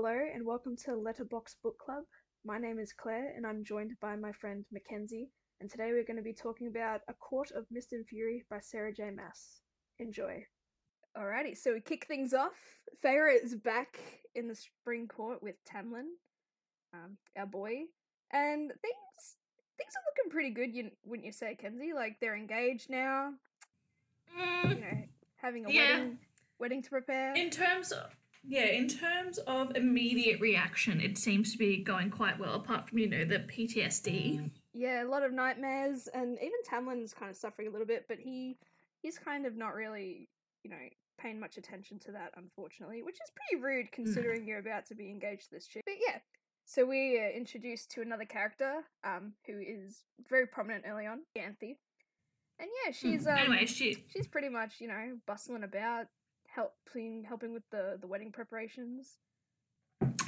Hello 0.00 0.16
and 0.32 0.46
welcome 0.46 0.76
to 0.84 0.94
Letterbox 0.94 1.56
Book 1.60 1.76
Club. 1.84 2.04
My 2.44 2.56
name 2.56 2.78
is 2.78 2.92
Claire 2.92 3.32
and 3.36 3.44
I'm 3.44 3.64
joined 3.64 3.94
by 4.00 4.14
my 4.14 4.30
friend 4.30 4.64
Mackenzie, 4.70 5.28
and 5.60 5.68
today 5.68 5.90
we're 5.90 6.04
going 6.04 6.18
to 6.18 6.22
be 6.22 6.32
talking 6.32 6.68
about 6.68 7.00
A 7.08 7.14
Court 7.14 7.50
of 7.50 7.64
Mist 7.72 7.92
and 7.92 8.06
Fury 8.06 8.44
by 8.48 8.60
Sarah 8.60 8.92
J. 8.94 9.10
Maas. 9.10 9.60
Enjoy. 9.98 10.44
Alrighty, 11.16 11.56
so 11.56 11.72
we 11.72 11.80
kick 11.80 12.06
things 12.06 12.32
off. 12.32 12.52
Feyre 13.04 13.34
is 13.42 13.56
back 13.56 13.98
in 14.36 14.46
the 14.46 14.54
spring 14.54 15.08
court 15.08 15.42
with 15.42 15.56
Tamlin, 15.68 16.10
um, 16.94 17.16
our 17.36 17.46
boy, 17.46 17.82
and 18.32 18.68
things 18.70 19.36
things 19.78 19.92
are 19.96 20.06
looking 20.16 20.30
pretty 20.30 20.50
good. 20.50 20.76
You 20.76 20.92
wouldn't 21.06 21.26
you 21.26 21.32
say, 21.32 21.56
Kenzie? 21.56 21.92
Like 21.92 22.18
they're 22.20 22.36
engaged 22.36 22.88
now. 22.88 23.32
Mm, 24.38 24.68
You 24.76 24.80
know, 24.80 25.02
having 25.38 25.66
a 25.66 25.70
Yeah. 25.72 25.90
wedding 25.98 26.18
wedding 26.60 26.82
to 26.82 26.88
prepare. 26.88 27.34
in 27.34 27.50
terms 27.50 27.90
of 27.90 28.16
yeah, 28.44 28.66
in 28.66 28.88
terms 28.88 29.38
of 29.38 29.76
immediate 29.76 30.40
reaction, 30.40 31.00
it 31.00 31.18
seems 31.18 31.52
to 31.52 31.58
be 31.58 31.82
going 31.82 32.10
quite 32.10 32.38
well. 32.38 32.54
Apart 32.54 32.88
from 32.88 32.98
you 32.98 33.08
know 33.08 33.24
the 33.24 33.40
PTSD. 33.40 34.50
Yeah, 34.74 35.04
a 35.04 35.08
lot 35.08 35.22
of 35.22 35.32
nightmares, 35.32 36.08
and 36.12 36.38
even 36.38 36.62
Tamlin's 36.64 37.12
kind 37.12 37.30
of 37.30 37.36
suffering 37.36 37.68
a 37.68 37.70
little 37.70 37.86
bit, 37.86 38.06
but 38.08 38.18
he 38.18 38.56
he's 39.02 39.18
kind 39.18 39.46
of 39.46 39.56
not 39.56 39.74
really, 39.74 40.28
you 40.62 40.70
know, 40.70 40.76
paying 41.18 41.40
much 41.40 41.56
attention 41.56 41.98
to 42.00 42.12
that, 42.12 42.32
unfortunately, 42.36 43.02
which 43.02 43.16
is 43.16 43.32
pretty 43.34 43.62
rude 43.62 43.92
considering 43.92 44.46
you're 44.46 44.58
about 44.58 44.86
to 44.86 44.94
be 44.94 45.10
engaged 45.10 45.44
to 45.44 45.50
this 45.52 45.66
chick. 45.66 45.82
But 45.84 45.96
yeah, 46.06 46.18
so 46.64 46.84
we 46.84 47.18
are 47.18 47.30
introduced 47.30 47.90
to 47.92 48.02
another 48.02 48.24
character, 48.24 48.82
um, 49.04 49.32
who 49.46 49.58
is 49.58 50.04
very 50.28 50.46
prominent 50.46 50.84
early 50.86 51.06
on, 51.06 51.20
Ianthe, 51.36 51.76
and 52.60 52.68
yeah, 52.84 52.92
she's 52.92 53.26
um, 53.26 53.38
anyway, 53.38 53.66
she 53.66 54.04
she's 54.12 54.26
pretty 54.26 54.48
much 54.48 54.74
you 54.80 54.88
know 54.88 55.18
bustling 55.26 55.64
about, 55.64 56.06
helping 56.58 57.24
helping 57.24 57.52
with 57.52 57.62
the 57.70 57.98
the 58.00 58.06
wedding 58.06 58.32
preparations. 58.32 59.18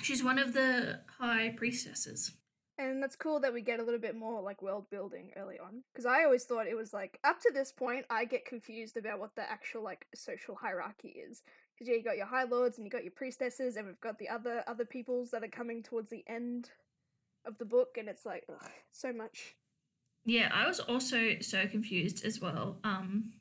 she's 0.02 0.22
one 0.24 0.38
of 0.38 0.52
the 0.52 1.00
high 1.18 1.52
priestesses. 1.56 2.32
And 2.78 3.02
that's 3.02 3.16
cool 3.16 3.40
that 3.40 3.52
we 3.52 3.60
get 3.60 3.78
a 3.78 3.82
little 3.82 4.00
bit 4.00 4.16
more 4.16 4.40
like 4.40 4.62
world 4.62 4.86
building 4.90 5.32
early 5.36 5.58
on. 5.58 5.82
Because 5.92 6.06
I 6.06 6.24
always 6.24 6.44
thought 6.44 6.66
it 6.66 6.76
was 6.76 6.94
like 6.94 7.18
up 7.24 7.38
to 7.40 7.50
this 7.52 7.72
point, 7.72 8.06
I 8.08 8.24
get 8.24 8.46
confused 8.46 8.96
about 8.96 9.18
what 9.18 9.34
the 9.36 9.42
actual 9.42 9.84
like 9.84 10.06
social 10.14 10.54
hierarchy 10.54 11.08
is. 11.08 11.42
Because 11.74 11.88
yeah, 11.88 11.96
you 11.96 12.02
got 12.02 12.16
your 12.16 12.26
high 12.26 12.44
lords 12.44 12.78
and 12.78 12.86
you 12.86 12.90
got 12.90 13.04
your 13.04 13.12
priestesses, 13.12 13.76
and 13.76 13.86
we've 13.86 14.00
got 14.00 14.18
the 14.18 14.28
other 14.28 14.64
other 14.66 14.86
peoples 14.86 15.30
that 15.32 15.44
are 15.44 15.48
coming 15.48 15.82
towards 15.82 16.10
the 16.10 16.24
end 16.26 16.70
of 17.44 17.58
the 17.58 17.64
book, 17.64 17.96
and 17.98 18.08
it's 18.08 18.24
like 18.24 18.44
ugh, 18.48 18.70
so 18.90 19.12
much. 19.12 19.56
Yeah, 20.24 20.50
I 20.52 20.66
was 20.66 20.80
also 20.80 21.40
so 21.40 21.66
confused 21.66 22.24
as 22.24 22.40
well. 22.40 22.78
Um, 22.84 23.32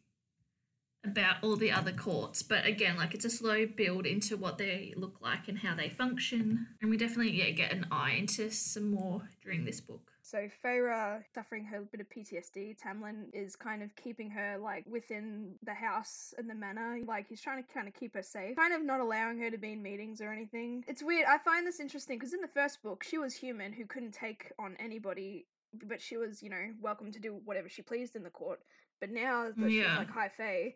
about 1.03 1.37
all 1.41 1.55
the 1.55 1.71
other 1.71 1.91
courts, 1.91 2.43
but 2.43 2.65
again, 2.65 2.97
like 2.97 3.13
it's 3.13 3.25
a 3.25 3.29
slow 3.29 3.65
build 3.65 4.05
into 4.05 4.35
what 4.35 4.57
they 4.57 4.93
look 4.97 5.21
like 5.21 5.47
and 5.47 5.59
how 5.59 5.75
they 5.75 5.89
function, 5.89 6.67
and 6.81 6.89
we 6.89 6.97
definitely 6.97 7.31
yeah 7.31 7.49
get 7.51 7.71
an 7.71 7.87
eye 7.91 8.11
into 8.11 8.49
some 8.51 8.91
more 8.91 9.29
during 9.43 9.65
this 9.65 9.79
book. 9.79 10.11
So 10.29 10.47
Feyre 10.63 11.23
suffering 11.33 11.65
her 11.65 11.81
bit 11.81 12.01
of 12.01 12.09
PTSD. 12.09 12.77
Tamlin 12.79 13.33
is 13.33 13.55
kind 13.55 13.81
of 13.81 13.95
keeping 13.95 14.29
her 14.29 14.59
like 14.59 14.85
within 14.87 15.55
the 15.63 15.73
house 15.73 16.35
and 16.37 16.47
the 16.47 16.53
manor. 16.53 16.99
Like 17.03 17.27
he's 17.27 17.41
trying 17.41 17.63
to 17.63 17.73
kind 17.73 17.87
of 17.87 17.95
keep 17.95 18.13
her 18.13 18.21
safe, 18.21 18.55
kind 18.55 18.73
of 18.73 18.83
not 18.83 18.99
allowing 18.99 19.39
her 19.39 19.49
to 19.49 19.57
be 19.57 19.71
in 19.71 19.81
meetings 19.81 20.21
or 20.21 20.31
anything. 20.31 20.83
It's 20.87 21.01
weird. 21.01 21.25
I 21.27 21.39
find 21.39 21.65
this 21.65 21.79
interesting 21.79 22.19
because 22.19 22.33
in 22.33 22.41
the 22.41 22.47
first 22.47 22.83
book, 22.83 23.03
she 23.03 23.17
was 23.17 23.33
human 23.33 23.73
who 23.73 23.85
couldn't 23.85 24.13
take 24.13 24.51
on 24.59 24.75
anybody, 24.79 25.47
but 25.87 25.99
she 25.99 26.17
was 26.17 26.43
you 26.43 26.51
know 26.51 26.73
welcome 26.79 27.11
to 27.11 27.19
do 27.19 27.39
whatever 27.45 27.67
she 27.67 27.81
pleased 27.81 28.15
in 28.15 28.21
the 28.21 28.29
court. 28.29 28.59
But 28.99 29.09
now 29.09 29.49
that 29.55 29.71
she's 29.71 29.85
like 29.85 30.11
high 30.11 30.29
fae, 30.37 30.75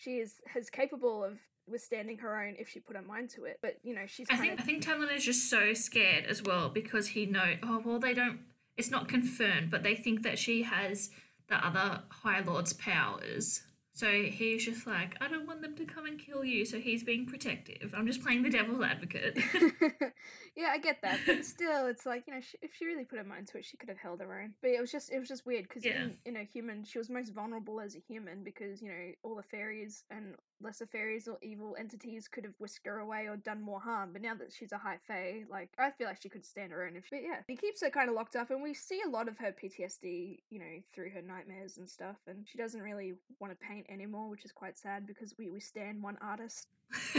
she 0.00 0.18
is 0.18 0.36
is 0.56 0.70
capable 0.70 1.22
of 1.22 1.38
withstanding 1.66 2.18
her 2.18 2.42
own 2.42 2.56
if 2.58 2.68
she 2.68 2.80
put 2.80 2.96
her 2.96 3.02
mind 3.02 3.30
to 3.30 3.44
it. 3.44 3.58
But 3.62 3.78
you 3.82 3.94
know 3.94 4.06
she's 4.06 4.26
I 4.30 4.36
think 4.36 4.54
of 4.54 4.60
I 4.60 4.62
think 4.62 4.84
Tamlin 4.84 5.14
is 5.14 5.24
just 5.24 5.48
so 5.48 5.74
scared 5.74 6.24
as 6.24 6.42
well 6.42 6.68
because 6.68 7.08
he 7.08 7.26
know 7.26 7.54
oh 7.62 7.82
well 7.84 7.98
they 7.98 8.14
don't 8.14 8.40
it's 8.76 8.90
not 8.90 9.08
confirmed 9.08 9.70
but 9.70 9.82
they 9.82 9.94
think 9.94 10.22
that 10.22 10.38
she 10.38 10.62
has 10.62 11.10
the 11.48 11.56
other 11.56 12.02
High 12.08 12.40
Lord's 12.40 12.72
powers. 12.72 13.62
So 13.92 14.06
he's 14.22 14.64
just 14.64 14.86
like 14.86 15.16
I 15.20 15.28
don't 15.28 15.46
want 15.46 15.62
them 15.62 15.74
to 15.76 15.84
come 15.84 16.06
and 16.06 16.18
kill 16.18 16.44
you. 16.44 16.64
So 16.64 16.78
he's 16.78 17.02
being 17.02 17.26
protective. 17.26 17.92
I'm 17.96 18.06
just 18.06 18.22
playing 18.22 18.42
the 18.42 18.50
devil's 18.50 18.82
advocate. 18.82 19.36
yeah, 20.56 20.68
I 20.70 20.78
get 20.78 21.02
that, 21.02 21.18
but 21.26 21.44
still, 21.44 21.86
it's 21.86 22.06
like 22.06 22.24
you 22.26 22.34
know, 22.34 22.40
she, 22.40 22.56
if 22.62 22.70
she 22.74 22.86
really 22.86 23.04
put 23.04 23.18
her 23.18 23.24
mind 23.24 23.48
to 23.48 23.58
it, 23.58 23.64
she 23.64 23.76
could 23.76 23.88
have 23.88 23.98
held 23.98 24.20
her 24.20 24.40
own. 24.40 24.54
But 24.62 24.70
it 24.70 24.80
was 24.80 24.92
just, 24.92 25.12
it 25.12 25.18
was 25.18 25.28
just 25.28 25.44
weird 25.44 25.64
because 25.68 25.84
Yeah. 25.84 26.02
in, 26.04 26.16
in 26.24 26.36
a 26.36 26.44
human, 26.44 26.84
she 26.84 26.98
was 26.98 27.10
most 27.10 27.34
vulnerable 27.34 27.80
as 27.80 27.96
a 27.96 27.98
human 27.98 28.44
because 28.44 28.80
you 28.80 28.88
know 28.88 29.12
all 29.22 29.34
the 29.34 29.42
fairies 29.42 30.04
and 30.10 30.34
lesser 30.60 30.86
fairies 30.86 31.28
or 31.28 31.38
evil 31.42 31.76
entities 31.78 32.28
could 32.28 32.44
have 32.44 32.54
whisked 32.58 32.86
her 32.86 32.98
away 32.98 33.26
or 33.26 33.36
done 33.36 33.60
more 33.60 33.80
harm. 33.80 34.10
But 34.12 34.22
now 34.22 34.34
that 34.34 34.52
she's 34.52 34.72
a 34.72 34.78
high 34.78 34.98
fae, 35.06 35.44
like 35.50 35.70
I 35.78 35.90
feel 35.90 36.06
like 36.06 36.20
she 36.20 36.28
could 36.28 36.44
stand 36.44 36.72
her 36.72 36.86
own. 36.86 36.96
If 36.96 37.10
but 37.10 37.22
yeah, 37.22 37.40
he 37.46 37.56
keeps 37.56 37.82
her 37.82 37.90
kind 37.90 38.08
of 38.08 38.14
locked 38.14 38.36
up, 38.36 38.50
and 38.50 38.62
we 38.62 38.74
see 38.74 39.00
a 39.04 39.08
lot 39.08 39.28
of 39.28 39.38
her 39.38 39.52
PTSD, 39.52 40.38
you 40.50 40.58
know, 40.58 40.82
through 40.94 41.10
her 41.10 41.22
nightmares 41.22 41.78
and 41.78 41.88
stuff. 41.88 42.16
And 42.26 42.46
she 42.46 42.58
doesn't 42.58 42.80
really 42.80 43.14
want 43.40 43.52
to 43.52 43.66
paint 43.66 43.86
anymore, 43.90 44.28
which 44.28 44.44
is 44.44 44.52
quite 44.52 44.78
sad 44.78 45.06
because 45.06 45.34
we 45.38 45.50
we 45.50 45.60
stand 45.60 46.02
one 46.02 46.18
artist 46.20 46.68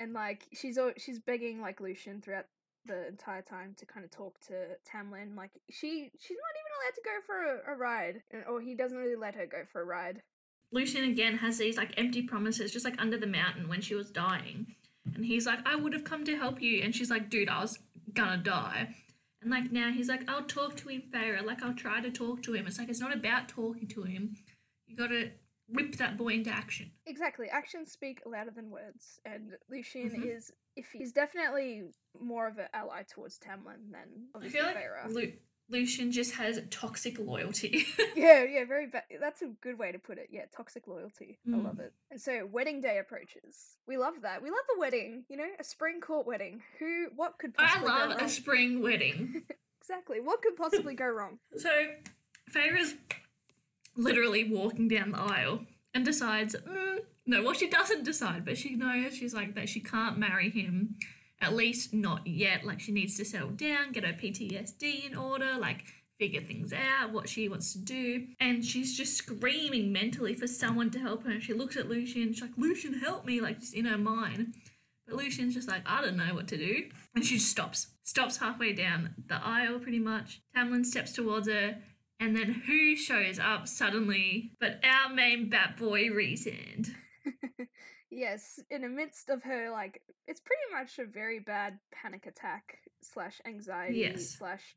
and 0.00 0.12
like 0.12 0.46
she's 0.52 0.78
she's 0.98 1.18
begging 1.18 1.60
like 1.60 1.80
Lucien 1.80 2.20
throughout 2.20 2.46
the 2.86 3.08
entire 3.08 3.42
time 3.42 3.74
to 3.78 3.86
kind 3.86 4.04
of 4.04 4.10
talk 4.10 4.38
to 4.46 4.54
Tamlin. 4.88 5.36
Like 5.36 5.50
she 5.70 6.10
she's 6.18 6.36
not 6.36 6.54
even 6.60 6.72
allowed 6.76 6.94
to 6.94 7.02
go 7.04 7.10
for 7.26 7.70
a, 7.70 7.74
a 7.74 7.76
ride, 7.76 8.22
or 8.48 8.60
he 8.60 8.74
doesn't 8.74 8.96
really 8.96 9.16
let 9.16 9.34
her 9.34 9.46
go 9.46 9.62
for 9.70 9.80
a 9.80 9.84
ride. 9.84 10.22
Lucien 10.72 11.04
again 11.04 11.38
has 11.38 11.58
these 11.58 11.76
like 11.76 11.94
empty 11.96 12.22
promises 12.22 12.72
just 12.72 12.84
like 12.84 13.00
under 13.00 13.16
the 13.16 13.26
mountain 13.26 13.68
when 13.68 13.80
she 13.80 13.94
was 13.94 14.10
dying. 14.10 14.66
And 15.14 15.24
he's 15.24 15.46
like, 15.46 15.60
I 15.66 15.76
would 15.76 15.92
have 15.92 16.04
come 16.04 16.24
to 16.24 16.36
help 16.36 16.60
you. 16.60 16.82
And 16.82 16.94
she's 16.94 17.10
like, 17.10 17.30
dude, 17.30 17.48
I 17.48 17.60
was 17.60 17.78
gonna 18.12 18.36
die. 18.42 18.94
And 19.40 19.50
like 19.50 19.70
now 19.70 19.92
he's 19.92 20.08
like, 20.08 20.28
I'll 20.28 20.42
talk 20.42 20.76
to 20.78 20.88
him, 20.88 21.02
Feyre. 21.12 21.44
Like 21.44 21.62
I'll 21.62 21.74
try 21.74 22.00
to 22.00 22.10
talk 22.10 22.42
to 22.42 22.52
him. 22.54 22.66
It's 22.66 22.78
like 22.78 22.88
it's 22.88 23.00
not 23.00 23.14
about 23.14 23.48
talking 23.48 23.86
to 23.88 24.02
him. 24.02 24.34
You 24.86 24.96
gotta 24.96 25.30
whip 25.68 25.96
that 25.96 26.16
boy 26.16 26.28
into 26.34 26.50
action. 26.50 26.90
Exactly, 27.06 27.48
actions 27.48 27.90
speak 27.92 28.20
louder 28.26 28.50
than 28.54 28.70
words, 28.70 29.18
and 29.24 29.52
Lucien 29.68 30.10
Mhm. 30.10 30.36
is 30.36 30.52
if 30.76 30.86
he's 30.92 31.12
definitely 31.12 31.82
more 32.20 32.46
of 32.46 32.58
an 32.58 32.66
ally 32.72 33.02
towards 33.08 33.38
Tamlin 33.38 33.90
than 33.90 34.28
I 34.34 34.36
obviously 34.36 34.58
feel 34.60 34.66
like. 34.68 35.12
Lu- 35.12 35.32
Lucien 35.68 36.12
just 36.12 36.34
has 36.34 36.60
toxic 36.70 37.18
loyalty. 37.18 37.84
Yeah, 38.16 38.44
yeah, 38.44 38.64
very 38.64 38.86
bad. 38.86 39.02
That's 39.20 39.42
a 39.42 39.48
good 39.60 39.78
way 39.78 39.92
to 39.92 39.98
put 39.98 40.16
it. 40.16 40.28
Yeah, 40.30 40.42
toxic 40.56 40.86
loyalty. 40.86 41.38
I 41.46 41.50
Mm. 41.50 41.64
love 41.64 41.80
it. 41.80 41.92
And 42.10 42.18
so, 42.20 42.46
wedding 42.50 42.80
day 42.80 42.98
approaches. 42.98 43.76
We 43.86 43.98
love 43.98 44.14
that. 44.22 44.42
We 44.42 44.48
love 44.48 44.64
the 44.74 44.80
wedding. 44.80 45.24
You 45.28 45.36
know, 45.36 45.48
a 45.60 45.64
spring 45.64 46.00
court 46.00 46.26
wedding. 46.26 46.62
Who? 46.78 47.08
What 47.14 47.38
could 47.38 47.54
I 47.58 47.66
possibly 47.66 47.88
love 47.88 48.18
go 48.18 48.24
a 48.24 48.28
spring 48.28 48.82
wedding. 48.82 49.42
Exactly. 49.82 50.18
What 50.20 50.42
could 50.42 50.56
possibly 50.56 50.94
go 50.94 51.06
wrong? 51.06 51.38
So 51.58 51.70
Feyre's 52.48 52.94
literally 53.96 54.50
walking 54.50 54.88
down 54.88 55.12
the 55.12 55.18
aisle 55.20 55.60
and 55.94 56.04
decides, 56.04 56.56
mm, 56.56 56.98
no, 57.26 57.42
well, 57.44 57.52
she 57.54 57.68
doesn't 57.68 58.04
decide, 58.04 58.44
but 58.44 58.58
she 58.58 58.74
knows 58.74 59.14
she's 59.16 59.32
like 59.34 59.54
that 59.54 59.68
she 59.68 59.80
can't 59.80 60.18
marry 60.18 60.50
him, 60.50 60.96
at 61.40 61.54
least 61.54 61.92
not 61.92 62.26
yet. 62.26 62.64
Like, 62.64 62.80
she 62.80 62.92
needs 62.92 63.16
to 63.16 63.24
settle 63.24 63.50
down, 63.50 63.92
get 63.92 64.04
her 64.04 64.12
PTSD 64.12 65.06
in 65.10 65.16
order, 65.16 65.56
like, 65.58 65.84
figure 66.18 66.40
things 66.40 66.72
out, 66.72 67.12
what 67.12 67.28
she 67.28 67.48
wants 67.48 67.72
to 67.72 67.78
do. 67.78 68.26
And 68.40 68.64
she's 68.64 68.96
just 68.96 69.16
screaming 69.16 69.92
mentally 69.92 70.34
for 70.34 70.46
someone 70.46 70.90
to 70.90 70.98
help 70.98 71.24
her. 71.24 71.30
And 71.30 71.42
she 71.42 71.52
looks 71.52 71.76
at 71.76 71.88
Lucien, 71.88 72.32
she's 72.32 72.42
like, 72.42 72.56
Lucien, 72.56 72.94
help 72.94 73.24
me, 73.24 73.40
like, 73.40 73.60
just 73.60 73.74
in 73.74 73.84
her 73.84 73.98
mind. 73.98 74.54
But 75.06 75.16
Lucien's 75.16 75.54
just 75.54 75.68
like, 75.68 75.82
I 75.86 76.00
don't 76.02 76.16
know 76.16 76.34
what 76.34 76.48
to 76.48 76.56
do. 76.56 76.88
And 77.14 77.24
she 77.24 77.36
just 77.36 77.50
stops. 77.50 77.88
Stops 78.02 78.38
halfway 78.38 78.72
down 78.72 79.14
the 79.28 79.36
aisle, 79.36 79.78
pretty 79.78 80.00
much. 80.00 80.40
Tamlin 80.56 80.84
steps 80.84 81.12
towards 81.12 81.48
her. 81.48 81.76
And 82.18 82.34
then 82.34 82.62
who 82.66 82.96
shows 82.96 83.38
up 83.38 83.68
suddenly 83.68 84.52
but 84.58 84.80
our 84.82 85.12
main 85.12 85.48
bat 85.50 85.76
boy, 85.76 86.08
Rhysand. 86.08 86.94
yes, 88.10 88.58
in 88.70 88.82
the 88.82 88.88
midst 88.88 89.30
of 89.30 89.42
her, 89.42 89.70
like, 89.70 90.02
it's 90.26 90.40
pretty 90.40 90.62
much 90.72 90.98
a 90.98 91.10
very 91.10 91.38
bad 91.40 91.78
panic 91.92 92.26
attack 92.26 92.78
slash 93.02 93.40
anxiety 93.46 93.98
Yes. 93.98 94.36
slash 94.38 94.74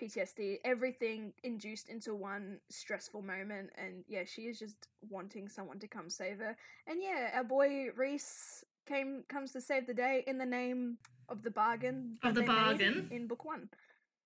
PTSD, 0.00 0.58
everything 0.64 1.32
induced 1.44 1.88
into 1.88 2.14
one 2.14 2.58
stressful 2.70 3.22
moment. 3.22 3.70
And 3.76 4.04
yeah, 4.08 4.22
she 4.24 4.42
is 4.42 4.58
just 4.58 4.86
wanting 5.08 5.48
someone 5.48 5.78
to 5.80 5.88
come 5.88 6.08
save 6.08 6.38
her. 6.38 6.56
And 6.86 7.00
yeah, 7.02 7.30
our 7.34 7.44
boy 7.44 7.88
Rhys 7.96 8.64
came 8.88 9.24
comes 9.28 9.52
to 9.52 9.60
save 9.60 9.86
the 9.86 9.94
day 9.94 10.24
in 10.26 10.38
the 10.38 10.46
name 10.46 10.96
of 11.28 11.42
the 11.42 11.50
bargain 11.50 12.16
Of 12.22 12.34
the 12.34 12.42
bargain. 12.42 13.08
in 13.10 13.26
book 13.26 13.44
one. 13.44 13.68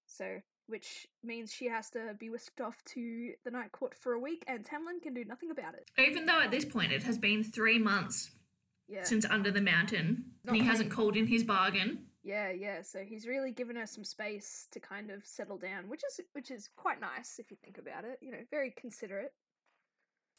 So, 0.06 0.38
which 0.66 1.06
means 1.22 1.52
she 1.52 1.68
has 1.68 1.90
to 1.90 2.14
be 2.18 2.30
whisked 2.30 2.60
off 2.60 2.82
to 2.86 3.32
the 3.44 3.50
night 3.50 3.72
court 3.72 3.94
for 3.94 4.12
a 4.14 4.18
week, 4.18 4.44
and 4.46 4.64
Tamlin 4.64 5.00
can 5.02 5.14
do 5.14 5.24
nothing 5.24 5.50
about 5.50 5.74
it. 5.74 5.90
Even 5.98 6.26
though 6.26 6.40
at 6.40 6.50
this 6.50 6.64
point 6.64 6.92
it 6.92 7.02
has 7.02 7.18
been 7.18 7.44
three 7.44 7.78
months 7.78 8.30
Yeah. 8.88 9.04
since 9.04 9.24
Under 9.24 9.50
the 9.50 9.60
Mountain, 9.60 10.24
and 10.46 10.56
he 10.56 10.62
Not 10.62 10.70
hasn't 10.70 10.90
called 10.90 11.16
in 11.16 11.26
his 11.26 11.44
bargain. 11.44 12.06
Yeah, 12.22 12.50
yeah. 12.50 12.80
So 12.82 13.00
he's 13.00 13.26
really 13.26 13.52
given 13.52 13.76
her 13.76 13.86
some 13.86 14.04
space 14.04 14.66
to 14.72 14.80
kind 14.80 15.10
of 15.10 15.26
settle 15.26 15.58
down, 15.58 15.88
which 15.88 16.02
is 16.04 16.20
which 16.32 16.50
is 16.50 16.68
quite 16.76 17.00
nice 17.00 17.38
if 17.38 17.50
you 17.50 17.56
think 17.62 17.76
about 17.78 18.04
it. 18.04 18.18
You 18.22 18.30
know, 18.32 18.44
very 18.50 18.70
considerate. 18.70 19.32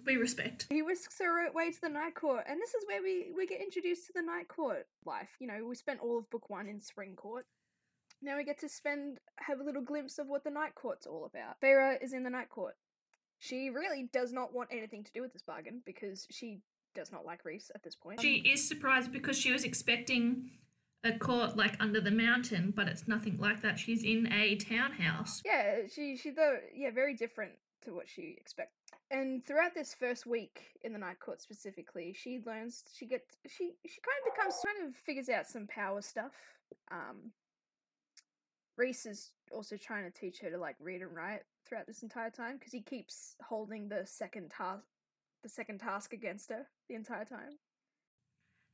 We 0.06 0.18
respect. 0.18 0.66
He 0.70 0.82
whisks 0.82 1.20
her 1.20 1.48
away 1.48 1.72
to 1.72 1.82
the 1.82 1.90
Night 1.90 2.16
Court, 2.16 2.44
and 2.48 2.60
this 2.60 2.74
is 2.74 2.84
where 2.88 3.02
we, 3.02 3.32
we 3.36 3.48
get 3.48 3.62
introduced 3.62 4.08
to 4.08 4.14
the 4.14 4.22
Night 4.22 4.48
Court 4.50 4.86
life. 5.06 5.30
You 5.40 5.48
know, 5.48 5.64
we 5.64 5.74
spent 5.76 6.02
all 6.02 6.18
of 6.18 6.30
book 6.30 6.50
one 6.50 6.68
in 6.68 6.82
Spring 6.82 7.16
Court. 7.16 7.46
Now 8.22 8.38
we 8.38 8.44
get 8.44 8.60
to 8.60 8.70
spend 8.70 9.20
have 9.38 9.60
a 9.60 9.64
little 9.64 9.82
glimpse 9.82 10.18
of 10.18 10.28
what 10.28 10.44
the 10.44 10.52
Night 10.52 10.76
Court's 10.76 11.06
all 11.06 11.26
about. 11.26 11.60
Feyre 11.62 12.02
is 12.02 12.14
in 12.14 12.24
the 12.24 12.30
Night 12.30 12.50
Court. 12.50 12.76
She 13.40 13.70
really 13.70 14.10
does 14.12 14.32
not 14.32 14.54
want 14.54 14.70
anything 14.72 15.04
to 15.04 15.12
do 15.12 15.22
with 15.22 15.34
this 15.34 15.44
bargain 15.44 15.82
because 15.86 16.26
she 16.32 16.60
does 16.96 17.12
not 17.12 17.26
like 17.26 17.44
Rhys 17.44 17.70
at 17.76 17.84
this 17.84 17.96
point. 17.96 18.22
She 18.22 18.36
is 18.38 18.68
surprised 18.68 19.12
because 19.12 19.38
she 19.38 19.52
was 19.52 19.64
expecting 19.64 20.50
a 21.04 21.18
court 21.18 21.56
like 21.56 21.76
under 21.80 22.02
the 22.02 22.12
mountain, 22.12 22.74
but 22.76 22.88
it's 22.88 23.08
nothing 23.08 23.38
like 23.38 23.62
that. 23.62 23.78
She's 23.78 24.04
in 24.04 24.32
a 24.32 24.56
townhouse. 24.56 25.42
Yeah, 25.46 25.82
she 25.94 26.18
she 26.18 26.32
though 26.32 26.58
yeah, 26.74 26.92
very 26.92 27.14
different 27.14 27.52
to 27.84 27.94
what 27.94 28.10
she 28.10 28.36
expected. 28.40 28.74
And 29.12 29.46
throughout 29.46 29.76
this 29.76 29.94
first 29.94 30.26
week 30.26 30.80
in 30.84 30.94
the 30.94 31.00
night 31.00 31.20
court 31.20 31.42
specifically, 31.42 32.16
she 32.18 32.40
learns 32.46 32.84
she 32.98 33.06
gets 33.06 33.38
she 33.48 33.74
she 33.86 34.02
kind 34.02 34.18
of 34.26 34.34
becomes 34.34 34.56
kind 34.66 34.90
of 34.90 34.96
figures 34.96 35.30
out 35.30 35.46
some 35.48 35.68
power 35.68 36.02
stuff. 36.02 36.32
Um 36.92 37.32
Rhys 38.78 39.06
is 39.06 39.32
also 39.52 39.78
trying 39.78 40.04
to 40.04 40.12
teach 40.20 40.40
her 40.40 40.50
to 40.50 40.58
like 40.58 40.76
read 40.80 41.02
and 41.02 41.16
write 41.16 41.42
throughout 41.68 41.88
this 41.88 42.04
entire 42.04 42.30
time 42.30 42.58
because 42.58 42.72
he 42.74 42.82
keeps 42.82 43.36
holding 43.42 43.88
the 43.90 44.06
second 44.06 44.52
task 44.52 44.84
the 45.44 45.50
second 45.50 45.80
task 45.80 46.12
against 46.14 46.50
her 46.50 46.66
the 46.90 46.96
entire 46.96 47.24
time. 47.26 47.60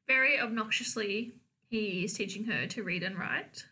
Very 0.08 0.40
obnoxiously, 0.40 1.34
he 1.70 2.06
is 2.06 2.14
teaching 2.14 2.46
her 2.46 2.66
to 2.68 2.82
read 2.84 3.04
and 3.04 3.18
write 3.18 3.66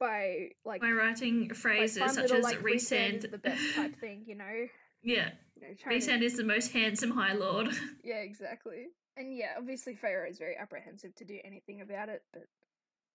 by 0.00 0.48
like 0.64 0.80
by 0.80 0.90
writing 0.90 1.52
phrases 1.54 2.02
such 2.14 2.16
little, 2.16 2.38
as 2.38 2.44
like, 2.44 2.60
Rhysand. 2.60 3.30
the 3.30 3.38
best 3.38 3.74
type 3.74 3.96
thing, 4.00 4.24
you 4.26 4.34
know. 4.34 4.66
yeah, 5.02 5.30
You 5.56 5.68
know, 5.68 5.98
to- 5.98 6.24
is 6.24 6.36
the 6.36 6.44
most 6.44 6.72
handsome 6.72 7.12
High 7.12 7.34
Lord. 7.34 7.68
Yeah, 8.04 8.16
exactly. 8.16 8.86
And 9.16 9.34
yeah, 9.36 9.52
obviously 9.56 9.94
Feyre 9.94 10.28
is 10.28 10.38
very 10.38 10.56
apprehensive 10.56 11.14
to 11.16 11.24
do 11.24 11.38
anything 11.44 11.80
about 11.80 12.08
it, 12.08 12.22
but 12.32 12.46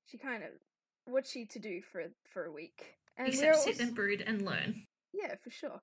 she 0.06 0.18
kind 0.18 0.44
of 0.44 0.51
what's 1.05 1.31
she 1.31 1.45
to 1.45 1.59
do 1.59 1.81
for 1.81 2.03
for 2.25 2.45
a 2.45 2.51
week? 2.51 2.95
And 3.17 3.27
Except 3.27 3.57
sit 3.57 3.67
also- 3.71 3.83
and 3.83 3.95
brood 3.95 4.23
and 4.25 4.41
learn. 4.43 4.85
yeah, 5.13 5.35
for 5.43 5.49
sure. 5.49 5.81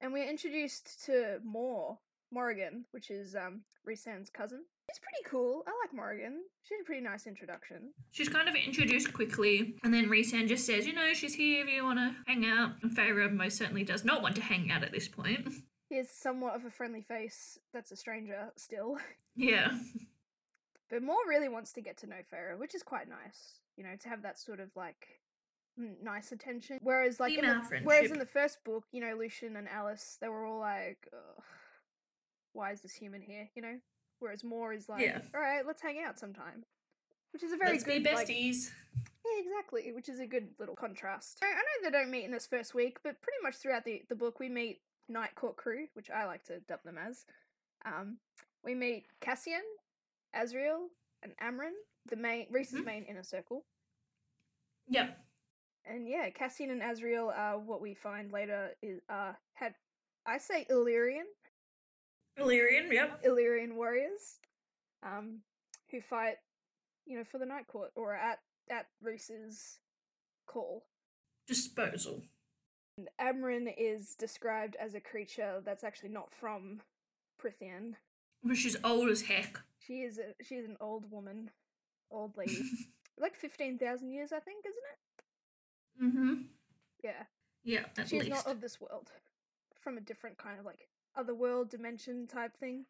And 0.00 0.12
we're 0.12 0.28
introduced 0.28 1.04
to 1.06 1.38
more 1.44 1.98
Morrigan, 2.32 2.86
which 2.90 3.10
is 3.10 3.34
um 3.36 3.62
Rhysand's 3.86 4.30
cousin. 4.30 4.64
She's 4.90 4.98
pretty 4.98 5.24
cool. 5.30 5.62
I 5.66 5.70
like 5.82 5.94
Morrigan. 5.94 6.42
She 6.64 6.74
had 6.74 6.82
a 6.82 6.84
pretty 6.84 7.00
nice 7.00 7.26
introduction. 7.26 7.92
She's 8.10 8.28
kind 8.28 8.48
of 8.48 8.54
introduced 8.54 9.12
quickly, 9.12 9.76
and 9.84 9.92
then 9.94 10.08
Rhysand 10.08 10.48
just 10.48 10.66
says, 10.66 10.86
you 10.86 10.92
know, 10.92 11.14
she's 11.14 11.34
here 11.34 11.64
if 11.64 11.70
you 11.70 11.82
want 11.84 11.98
to 11.98 12.14
hang 12.26 12.44
out. 12.44 12.72
And 12.82 12.94
Feyre 12.94 13.32
most 13.32 13.56
certainly 13.56 13.84
does 13.84 14.04
not 14.04 14.22
want 14.22 14.34
to 14.36 14.42
hang 14.42 14.70
out 14.70 14.82
at 14.82 14.92
this 14.92 15.08
point. 15.08 15.48
He 15.88 15.96
has 15.96 16.10
somewhat 16.10 16.54
of 16.56 16.64
a 16.64 16.70
friendly 16.70 17.02
face. 17.02 17.58
That's 17.72 17.90
a 17.92 17.96
stranger 17.96 18.50
still. 18.56 18.98
yeah. 19.36 19.70
But 20.92 21.02
Mor 21.02 21.16
really 21.26 21.48
wants 21.48 21.72
to 21.72 21.80
get 21.80 21.96
to 21.98 22.06
know 22.06 22.16
Feyre, 22.30 22.58
which 22.58 22.74
is 22.74 22.82
quite 22.82 23.08
nice. 23.08 23.60
You 23.78 23.82
know, 23.84 23.96
to 23.98 24.08
have 24.10 24.20
that 24.22 24.38
sort 24.38 24.60
of 24.60 24.68
like 24.76 25.20
nice 26.02 26.32
attention. 26.32 26.78
Whereas, 26.82 27.18
like, 27.18 27.32
in 27.32 27.46
the, 27.46 27.80
whereas 27.82 28.10
in 28.10 28.18
the 28.18 28.26
first 28.26 28.62
book, 28.62 28.84
you 28.92 29.00
know, 29.00 29.16
Lucien 29.18 29.56
and 29.56 29.66
Alis, 29.68 30.18
they 30.20 30.28
were 30.28 30.44
all 30.44 30.60
like, 30.60 31.08
"Why 32.52 32.72
is 32.72 32.82
this 32.82 32.92
human 32.92 33.22
here?" 33.22 33.48
You 33.56 33.62
know. 33.62 33.78
Whereas 34.18 34.44
Mor 34.44 34.74
is 34.74 34.86
like, 34.88 35.00
Yeah. 35.00 35.22
"All 35.34 35.40
right, 35.40 35.66
let's 35.66 35.80
hang 35.80 35.98
out 36.04 36.18
sometime," 36.18 36.66
which 37.32 37.42
is 37.42 37.52
a 37.52 37.56
very 37.56 37.72
Let's 37.72 37.84
be 37.84 37.98
good 37.98 38.12
like, 38.12 38.28
besties. 38.28 38.70
yeah, 39.24 39.40
exactly. 39.40 39.90
Which 39.92 40.10
is 40.10 40.20
a 40.20 40.26
good 40.26 40.48
little 40.58 40.76
contrast. 40.76 41.38
I, 41.42 41.46
I 41.46 41.50
know 41.50 41.90
they 41.90 41.90
don't 41.90 42.10
meet 42.10 42.26
in 42.26 42.32
this 42.32 42.46
first 42.46 42.74
week, 42.74 42.98
but 43.02 43.20
pretty 43.22 43.38
much 43.42 43.56
throughout 43.56 43.86
the, 43.86 44.02
the 44.10 44.14
book, 44.14 44.38
we 44.38 44.50
meet 44.50 44.82
Night 45.08 45.34
Court 45.36 45.56
crew, 45.56 45.86
which 45.94 46.10
I 46.10 46.26
like 46.26 46.44
to 46.44 46.60
dub 46.60 46.82
them 46.84 46.98
as. 46.98 47.24
Um, 47.86 48.18
we 48.62 48.74
meet 48.74 49.06
Cassian, 49.20 49.62
Azriel, 50.34 50.88
and 51.22 51.32
Amren, 51.38 51.72
the 52.06 52.16
main 52.16 52.46
Rhys's 52.50 52.80
Mhm. 52.80 52.84
main 52.84 53.04
inner 53.04 53.22
circle. 53.22 53.64
Yep. 54.88 55.18
And 55.84 56.08
yeah, 56.08 56.30
Cassian 56.30 56.70
and 56.70 56.82
Azriel 56.82 57.36
are 57.36 57.58
what 57.58 57.80
we 57.80 57.94
find 57.94 58.32
later 58.32 58.76
is 58.82 59.00
uh 59.08 59.34
had 59.54 59.74
I 60.26 60.38
say 60.38 60.66
Illyrian 60.70 61.26
Illyrian, 62.36 62.90
yep. 62.90 63.20
Illyrian 63.24 63.76
warriors, 63.76 64.40
um, 65.02 65.42
who 65.90 66.00
fight, 66.00 66.38
you 67.04 67.18
know, 67.18 67.24
for 67.24 67.38
the 67.38 67.44
Night 67.46 67.66
Court 67.66 67.92
or 67.94 68.14
at 68.14 68.42
at 68.70 68.88
Rhys's 69.02 69.80
call. 70.46 70.86
Disposal. 71.46 72.22
And 72.96 73.08
Amren 73.20 73.74
is 73.76 74.14
described 74.14 74.76
as 74.76 74.94
a 74.94 75.00
creature 75.00 75.60
that's 75.64 75.84
actually 75.84 76.10
not 76.10 76.32
from 76.32 76.82
Prythian. 77.38 77.96
But 78.42 78.56
she's 78.56 78.76
old 78.84 79.08
as 79.10 79.22
heck. 79.22 79.60
She 79.86 80.02
is 80.02 80.18
a 80.18 80.34
she 80.44 80.56
is 80.56 80.66
an 80.66 80.76
old 80.80 81.10
woman, 81.10 81.50
old 82.10 82.36
lady, 82.36 82.62
like 83.18 83.34
fifteen 83.36 83.78
thousand 83.78 84.12
years, 84.12 84.32
I 84.32 84.40
think, 84.40 84.64
isn't 84.66 84.82
it? 84.92 86.04
mm-hmm. 86.04 86.34
Yeah, 87.04 87.22
Yeah, 87.64 87.84
at 87.98 88.08
she's 88.08 88.24
least. 88.24 88.30
not 88.30 88.46
of 88.46 88.60
this 88.60 88.80
world, 88.80 89.10
from 89.80 89.98
a 89.98 90.00
different 90.00 90.38
kind 90.38 90.58
of 90.60 90.64
like 90.64 90.88
other 91.16 91.34
world 91.34 91.68
dimension 91.70 92.26
type 92.26 92.56
thing, 92.58 92.86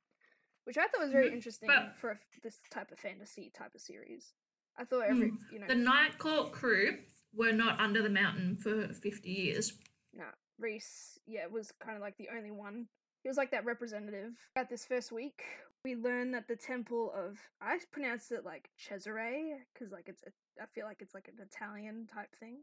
which 0.64 0.76
I 0.76 0.86
thought 0.86 1.00
was 1.00 1.10
very 1.12 1.30
Mhm. 1.30 1.34
interesting 1.34 1.66
But- 1.68 1.96
for 1.96 2.10
a 2.12 2.18
this 2.42 2.60
type 2.70 2.92
of 2.92 2.98
fantasy 2.98 3.50
type 3.50 3.74
of 3.74 3.80
series. 3.80 4.34
I 4.76 4.84
thought 4.84 5.06
every 5.06 5.32
you 5.50 5.58
know 5.58 5.66
The 5.66 5.74
Night 5.74 6.18
Court 6.18 6.52
crew 6.52 7.04
were 7.34 7.52
not 7.52 7.80
under 7.80 8.02
the 8.02 8.10
mountain 8.10 8.56
for 8.58 8.92
50 8.94 9.30
years. 9.30 9.78
Nah, 10.12 10.32
Rhys, 10.58 11.18
yeah, 11.26 11.46
was 11.46 11.72
kind 11.72 11.96
of 11.96 12.02
like 12.02 12.16
the 12.18 12.28
only 12.30 12.50
one. 12.50 12.88
He 13.22 13.28
was 13.28 13.36
like 13.38 13.50
that 13.52 13.64
representative. 13.64 14.34
At 14.56 14.68
this 14.68 14.84
first 14.84 15.10
week, 15.12 15.42
we 15.84 15.96
learn 15.96 16.32
that 16.32 16.48
the 16.48 16.56
temple 16.56 17.12
of 17.16 17.38
I 17.60 17.78
pronounce 17.90 18.30
it 18.30 18.44
like 18.44 18.70
Cesare 18.76 19.64
because 19.72 19.92
like 19.92 20.08
it's 20.08 20.22
I 20.60 20.66
feel 20.74 20.84
like 20.84 20.98
it's 21.00 21.14
like 21.14 21.28
an 21.28 21.44
Italian 21.44 22.06
type 22.12 22.34
thing 22.38 22.58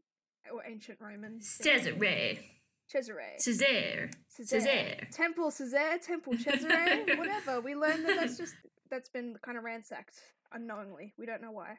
or 0.52 0.62
ancient 0.66 1.00
Roman. 1.02 1.42
Cesare. 1.42 2.40
Cesare. 2.88 3.30
Cesare. 3.38 4.10
Cesare. 4.30 5.08
Temple 5.12 5.52
Cesare. 5.52 6.00
Temple 6.02 6.34
Cesare. 6.34 7.18
whatever. 7.18 7.62
We 7.62 7.76
learned 7.76 8.06
that 8.06 8.16
that's 8.20 8.38
just 8.38 8.56
that's 8.90 9.10
been 9.10 9.36
kind 9.44 9.58
of 9.58 9.64
ransacked 9.64 10.18
unknowingly. 10.52 11.14
We 11.18 11.26
don't 11.26 11.42
know 11.42 11.52
why. 11.52 11.78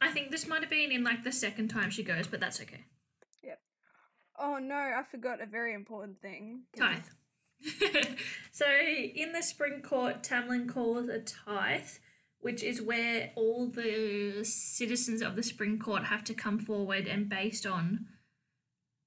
I 0.00 0.10
think 0.10 0.30
this 0.30 0.46
might 0.46 0.60
have 0.60 0.70
been 0.70 0.92
in 0.92 1.04
like 1.04 1.24
the 1.24 1.32
second 1.32 1.68
time 1.68 1.90
she 1.90 2.02
goes, 2.02 2.26
but 2.26 2.40
that's 2.40 2.60
okay. 2.60 2.84
Yep. 3.42 3.58
Oh 4.38 4.58
no, 4.58 4.74
I 4.74 5.02
forgot 5.10 5.42
a 5.42 5.46
very 5.46 5.74
important 5.74 6.20
thing. 6.20 6.62
Tithe. 6.76 7.04
so 8.52 8.66
in 8.68 9.32
the 9.32 9.42
spring 9.42 9.82
court, 9.82 10.22
Tamlin 10.22 10.68
calls 10.68 11.08
a 11.08 11.20
tithe, 11.20 11.88
which 12.40 12.62
is 12.62 12.80
where 12.82 13.30
all 13.34 13.66
the 13.68 14.40
citizens 14.44 15.22
of 15.22 15.36
the 15.36 15.42
spring 15.42 15.78
court 15.78 16.04
have 16.04 16.24
to 16.24 16.34
come 16.34 16.58
forward 16.58 17.06
and 17.06 17.28
based 17.28 17.66
on 17.66 18.06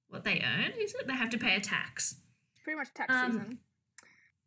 what 0.08 0.24
they 0.24 0.42
earn, 0.44 0.72
is 0.80 0.94
it? 0.94 1.06
They 1.06 1.14
have 1.14 1.30
to 1.30 1.38
pay 1.38 1.54
a 1.54 1.60
tax. 1.60 2.16
Pretty 2.64 2.76
much 2.78 2.92
tax 2.94 3.12
Um, 3.14 3.32
season. 3.32 3.58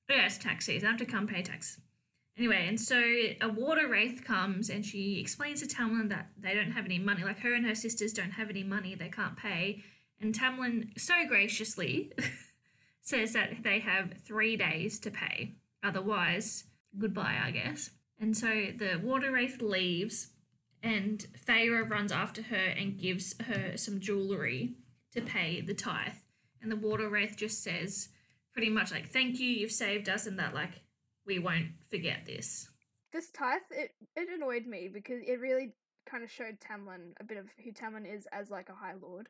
Yeah, 0.09 0.25
it's 0.25 0.37
tax 0.37 0.65
season. 0.65 0.81
They 0.81 0.87
have 0.87 0.99
to 0.99 1.05
come 1.05 1.27
pay 1.27 1.41
tax. 1.41 1.79
Anyway, 2.37 2.65
and 2.67 2.81
so 2.81 2.99
a 3.41 3.47
water 3.47 3.87
wraith 3.87 4.23
comes 4.25 4.69
and 4.69 4.83
she 4.83 5.19
explains 5.19 5.61
to 5.61 5.67
Tamlin 5.67 6.09
that 6.09 6.29
they 6.37 6.53
don't 6.53 6.71
have 6.71 6.83
any 6.85 6.97
money. 6.99 7.23
Like 7.23 7.39
her 7.39 7.53
and 7.53 7.65
her 7.65 7.75
sisters 7.75 8.11
don't 8.11 8.31
have 8.31 8.49
any 8.49 8.63
money, 8.63 8.95
they 8.95 9.09
can't 9.09 9.37
pay. 9.37 9.83
And 10.19 10.33
Tamlin 10.37 10.99
so 10.99 11.13
graciously 11.27 12.11
says 13.03 13.33
that 13.33 13.63
they 13.63 13.79
have 13.79 14.13
three 14.25 14.57
days 14.57 14.97
to 14.99 15.11
pay. 15.11 15.53
Otherwise, 15.83 16.63
goodbye, 16.97 17.37
I 17.43 17.51
guess. 17.51 17.91
And 18.19 18.35
so 18.35 18.47
the 18.47 18.99
water 19.03 19.31
wraith 19.31 19.61
leaves, 19.61 20.29
and 20.81 21.25
Feyre 21.47 21.87
runs 21.87 22.11
after 22.11 22.41
her 22.41 22.55
and 22.55 22.97
gives 22.97 23.35
her 23.43 23.77
some 23.77 23.99
jewelry 23.99 24.75
to 25.11 25.21
pay 25.21 25.61
the 25.61 25.73
tithe. 25.73 26.13
And 26.61 26.71
the 26.71 26.75
water 26.77 27.09
wraith 27.09 27.35
just 27.37 27.61
says, 27.63 28.09
pretty 28.53 28.69
much 28.69 28.91
like, 28.91 29.09
thank 29.09 29.39
you, 29.39 29.49
you've 29.49 29.71
saved 29.71 30.09
us, 30.09 30.25
and 30.25 30.39
that, 30.39 30.53
like, 30.55 30.81
we 31.25 31.39
won't 31.39 31.71
forget 31.89 32.25
this. 32.25 32.69
this 33.13 33.29
tithe 33.31 33.61
it 33.71 33.91
it 34.15 34.27
annoyed 34.33 34.65
me 34.65 34.89
because 34.91 35.21
it 35.25 35.39
really 35.39 35.73
kind 36.05 36.23
of 36.23 36.29
showed 36.31 36.57
Tamlin 36.59 37.13
a 37.19 37.23
bit 37.23 37.37
of 37.37 37.45
who 37.63 37.71
Tamlin 37.71 38.05
is 38.05 38.27
as 38.31 38.49
like 38.49 38.67
a 38.69 38.73
high 38.73 38.95
lord 39.01 39.29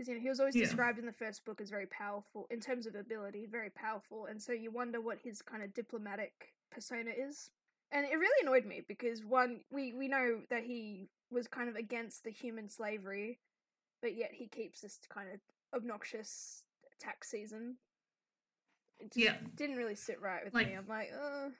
because 0.00 0.08
you 0.08 0.14
know 0.14 0.20
he 0.22 0.28
was 0.30 0.40
always 0.40 0.56
Yeah. 0.56 0.64
described 0.64 0.98
in 0.98 1.04
the 1.04 1.12
first 1.12 1.44
book 1.44 1.60
as 1.60 1.68
very 1.68 1.84
powerful 1.86 2.46
in 2.50 2.58
terms 2.58 2.86
of 2.86 2.94
ability 2.94 3.44
very 3.44 3.68
powerful 3.68 4.24
and 4.26 4.40
so 4.40 4.52
you 4.52 4.70
wonder 4.70 4.98
what 4.98 5.18
his 5.18 5.42
kind 5.42 5.62
of 5.62 5.74
diplomatic 5.74 6.54
persona 6.70 7.10
is 7.10 7.50
and 7.92 8.06
it 8.06 8.14
really 8.18 8.42
annoyed 8.42 8.64
me 8.64 8.80
because 8.88 9.22
one 9.24 9.60
we 9.70 9.92
we 9.92 10.08
know 10.08 10.40
that 10.48 10.64
he 10.64 11.10
was 11.30 11.46
kind 11.48 11.68
of 11.68 11.76
against 11.76 12.24
the 12.24 12.30
human 12.30 12.66
slavery 12.70 13.38
but 14.00 14.16
yet 14.16 14.30
he 14.32 14.46
keeps 14.48 14.80
this 14.80 14.98
kind 15.10 15.28
of 15.34 15.38
obnoxious 15.78 16.64
tax 16.98 17.28
season 17.30 17.76
it 19.00 19.12
just 19.12 19.16
Yeah. 19.18 19.36
didn't 19.54 19.76
really 19.76 19.96
sit 19.96 20.18
right 20.22 20.42
with 20.44 20.54
Like- 20.54 20.68
me 20.68 20.72
i'm 20.74 20.88
like 20.88 21.10
uh 21.12 21.50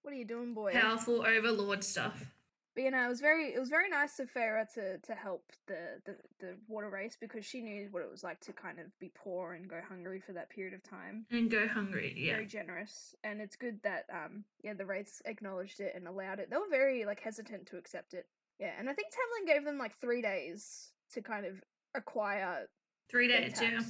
what 0.00 0.14
are 0.14 0.16
you 0.16 0.24
doing 0.24 0.54
boy 0.54 0.72
Powerful 0.72 1.26
overlord 1.26 1.84
stuff. 1.84 2.32
But 2.74 2.84
you 2.84 2.90
know, 2.90 3.04
it 3.04 3.08
was 3.08 3.20
very 3.20 3.52
it 3.52 3.60
was 3.60 3.68
very 3.68 3.88
nice 3.90 4.18
of 4.18 4.32
Feyre 4.32 4.66
to 4.74 4.98
to 4.98 5.14
help 5.14 5.52
the, 5.66 6.00
the 6.06 6.16
the 6.40 6.54
water 6.68 6.88
wraiths 6.88 7.16
because 7.20 7.44
she 7.44 7.60
knew 7.60 7.88
what 7.90 8.02
it 8.02 8.10
was 8.10 8.24
like 8.24 8.40
to 8.40 8.52
kind 8.52 8.78
of 8.78 8.86
be 8.98 9.10
poor 9.14 9.52
and 9.52 9.68
go 9.68 9.80
hungry 9.86 10.20
for 10.20 10.32
that 10.32 10.48
period 10.48 10.72
of 10.72 10.82
time. 10.82 11.26
And 11.30 11.50
go 11.50 11.68
hungry, 11.68 12.14
yeah. 12.16 12.32
Very 12.34 12.46
generous, 12.46 13.14
and 13.24 13.40
it's 13.42 13.56
good 13.56 13.80
that 13.82 14.06
um 14.10 14.44
yeah 14.62 14.72
the 14.72 14.86
wraiths 14.86 15.20
acknowledged 15.26 15.80
it 15.80 15.92
and 15.94 16.08
allowed 16.08 16.38
it. 16.40 16.48
They 16.50 16.56
were 16.56 16.70
very 16.70 17.04
like 17.04 17.20
hesitant 17.20 17.66
to 17.66 17.76
accept 17.76 18.14
it. 18.14 18.26
Yeah, 18.58 18.72
and 18.78 18.88
I 18.88 18.94
think 18.94 19.08
Tamlin 19.08 19.46
gave 19.52 19.64
them 19.64 19.76
like 19.78 19.94
three 19.96 20.22
days 20.22 20.92
to 21.12 21.20
kind 21.20 21.44
of 21.44 21.62
acquire 21.94 22.68
Three 23.10 23.28
days, 23.28 23.60
yeah. 23.60 23.80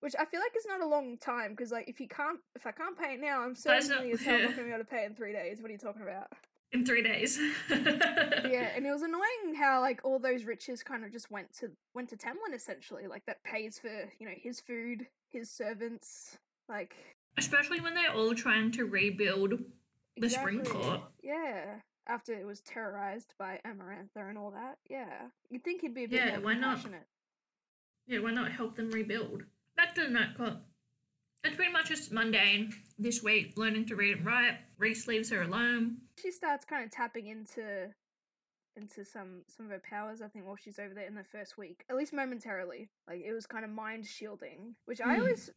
Which 0.00 0.14
I 0.18 0.26
feel 0.26 0.40
like 0.40 0.52
is 0.54 0.66
not 0.66 0.82
a 0.82 0.86
long 0.86 1.16
time 1.16 1.52
because 1.52 1.72
like 1.72 1.88
if 1.88 1.98
you 1.98 2.08
can't 2.08 2.40
if 2.54 2.66
I 2.66 2.72
can't 2.72 2.98
pay 2.98 3.14
it 3.14 3.20
now, 3.20 3.40
I'm 3.40 3.54
certainly 3.54 4.10
not- 4.10 4.14
as 4.14 4.22
hell 4.26 4.38
not 4.40 4.50
gonna 4.56 4.64
be 4.64 4.68
able 4.74 4.84
to 4.84 4.90
pay 4.90 5.04
it 5.04 5.06
in 5.06 5.14
three 5.14 5.32
days. 5.32 5.62
What 5.62 5.70
are 5.70 5.72
you 5.72 5.78
talking 5.78 6.02
about? 6.02 6.28
In 6.74 6.84
three 6.84 7.02
days. 7.02 7.38
yeah, 7.70 8.70
and 8.74 8.84
it 8.84 8.90
was 8.90 9.02
annoying 9.02 9.54
how 9.56 9.80
like 9.80 10.00
all 10.02 10.18
those 10.18 10.42
riches 10.44 10.82
kind 10.82 11.04
of 11.04 11.12
just 11.12 11.30
went 11.30 11.56
to 11.60 11.70
went 11.94 12.08
to 12.08 12.16
Tamlin 12.16 12.52
essentially, 12.52 13.06
like 13.06 13.24
that 13.26 13.44
pays 13.44 13.78
for 13.78 14.10
you 14.18 14.26
know 14.26 14.34
his 14.36 14.58
food, 14.58 15.06
his 15.30 15.48
servants, 15.48 16.36
like 16.68 16.96
Especially 17.38 17.80
when 17.80 17.94
they're 17.94 18.12
all 18.12 18.34
trying 18.34 18.72
to 18.72 18.84
rebuild 18.84 19.54
the 20.16 20.28
spring 20.28 20.64
court. 20.64 21.00
Yeah, 21.22 21.76
after 22.08 22.34
it 22.34 22.44
was 22.44 22.60
terrorized 22.60 23.34
by 23.38 23.60
Amarantha 23.64 24.28
and 24.28 24.36
all 24.36 24.50
that. 24.50 24.78
Yeah, 24.88 25.28
you'd 25.50 25.64
think 25.64 25.80
he'd 25.80 25.94
be 25.94 26.04
a 26.04 26.08
bit 26.08 26.24
Yeah, 26.24 26.30
more 26.38 26.46
why 26.46 26.54
not? 26.54 26.84
Yeah, 28.06 28.18
why 28.18 28.32
not 28.32 28.50
help 28.52 28.74
them 28.74 28.90
rebuild? 28.90 29.44
Back 29.76 29.94
to 29.94 30.02
the 30.02 30.08
night 30.08 30.36
court. 30.36 30.54
It's 31.44 31.56
pretty 31.56 31.72
much 31.72 31.88
just 31.88 32.10
mundane 32.10 32.72
this 32.98 33.22
week, 33.22 33.52
learning 33.56 33.86
to 33.86 33.96
read 33.96 34.16
and 34.18 34.26
write. 34.26 34.58
Rhys 34.78 35.06
leaves 35.06 35.28
her 35.30 35.42
alone. 35.42 35.98
She 36.20 36.30
starts 36.30 36.64
kind 36.64 36.82
of 36.84 36.90
tapping 36.90 37.26
into 37.28 37.88
into 38.76 39.04
some 39.04 39.42
some 39.46 39.66
of 39.66 39.72
her 39.72 39.82
powers. 39.88 40.22
I 40.22 40.28
think 40.28 40.46
while 40.46 40.56
she's 40.56 40.78
over 40.78 40.94
there 40.94 41.06
in 41.06 41.14
the 41.14 41.22
first 41.22 41.58
week, 41.58 41.84
at 41.90 41.96
least 41.96 42.12
momentarily. 42.14 42.88
Like 43.06 43.20
it 43.24 43.32
was 43.32 43.46
kind 43.46 43.64
of 43.64 43.70
mind 43.70 44.06
shielding, 44.06 44.74
which 44.86 45.00
I 45.00 45.14
Hmm. 45.14 45.20
always 45.20 45.50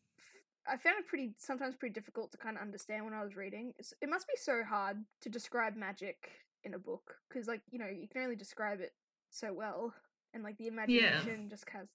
I 0.70 0.75
found 0.75 0.98
it 1.00 1.08
pretty 1.08 1.34
sometimes 1.38 1.77
pretty 1.77 1.94
difficult 1.94 2.32
to 2.34 2.38
kind 2.38 2.58
of 2.58 2.62
understand 2.62 3.06
when 3.06 3.13
I 3.13 3.24
was 3.24 3.38
reading. 3.38 3.74
It's, 3.79 3.94
it 4.01 4.10
must 4.10 4.27
be 4.27 4.34
so 4.36 4.63
hard 4.67 4.98
to 5.22 5.29
describe 5.29 5.77
magic 5.77 6.29
in 6.65 6.74
a 6.74 6.79
book 6.79 7.15
because 7.29 7.48
like 7.48 7.62
you 7.72 7.79
know 7.79 7.88
you 7.88 8.10
can 8.10 8.24
only 8.24 8.36
describe 8.36 8.82
it 8.82 8.91
so 9.29 9.53
well, 9.53 9.94
and 10.34 10.44
like 10.44 10.58
the 10.58 10.67
imagination 10.67 11.48
just 11.50 11.70
has 11.70 11.88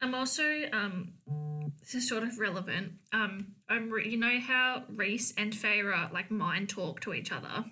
I'm 0.00 0.14
also 0.14 0.44
um 0.72 1.12
this 1.80 1.94
is 1.94 2.08
sort 2.08 2.22
of 2.22 2.38
relevant. 2.38 2.92
Um 3.12 3.54
I'm 3.68 3.90
re- 3.90 4.08
you 4.08 4.18
know 4.18 4.38
how 4.40 4.84
Rhys 4.88 5.34
and 5.36 5.52
Feyre 5.52 6.12
like 6.12 6.30
mind 6.30 6.68
talk 6.68 7.00
to 7.00 7.14
each 7.14 7.32
other 7.32 7.64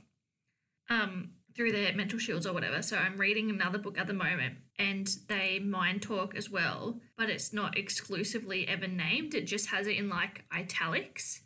um 0.89 1.31
through 1.55 1.73
their 1.73 1.95
mental 1.95 2.19
shields 2.19 2.47
or 2.47 2.53
whatever. 2.53 2.83
So 2.83 2.97
I'm 2.97 3.17
reading 3.17 3.49
another 3.49 3.79
book 3.79 3.99
at 3.99 4.07
the 4.07 4.13
moment 4.13 4.57
and 4.77 5.09
they 5.29 5.61
mind 5.61 6.03
talk 6.03 6.35
as 6.35 6.51
well, 6.51 7.01
but 7.17 7.31
it's 7.31 7.53
not 7.53 7.79
exclusively 7.79 8.67
ever 8.67 8.89
named. 8.89 9.35
It 9.35 9.47
just 9.47 9.69
has 9.69 9.87
it 9.87 9.97
in 9.97 10.09
like 10.09 10.45
italics. 10.53 11.43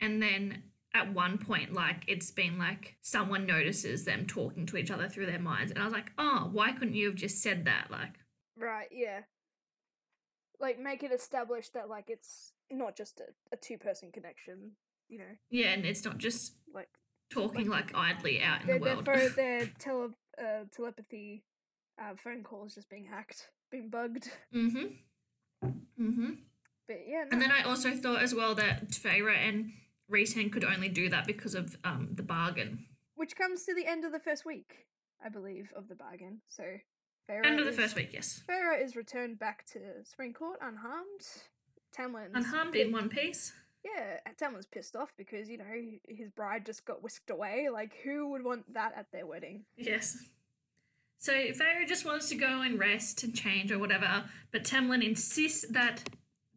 And 0.00 0.20
then 0.20 0.64
at 0.94 1.14
one 1.14 1.38
point 1.38 1.72
like 1.72 2.04
it's 2.06 2.30
been 2.30 2.58
like 2.58 2.96
someone 3.02 3.46
notices 3.46 4.04
them 4.04 4.26
talking 4.26 4.66
to 4.66 4.76
each 4.76 4.90
other 4.90 5.08
through 5.08 5.26
their 5.26 5.38
minds 5.38 5.70
and 5.70 5.80
I 5.80 5.84
was 5.84 5.92
like, 5.92 6.12
"Oh, 6.18 6.48
why 6.52 6.72
couldn't 6.72 6.94
you 6.94 7.06
have 7.06 7.14
just 7.16 7.40
said 7.42 7.64
that?" 7.66 7.90
Like 7.90 8.14
right. 8.56 8.88
Yeah, 8.90 9.20
like 10.62 10.78
make 10.80 11.02
it 11.02 11.12
established 11.12 11.74
that 11.74 11.88
like 11.90 12.08
it's 12.08 12.52
not 12.70 12.96
just 12.96 13.20
a, 13.20 13.24
a 13.52 13.56
two 13.58 13.76
person 13.76 14.10
connection. 14.12 14.72
You 15.08 15.18
know, 15.18 15.36
yeah, 15.50 15.66
and 15.74 15.84
it's 15.84 16.04
not 16.04 16.16
just 16.16 16.54
like 16.72 16.88
talking 17.30 17.68
like 17.68 17.94
idly 17.94 18.40
out 18.42 18.62
in 18.62 18.68
the 18.68 18.72
their, 18.78 18.94
world. 18.94 19.04
phone, 19.04 19.32
their 19.36 19.66
tele, 19.78 20.10
uh, 20.38 20.64
telepathy 20.74 21.44
uh, 22.00 22.14
phone 22.16 22.42
call 22.42 22.64
is 22.64 22.74
just 22.76 22.88
being 22.88 23.04
hacked, 23.04 23.48
being 23.70 23.90
bugged. 23.90 24.30
mm-hmm. 24.54 24.86
Mm-hmm. 26.00 26.30
But 26.88 27.00
yeah, 27.06 27.24
no. 27.24 27.28
And 27.32 27.42
then 27.42 27.50
I 27.52 27.62
also 27.62 27.90
thought 27.92 28.22
as 28.22 28.34
well 28.34 28.54
that 28.54 28.88
Feyre 28.90 29.36
and 29.36 29.72
Rhysand 30.10 30.52
could 30.52 30.64
only 30.64 30.88
do 30.88 31.08
that 31.10 31.26
because 31.26 31.54
of 31.54 31.76
um 31.84 32.08
the 32.14 32.22
bargain. 32.22 32.86
which 33.14 33.36
comes 33.36 33.64
to 33.64 33.74
the 33.74 33.86
end 33.86 34.04
of 34.04 34.12
the 34.12 34.18
first 34.18 34.44
week, 34.46 34.86
I 35.24 35.28
believe, 35.28 35.72
of 35.76 35.88
the 35.88 35.94
bargain. 35.94 36.40
So 36.48 36.64
Feyre 37.28 37.44
End 37.46 37.58
of 37.58 37.64
the 37.66 37.70
is- 37.72 37.76
first 37.78 37.96
week, 37.96 38.10
yes. 38.12 38.42
Feyre 38.48 38.82
is 38.82 38.96
returned 38.96 39.38
back 39.38 39.64
to 39.72 39.78
Spring 40.04 40.32
Court 40.32 40.58
unharmed. 40.60 41.20
Tamlin's 41.96 42.30
Unharmed 42.34 42.74
in 42.74 42.90
one 42.92 43.08
piece. 43.08 43.52
Yeah, 43.84 44.18
Tamlin's 44.40 44.66
pissed 44.66 44.96
off 44.96 45.12
because 45.18 45.48
you 45.48 45.58
know 45.58 45.64
his 46.08 46.30
bride 46.30 46.64
just 46.64 46.84
got 46.84 47.02
whisked 47.02 47.30
away. 47.30 47.68
Like, 47.70 47.92
who 48.04 48.30
would 48.30 48.44
want 48.44 48.72
that 48.74 48.92
at 48.96 49.10
their 49.12 49.26
wedding? 49.26 49.64
Yes. 49.76 50.16
So 51.18 51.32
Feyre 51.32 51.86
just 51.86 52.04
wants 52.04 52.28
to 52.30 52.34
go 52.34 52.62
and 52.62 52.78
rest 52.78 53.22
and 53.24 53.34
change 53.34 53.70
or 53.70 53.78
whatever, 53.78 54.24
but 54.52 54.64
Tamlin 54.64 55.04
insists 55.06 55.64
that 55.70 56.08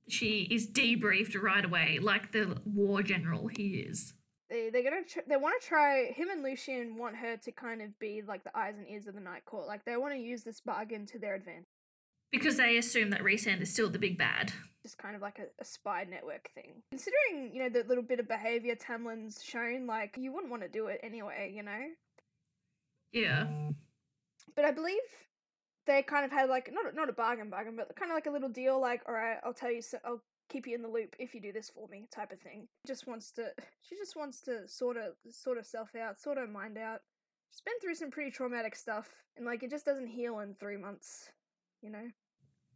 she 0.08 0.44
is 0.52 0.68
debriefed 0.68 1.40
right 1.42 1.66
away, 1.66 2.00
like 2.02 2.32
the 2.32 2.58
war 2.66 3.04
general 3.04 3.48
he 3.48 3.78
is. 3.80 4.14
They 4.50 4.70
they're 4.70 4.84
gonna 4.84 5.04
tr- 5.08 5.28
they 5.28 5.38
want 5.38 5.60
to 5.62 5.68
try 5.68 6.12
him 6.16 6.30
and 6.30 6.44
Lucien 6.44 6.98
want 6.98 7.16
her 7.16 7.36
to 7.38 7.52
kind 7.52 7.82
of 7.82 7.98
be 8.00 8.22
like 8.28 8.44
the 8.44 8.56
eyes 8.58 8.76
and 8.78 8.88
ears 8.88 9.08
of 9.08 9.16
the 9.16 9.22
Night 9.22 9.46
Court. 9.46 9.68
Like 9.68 9.84
they 9.86 9.98
want 9.98 10.14
to 10.14 10.20
use 10.20 10.44
this 10.44 10.62
bargain 10.62 11.06
to 11.08 11.20
their 11.20 11.36
advantage. 11.36 11.66
Because 12.32 12.58
they 12.58 12.78
assume 12.78 13.12
that 13.12 13.22
Rhysand 13.22 13.62
is 13.62 13.72
still 13.72 13.90
the 13.90 14.00
big 14.00 14.18
bad. 14.18 14.52
just 14.84 14.98
kind 14.98 15.16
of 15.16 15.22
like 15.22 15.40
a, 15.40 15.46
a 15.62 15.66
spy 15.66 16.06
network 16.10 16.50
thing. 16.54 16.82
Considering, 16.92 17.52
you 17.54 17.64
know, 17.64 17.70
the 17.70 17.88
little 17.88 18.04
bit 18.04 18.20
of 18.20 18.28
behavior 18.28 18.76
Tamlin's 18.76 19.42
shown, 19.42 19.88
like, 19.88 20.16
you 20.20 20.34
wouldn't 20.34 20.52
want 20.52 20.62
to 20.64 20.68
do 20.68 20.88
it 20.88 21.00
anyway, 21.02 21.54
you 21.56 21.64
know? 21.64 21.80
Yeah. 23.14 23.48
But 24.56 24.66
I 24.66 24.72
believe 24.72 24.98
they 25.88 26.02
kind 26.02 26.26
of 26.26 26.32
had, 26.32 26.50
like, 26.50 26.70
not, 26.74 26.92
a- 26.92 26.96
not 26.96 27.10
a 27.10 27.14
bargain 27.14 27.50
bargain, 27.50 27.76
but 27.78 27.96
kind 27.96 28.12
of 28.12 28.16
like 28.16 28.26
a 28.26 28.32
little 28.32 28.50
deal, 28.50 28.82
like, 28.82 29.08
alright, 29.08 29.38
I'll 29.44 29.54
tell 29.54 29.72
you, 29.72 29.82
so 29.82 29.98
I'll 30.04 30.22
keep 30.50 30.68
you 30.68 30.76
in 30.76 30.82
the 30.82 30.88
loop 30.88 31.16
if 31.20 31.34
you 31.34 31.42
do 31.42 31.52
this 31.52 31.70
for 31.70 31.88
me, 31.88 32.08
type 32.14 32.32
of 32.32 32.40
thing. 32.40 32.68
Just 32.86 33.08
wants 33.08 33.32
to, 33.34 33.52
she 33.82 33.96
just 33.96 34.16
wants 34.16 34.42
to 34.42 34.68
sort 34.68 34.98
of, 34.98 35.14
sort 35.32 35.58
herself 35.58 35.90
out, 35.96 36.20
sort 36.20 36.38
her 36.38 36.48
mind 36.48 36.78
out. 36.78 37.02
She's 37.52 37.62
been 37.62 37.80
through 37.82 37.96
some 37.96 38.12
pretty 38.12 38.32
traumatic 38.32 38.76
stuff, 38.76 39.08
and, 39.38 39.46
like, 39.46 39.64
it 39.64 39.70
just 39.70 39.86
doesn't 39.86 40.08
heal 40.08 40.40
in 40.40 40.54
three 40.56 40.78
months, 40.78 41.30
you 41.82 41.90
know? 41.90 42.08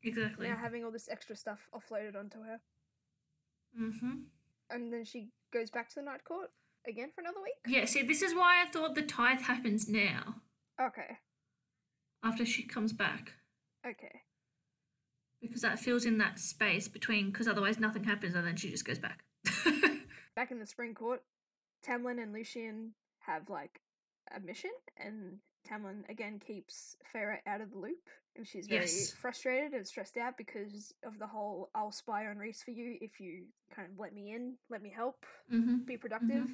Exactly. 0.03 0.47
Now 0.47 0.55
having 0.55 0.85
all 0.85 0.91
this 0.91 1.09
extra 1.09 1.35
stuff 1.35 1.67
offloaded 1.75 2.15
onto 2.17 2.41
her. 2.43 2.59
Mm-hmm. 3.79 4.15
and 4.71 4.91
then 4.91 5.05
she 5.05 5.29
goes 5.53 5.69
back 5.69 5.89
to 5.89 5.95
the 5.95 6.01
night 6.01 6.23
court 6.23 6.49
again 6.87 7.09
for 7.13 7.21
another 7.21 7.41
week. 7.43 7.53
Yeah, 7.67 7.85
see, 7.85 8.01
this 8.01 8.21
is 8.23 8.33
why 8.33 8.63
I 8.65 8.69
thought 8.71 8.95
the 8.95 9.03
tithe 9.03 9.41
happens 9.41 9.87
now, 9.87 10.35
Okay, 10.81 11.17
after 12.23 12.45
she 12.45 12.63
comes 12.63 12.93
back. 12.93 13.33
okay, 13.85 14.21
Because 15.41 15.61
that 15.61 15.79
fills 15.79 16.05
in 16.05 16.17
that 16.17 16.37
space 16.39 16.87
between, 16.87 17.31
because 17.31 17.47
otherwise 17.47 17.79
nothing 17.79 18.03
happens 18.03 18.35
and 18.35 18.45
then 18.45 18.55
she 18.57 18.69
just 18.69 18.85
goes 18.85 18.99
back. 18.99 19.23
back 20.35 20.51
in 20.51 20.59
the 20.59 20.65
spring 20.65 20.93
court, 20.93 21.23
Tamlin 21.85 22.21
and 22.21 22.33
Lucien 22.33 22.93
have 23.19 23.49
like 23.49 23.81
a 24.35 24.39
mission, 24.39 24.71
and 24.97 25.39
Tamlin 25.67 26.09
again 26.09 26.39
keeps 26.39 26.97
Feyre 27.13 27.37
out 27.47 27.61
of 27.61 27.71
the 27.71 27.77
loop, 27.77 28.09
and 28.35 28.47
she's 28.47 28.67
very 28.67 28.81
Yes. 28.81 29.11
frustrated 29.13 29.73
and 29.73 29.87
stressed 29.87 30.17
out 30.17 30.37
because 30.37 30.93
of 31.03 31.19
the 31.19 31.27
whole 31.27 31.69
"I'll 31.73 31.91
spy 31.91 32.27
on 32.27 32.37
Rhys 32.37 32.63
for 32.63 32.71
you 32.71 32.97
if 33.01 33.19
you 33.19 33.45
kind 33.73 33.89
of 33.91 33.99
let 33.99 34.13
me 34.13 34.33
in, 34.33 34.57
let 34.69 34.81
me 34.81 34.89
help, 34.89 35.25
mm-hmm. 35.51 35.77
be 35.85 35.97
productive." 35.97 36.49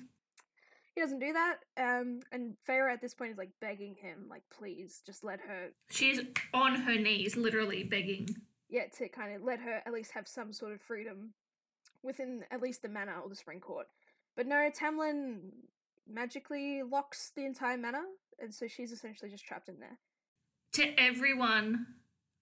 He 0.94 1.02
doesn't 1.02 1.20
do 1.20 1.34
that, 1.34 1.58
um, 1.78 2.22
and 2.32 2.56
Feyre 2.68 2.92
at 2.92 3.02
this 3.02 3.14
point 3.14 3.32
is 3.32 3.38
like 3.38 3.52
begging 3.60 3.96
him, 3.96 4.28
like, 4.30 4.44
"Please, 4.50 5.02
just 5.06 5.24
let 5.24 5.42
her 5.42 5.72
She's 5.90 6.22
on 6.54 6.76
her 6.76 6.98
knees, 6.98 7.36
literally 7.36 7.84
begging. 7.84 8.30
Yeah, 8.70 8.86
to 8.98 9.08
kind 9.10 9.36
of 9.36 9.44
let 9.44 9.60
her 9.60 9.82
at 9.86 9.94
least 9.94 10.12
have 10.12 10.28
some 10.28 10.54
sort 10.54 10.74
of 10.74 10.82
freedom 10.82 11.34
within 12.04 12.44
at 12.52 12.62
least 12.62 12.82
the 12.82 12.90
manor 12.90 13.16
or 13.22 13.30
the 13.30 13.36
spring 13.36 13.60
court. 13.60 13.88
But 14.36 14.48
no, 14.48 14.70
Tamlin 14.70 15.40
magically 16.08 16.84
locks 16.84 17.32
the 17.36 17.46
entire 17.46 17.78
manor, 17.78 18.04
and 18.40 18.54
so 18.54 18.68
she's 18.68 18.92
essentially 18.92 19.32
just 19.32 19.46
trapped 19.46 19.70
in 19.70 19.80
there. 19.80 19.98
To 20.74 21.00
everyone, 21.00 21.88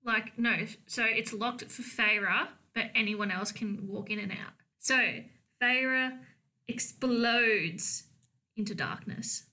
like, 0.04 0.38
no, 0.38 0.66
so 0.88 1.04
it's 1.06 1.34
locked 1.34 1.64
for 1.66 1.82
Feyre, 1.84 2.48
but 2.74 2.86
anyone 2.96 3.32
else 3.32 3.52
can 3.52 3.88
walk 3.88 4.10
in 4.10 4.20
and 4.20 4.32
out. 4.32 4.54
So, 4.80 4.98
Feyre 5.62 6.20
explodes 6.68 8.04
into 8.58 8.76
darkness. 8.76 9.46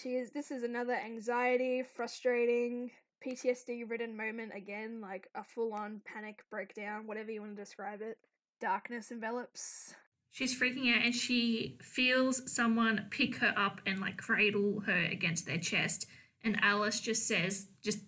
She 0.00 0.10
is. 0.10 0.30
This 0.30 0.50
is 0.50 0.62
another 0.62 0.94
anxiety, 0.94 1.82
frustrating, 1.82 2.90
PTSD-ridden 3.24 4.16
moment 4.16 4.52
again, 4.54 5.00
like 5.00 5.28
a 5.34 5.44
full-on 5.44 6.00
panic 6.04 6.44
breakdown, 6.50 7.06
whatever 7.06 7.30
you 7.30 7.40
want 7.40 7.56
to 7.56 7.62
describe 7.62 8.00
it. 8.02 8.18
Darkness 8.60 9.10
envelops. 9.10 9.94
She's 10.30 10.58
freaking 10.58 10.94
out 10.96 11.04
and 11.04 11.14
she 11.14 11.76
feels 11.82 12.50
someone 12.52 13.06
pick 13.10 13.36
her 13.36 13.52
up 13.56 13.80
and 13.86 14.00
like 14.00 14.16
cradle 14.16 14.80
her 14.86 15.04
against 15.04 15.46
their 15.46 15.58
chest. 15.58 16.06
And 16.42 16.58
Alis 16.62 17.00
just 17.00 17.28
says, 17.28 17.68
just 17.82 18.00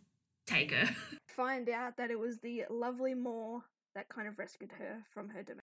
take 0.47 0.73
her. 0.73 0.95
Find 1.27 1.69
out 1.69 1.97
that 1.97 2.11
it 2.11 2.19
was 2.19 2.39
the 2.39 2.65
lovely 2.71 3.15
Mor 3.15 3.63
that 3.95 4.09
kind 4.09 4.29
of 4.29 4.39
rescued 4.39 4.73
her 4.79 5.03
from 5.13 5.29
her 5.31 5.43
domain. 5.43 5.61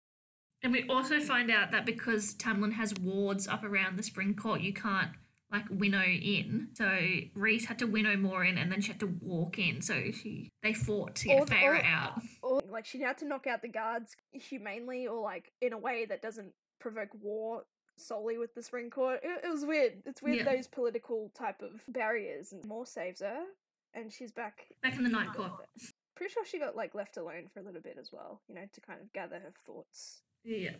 And 0.62 0.72
we 0.72 0.86
also 0.88 1.20
find 1.20 1.50
out 1.50 1.70
that 1.70 1.86
because 1.86 2.34
Tamlin 2.34 2.74
has 2.74 2.92
wards 3.00 3.48
up 3.48 3.64
around 3.64 3.96
the 3.96 4.02
spring 4.02 4.34
court, 4.34 4.60
you 4.60 4.74
can't 4.74 5.12
like 5.52 5.64
winnow 5.70 6.02
in. 6.04 6.68
So 6.74 6.98
Rhys 7.34 7.64
had 7.66 7.78
to 7.80 7.86
winnow 7.86 8.16
Mor 8.16 8.44
in, 8.44 8.56
and 8.58 8.70
then 8.70 8.80
she 8.80 8.88
had 8.92 9.00
to 9.00 9.06
walk 9.20 9.58
in. 9.58 9.82
So 9.82 10.10
she 10.12 10.48
they 10.62 10.72
fought 10.74 11.14
to 11.16 11.28
get 11.28 11.40
Or- 11.40 11.46
Feyre 11.46 11.80
or- 11.80 11.84
out. 11.84 12.22
Or 12.42 12.62
like 12.68 12.86
she 12.86 13.00
had 13.00 13.18
to 13.18 13.24
knock 13.26 13.46
out 13.46 13.62
the 13.62 13.68
guards 13.68 14.16
humanely 14.32 15.06
or 15.06 15.20
like 15.22 15.52
in 15.60 15.72
a 15.72 15.78
way 15.78 16.04
that 16.06 16.22
doesn't 16.22 16.52
provoke 16.78 17.10
war 17.20 17.64
solely 17.96 18.38
with 18.38 18.54
the 18.54 18.62
Spring 18.62 18.90
Court. 18.90 19.20
It, 19.22 19.44
it 19.44 19.50
was 19.50 19.64
weird. 19.64 20.02
It's 20.06 20.22
weird 20.22 20.38
Yeah. 20.38 20.44
those 20.54 20.66
political 20.68 21.30
type 21.34 21.60
of 21.62 21.82
barriers 21.88 22.52
and 22.52 22.64
Mor 22.64 22.86
saves 22.86 23.20
her 23.20 23.42
and 23.92 24.12
she's 24.12 24.32
back 24.32 24.66
Back 24.82 24.96
in 24.96 25.02
the 25.02 25.10
night 25.10 25.34
court. 25.34 25.52
Pretty 26.14 26.32
sure 26.32 26.44
she 26.44 26.58
got 26.58 26.76
like 26.76 26.94
left 26.94 27.16
alone 27.16 27.48
for 27.52 27.60
a 27.60 27.62
little 27.62 27.80
bit 27.80 27.96
as 28.00 28.10
well, 28.12 28.40
you 28.48 28.54
know, 28.54 28.64
to 28.72 28.80
kind 28.80 29.00
of 29.00 29.12
gather 29.12 29.36
her 29.40 29.50
thoughts. 29.66 30.22
Yeah. 30.44 30.76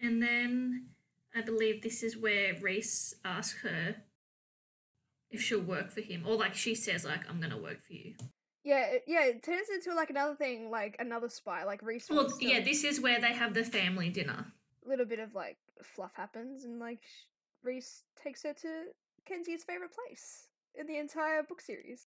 And 0.00 0.20
then 0.22 0.86
I 1.34 1.40
believe 1.40 1.82
this 1.82 2.02
is 2.02 2.16
where 2.16 2.54
Rhys 2.60 3.14
asks 3.24 3.60
her 3.62 3.96
if 5.30 5.42
she'll 5.42 5.60
work 5.60 5.90
for 5.90 6.00
him, 6.00 6.24
or 6.26 6.36
like 6.36 6.54
she 6.54 6.74
says, 6.74 7.04
like 7.04 7.28
I'm 7.28 7.40
gonna 7.40 7.58
work 7.58 7.82
for 7.84 7.92
you. 7.92 8.14
Yeah, 8.62 8.84
it, 8.86 9.04
yeah, 9.06 9.24
it 9.24 9.42
turns 9.42 9.68
into 9.68 9.94
like 9.94 10.10
another 10.10 10.34
thing, 10.36 10.70
like 10.70 10.96
another 10.98 11.28
spy, 11.28 11.64
like 11.64 11.82
Rhys. 11.82 12.06
Well, 12.08 12.30
to- 12.30 12.44
yeah, 12.46 12.60
this 12.62 12.84
is 12.84 13.00
where 13.00 13.20
they 13.20 13.32
have 13.32 13.52
the 13.54 13.64
family 13.64 14.08
dinner. 14.10 14.46
A 14.84 14.88
little 14.88 15.06
bit 15.06 15.18
of 15.18 15.34
like 15.34 15.56
fluff 15.82 16.12
happens, 16.14 16.64
and 16.64 16.78
like 16.78 17.00
Rhys 17.62 18.04
takes 18.22 18.42
her 18.44 18.52
to 18.54 18.68
Kenzie's 19.28 19.64
favorite 19.64 19.90
place 19.92 20.46
in 20.78 20.86
the 20.86 20.98
entire 20.98 21.42
book 21.42 21.60
series. 21.60 22.06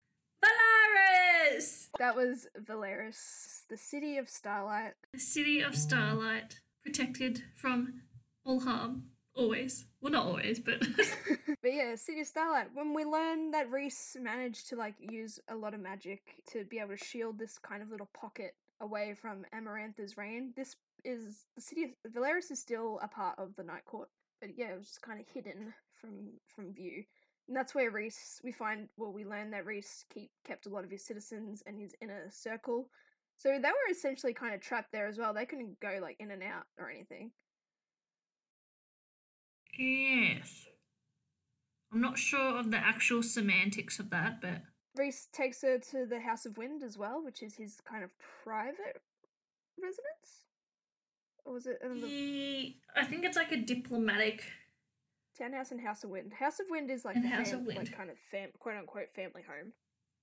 Velaris, 0.43 1.89
That 1.99 2.15
was 2.15 2.47
Velaris, 2.63 3.63
the 3.69 3.77
city 3.77 4.17
of 4.17 4.29
Starlight. 4.29 4.93
the 5.13 5.19
city 5.19 5.59
of 5.61 5.75
starlight, 5.75 6.59
protected 6.83 7.43
from 7.57 8.01
all 8.49 8.59
harm, 8.59 9.03
always. 9.35 9.85
Well, 10.01 10.11
not 10.11 10.25
always, 10.25 10.59
but 10.59 10.81
But 11.61 11.73
yeah, 11.73 11.95
City 11.95 12.23
Starlight. 12.23 12.69
When 12.73 12.93
we 12.93 13.05
learn 13.05 13.51
that 13.51 13.69
Rhys 13.69 14.17
managed 14.19 14.69
to 14.69 14.75
like 14.75 14.95
use 14.99 15.39
a 15.49 15.55
lot 15.55 15.73
of 15.73 15.81
magic 15.81 16.21
to 16.51 16.65
be 16.65 16.79
able 16.79 16.97
to 16.97 16.97
shield 16.97 17.37
this 17.37 17.57
kind 17.59 17.83
of 17.83 17.91
little 17.91 18.09
pocket 18.13 18.55
away 18.81 19.13
from 19.13 19.45
Amarantha's 19.53 20.17
reign, 20.17 20.53
this 20.55 20.75
is 21.05 21.45
the 21.55 21.61
city 21.61 21.83
of 21.83 22.11
Velaris 22.11 22.51
is 22.51 22.59
still 22.59 22.99
a 23.03 23.07
part 23.07 23.37
of 23.37 23.55
the 23.55 23.63
Night 23.63 23.85
Court. 23.85 24.09
But 24.41 24.57
yeah, 24.57 24.71
it 24.71 24.77
was 24.77 24.87
just 24.87 25.01
kind 25.01 25.19
of 25.19 25.27
hidden 25.31 25.73
from 25.93 26.31
from 26.47 26.73
view. 26.73 27.03
And 27.47 27.55
that's 27.55 27.75
where 27.75 27.91
Rhys 27.91 28.41
we 28.43 28.51
find 28.51 28.87
well 28.97 29.13
we 29.13 29.25
learn 29.25 29.51
that 29.51 29.65
Rhys 29.65 30.05
keep 30.11 30.31
kept 30.43 30.65
a 30.65 30.69
lot 30.69 30.85
of 30.85 30.91
his 30.91 31.05
citizens 31.05 31.61
and 31.67 31.77
his 31.77 31.93
inner 32.01 32.27
circle. 32.31 32.89
So 33.37 33.49
they 33.49 33.69
were 33.69 33.91
essentially 33.91 34.33
kind 34.33 34.55
of 34.55 34.61
trapped 34.61 34.91
there 34.91 35.07
as 35.07 35.17
well. 35.17 35.33
They 35.33 35.45
couldn't 35.45 35.79
go 35.79 35.99
like 36.01 36.17
in 36.19 36.31
and 36.31 36.43
out 36.43 36.65
or 36.79 36.89
anything. 36.89 37.31
Yes. 39.79 40.65
I'm 41.91 42.01
not 42.01 42.17
sure 42.19 42.57
of 42.59 42.69
the 42.71 42.77
actual 42.77 43.23
semantics 43.23 43.97
of 43.99 44.09
that, 44.11 44.41
but 44.41 44.61
Rhys 44.95 45.27
takes 45.31 45.61
her 45.61 45.79
to 45.91 46.05
the 46.05 46.19
House 46.19 46.45
of 46.45 46.57
Wind 46.57 46.83
as 46.83 46.97
well, 46.97 47.23
which 47.23 47.41
is 47.41 47.55
his 47.55 47.79
kind 47.89 48.03
of 48.03 48.11
private 48.43 49.01
residence. 49.81 50.45
Or 51.45 51.53
was 51.53 51.65
it 51.65 51.79
another 51.81 52.05
he, 52.05 52.81
I 52.95 53.05
think 53.05 53.23
it's 53.23 53.37
like 53.37 53.51
a 53.51 53.57
diplomatic. 53.57 54.43
townhouse 55.37 55.71
and 55.71 55.79
House 55.81 56.03
of 56.03 56.09
Wind? 56.09 56.33
House 56.37 56.59
of 56.59 56.65
Wind 56.69 56.91
is 56.91 57.05
like 57.05 57.15
And 57.15 57.23
the 57.25 57.29
House 57.29 57.51
fam- 57.51 57.61
of 57.61 57.65
Wind. 57.65 57.79
like 57.79 57.95
kind 57.97 58.09
of 58.09 58.17
fam- 58.29 58.49
quote 58.59 58.75
unquote 58.75 59.09
family 59.15 59.41
home. 59.47 59.71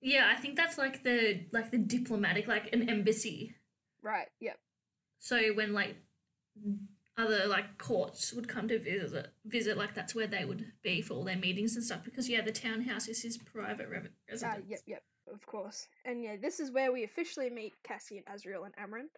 Yeah, 0.02 0.30
I 0.30 0.36
think 0.38 0.56
that's 0.56 0.76
like 0.78 1.02
the 1.02 1.46
like 1.52 1.70
the 1.70 1.78
diplomatic, 1.78 2.46
like 2.46 2.72
an 2.74 2.88
embassy. 2.90 3.56
Right. 4.02 4.28
Yep. 4.40 4.58
So 5.18 5.54
when 5.54 5.72
like 5.72 5.96
other 7.18 7.46
like 7.46 7.78
courts 7.78 8.32
would 8.32 8.48
come 8.48 8.68
to 8.68 8.78
visit, 8.78 9.28
visit 9.44 9.76
like 9.78 9.94
that's 9.94 10.14
where 10.14 10.26
they 10.26 10.44
would 10.44 10.72
be 10.82 11.00
for 11.00 11.14
all 11.14 11.24
their 11.24 11.36
meetings 11.36 11.74
and 11.76 11.84
stuff. 11.84 12.04
Because 12.04 12.28
yeah, 12.28 12.42
the 12.42 12.52
townhouse 12.52 13.08
is 13.08 13.22
his 13.22 13.38
private 13.38 13.88
re- 13.88 13.98
Uh, 13.98 14.08
residence. 14.30 14.64
yep. 14.68 14.80
Yep. 14.86 15.02
Of 15.32 15.44
course. 15.46 15.88
And 16.04 16.22
yeah, 16.22 16.36
this 16.40 16.60
is 16.60 16.70
where 16.70 16.92
we 16.92 17.02
officially 17.04 17.50
meet 17.50 17.74
Cassie 17.82 18.18
and 18.18 18.26
Azriel 18.26 18.64
and 18.64 18.74
Amren 18.76 19.08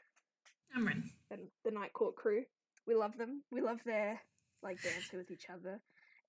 Amren. 0.76 1.02
and 1.30 1.48
the 1.64 1.70
Night 1.70 1.92
Court 1.92 2.14
crew. 2.16 2.44
We 2.86 2.94
love 2.94 3.16
them. 3.18 3.42
We 3.50 3.60
love 3.60 3.80
their 3.84 4.20
like 4.62 4.80
dancing 4.82 5.18
with 5.18 5.30
each 5.30 5.50
other. 5.50 5.80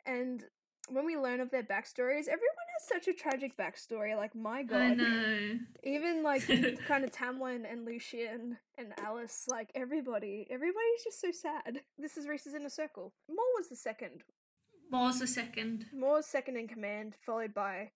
And 0.05 0.43
when 0.89 1.05
we 1.05 1.17
learn 1.17 1.39
of 1.39 1.49
their 1.51 1.63
backstories, 1.63 2.27
everyone 2.27 2.58
has 2.79 2.87
such 2.87 3.07
a 3.07 3.13
tragic 3.13 3.57
backstory. 3.57 4.15
Like 4.15 4.35
my 4.35 4.63
god. 4.63 4.81
I 4.81 4.93
know. 4.93 5.59
Even 5.83 6.23
like 6.23 6.47
kind 6.87 7.03
of 7.03 7.11
Tamlin 7.11 7.71
and 7.71 7.85
Lucien 7.85 8.57
and 8.77 8.93
Alis, 9.05 9.45
like 9.49 9.69
everybody, 9.75 10.47
everybody's 10.49 11.03
just 11.03 11.21
so 11.21 11.31
sad. 11.31 11.81
This 11.97 12.17
is 12.17 12.27
Rhys's 12.27 12.53
Inner 12.53 12.69
Circle. 12.69 13.13
Mor 13.27 13.45
was 13.57 13.69
the 13.69 13.75
second. 13.75 14.23
Was 14.91 15.19
the 15.19 15.27
second? 15.27 15.85
Mor's 15.93 16.25
second 16.25 16.57
in 16.57 16.67
command, 16.67 17.13
followed 17.23 17.53
by 17.53 17.91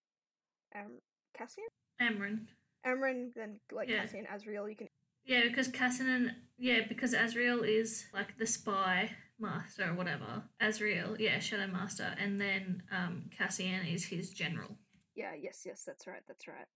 um, 0.76 1.00
Cassian? 1.36 1.64
Amren. 2.00 2.46
Amren, 2.86 3.34
then 3.34 3.60
like 3.72 3.90
Yeah. 3.90 4.02
Cassian, 4.02 4.26
Azriel. 4.26 4.70
You 4.70 4.76
can. 4.76 4.90
Yeah, 5.26 5.44
because 5.48 5.70
Cassian 5.70 6.10
and 6.10 6.32
yeah, 6.58 6.82
because 6.88 7.14
Azriel 7.14 7.68
is 7.68 8.06
like 8.14 8.38
the 8.38 8.46
spy 8.46 9.12
master 9.40 9.90
or 9.90 9.94
whatever. 9.96 10.44
Azriel, 10.62 11.20
yeah, 11.20 11.40
Shadow 11.40 11.68
Master, 11.68 12.16
and 12.20 12.40
then 12.40 12.84
um 12.92 13.26
Cassian 13.38 13.86
is 13.86 14.06
his 14.06 14.30
general. 14.32 14.78
Yeah, 15.16 15.34
yes, 15.40 15.64
yes, 15.66 15.84
that's 15.86 16.08
right, 16.08 16.22
that's 16.28 16.48
right. 16.48 16.68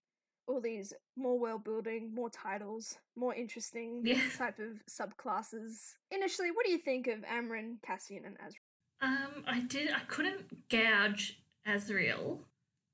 All 0.48 0.62
these 0.62 0.94
more 1.18 1.38
world 1.38 1.64
building, 1.64 2.14
more 2.14 2.30
titles, 2.30 2.98
more 3.16 3.34
interesting 3.34 4.02
Yeah. 4.06 4.22
type 4.38 4.60
of 4.60 4.80
subclasses. 4.90 5.96
Initially, 6.12 6.52
what 6.52 6.66
do 6.66 6.72
you 6.72 6.78
think 6.78 7.08
of 7.08 7.20
Amren, 7.22 7.82
Cassian, 7.86 8.24
and 8.26 8.38
Azriel? 8.38 8.62
Um, 9.02 9.44
I 9.48 9.60
did. 9.62 9.92
I 9.94 10.00
couldn't 10.08 10.70
gouge 10.70 11.40
Azriel 11.68 12.40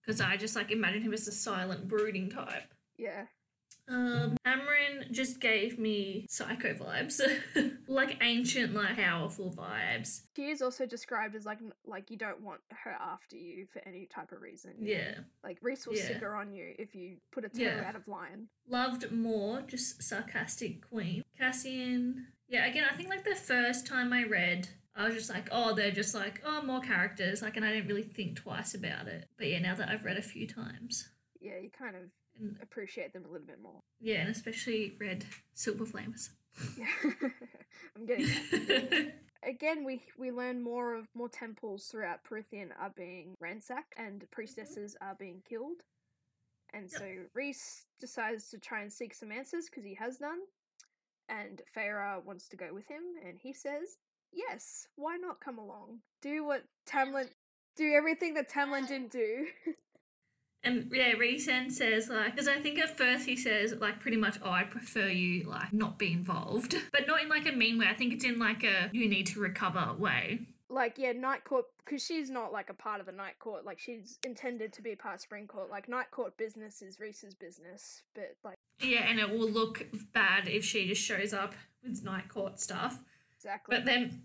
because 0.01 0.19
I 0.19 0.35
just 0.37 0.55
like 0.55 0.71
imagined 0.71 1.03
him 1.05 1.13
as 1.13 1.27
a 1.27 1.31
silent, 1.31 1.87
brooding 1.87 2.29
type. 2.29 2.73
Yeah, 2.97 3.25
Um, 3.89 4.37
Amren 4.47 5.11
just 5.11 5.39
gave 5.41 5.77
me 5.77 6.25
psycho 6.29 6.73
vibes, 6.73 7.19
like 7.87 8.17
ancient, 8.21 8.73
like 8.73 8.95
powerful 8.95 9.51
vibes. 9.51 10.21
she 10.35 10.49
is 10.49 10.61
also 10.61 10.85
described 10.85 11.35
as 11.35 11.45
like 11.45 11.59
like 11.85 12.09
you 12.09 12.17
don't 12.17 12.41
want 12.41 12.61
her 12.83 12.91
after 12.91 13.35
you 13.35 13.65
for 13.71 13.81
any 13.85 14.05
type 14.05 14.31
of 14.31 14.41
reason. 14.41 14.71
Yeah, 14.79 15.15
Like 15.43 15.57
Rhys 15.61 15.85
will 15.85 15.95
Yeah. 15.95 16.13
her 16.19 16.35
on 16.35 16.53
you 16.53 16.73
if 16.79 16.95
you 16.95 17.17
put 17.31 17.43
a 17.45 17.49
toe 17.49 17.61
Yeah. 17.61 17.83
out 17.85 17.95
of 17.95 18.07
line. 18.07 18.47
loved 18.67 19.11
Mor, 19.11 19.61
just 19.67 20.01
sarcastic 20.01 20.89
queen. 20.89 21.23
Cassian, 21.37 22.27
yeah. 22.47 22.65
Again, 22.65 22.85
I 22.89 22.95
think 22.95 23.09
like 23.09 23.25
the 23.25 23.35
first 23.35 23.85
time 23.85 24.13
I 24.13 24.23
read, 24.23 24.69
I 24.95 25.05
was 25.05 25.15
just 25.15 25.29
like, 25.29 25.49
oh, 25.51 25.73
they're 25.73 25.91
just 25.91 26.15
like, 26.15 26.41
oh, 26.45 26.61
more 26.61 26.79
characters, 26.79 27.41
like, 27.41 27.57
and 27.57 27.65
I 27.65 27.73
didn't 27.73 27.87
really 27.87 28.03
think 28.03 28.37
twice 28.37 28.73
about 28.75 29.07
it. 29.07 29.27
But 29.37 29.47
yeah, 29.47 29.59
now 29.59 29.75
that 29.75 29.89
I've 29.89 30.05
read 30.05 30.17
a 30.17 30.21
few 30.21 30.47
times, 30.47 31.09
Yeah, 31.41 31.57
you 31.61 31.69
kind 31.69 31.95
of 31.95 32.03
and 32.39 32.57
appreciate 32.61 33.13
them 33.13 33.25
a 33.25 33.31
little 33.31 33.47
bit 33.47 33.61
more. 33.61 33.81
yeah, 33.99 34.21
and 34.21 34.29
especially 34.29 34.95
red 34.99 35.25
Silver 35.53 35.85
Flames. 35.85 36.31
I'm 37.95 38.05
getting 38.05 38.27
that. 38.51 39.13
Again, 39.43 39.83
we 39.83 40.01
we 40.17 40.31
learn 40.31 40.61
more 40.61 40.95
of 40.95 41.07
more 41.13 41.27
temples 41.29 41.87
throughout 41.87 42.23
Prythian 42.23 42.69
are 42.79 42.93
being 42.95 43.35
ransacked 43.41 43.93
and 43.97 44.23
priestesses 44.31 44.95
are 45.01 45.15
being 45.19 45.41
killed. 45.47 45.81
And 46.73 46.89
Yep. 46.91 46.99
so 47.01 47.05
Rhys 47.33 47.85
decides 47.99 48.49
to 48.49 48.57
try 48.59 48.81
and 48.81 48.91
seek 48.91 49.13
some 49.13 49.31
answers 49.31 49.65
because 49.69 49.83
he 49.83 49.95
has 49.95 50.19
none. 50.21 50.39
And 51.29 51.61
Feyre 51.75 52.23
wants 52.23 52.47
to 52.49 52.57
go 52.57 52.73
with 52.73 52.87
him, 52.87 53.01
and 53.25 53.37
he 53.37 53.53
says, 53.53 53.97
"Yes, 54.31 54.87
why 54.95 55.17
not 55.17 55.39
come 55.39 55.57
along? 55.57 55.99
Do 56.21 56.43
what 56.45 56.63
Tamlin, 56.85 57.29
do 57.75 57.93
everything 57.93 58.33
that 58.35 58.49
Tamlin 58.49 58.87
didn't 58.87 59.11
do." 59.11 59.45
And 60.63 60.89
yeah, 60.93 61.11
Rhysand 61.13 61.71
says 61.71 62.09
like, 62.09 62.31
because 62.31 62.47
I 62.47 62.55
think 62.59 62.79
at 62.79 62.97
first 62.97 63.25
he 63.25 63.35
says 63.35 63.75
like 63.79 63.99
pretty 63.99 64.17
much, 64.17 64.37
oh, 64.43 64.49
I 64.49 64.63
prefer 64.63 65.07
you 65.07 65.43
like 65.49 65.73
not 65.73 65.97
be 65.99 66.13
involved, 66.13 66.75
but 66.91 67.05
not 67.07 67.21
in 67.21 67.29
like 67.29 67.47
a 67.47 67.51
mean 67.51 67.77
way. 67.79 67.87
I 67.87 67.93
think 67.93 68.13
it's 68.13 68.23
in 68.23 68.39
like 68.39 68.63
a 68.63 68.89
you 68.93 69.09
need 69.09 69.27
to 69.27 69.39
recover 69.39 69.93
way. 69.97 70.39
like 70.69 70.97
yeah, 70.97 71.11
Night 71.11 71.43
Court 71.43 71.65
because 71.83 72.03
she's 72.03 72.29
not 72.29 72.53
like 72.53 72.69
a 72.69 72.73
part 72.73 73.01
of 73.01 73.05
the 73.05 73.11
Night 73.11 73.39
Court. 73.39 73.65
Like 73.65 73.77
she's 73.77 74.19
intended 74.25 74.71
to 74.73 74.81
be 74.81 74.95
part 74.95 75.15
of 75.15 75.21
Spring 75.21 75.47
Court. 75.47 75.69
Like 75.69 75.89
Night 75.89 76.11
Court 76.11 76.37
business 76.37 76.81
is 76.81 76.97
Rhys's 76.99 77.35
business, 77.35 78.03
but 78.15 78.35
like 78.43 78.57
Yeah, 78.81 79.05
and 79.09 79.19
it 79.19 79.29
will 79.29 79.49
look 79.49 79.85
bad 80.13 80.47
if 80.47 80.63
she 80.63 80.87
just 80.87 81.01
shows 81.01 81.33
up 81.33 81.55
with 81.83 82.03
night 82.03 82.29
court 82.29 82.59
stuff. 82.59 82.99
exactly. 83.35 83.75
But 83.75 83.85
then 83.85 84.21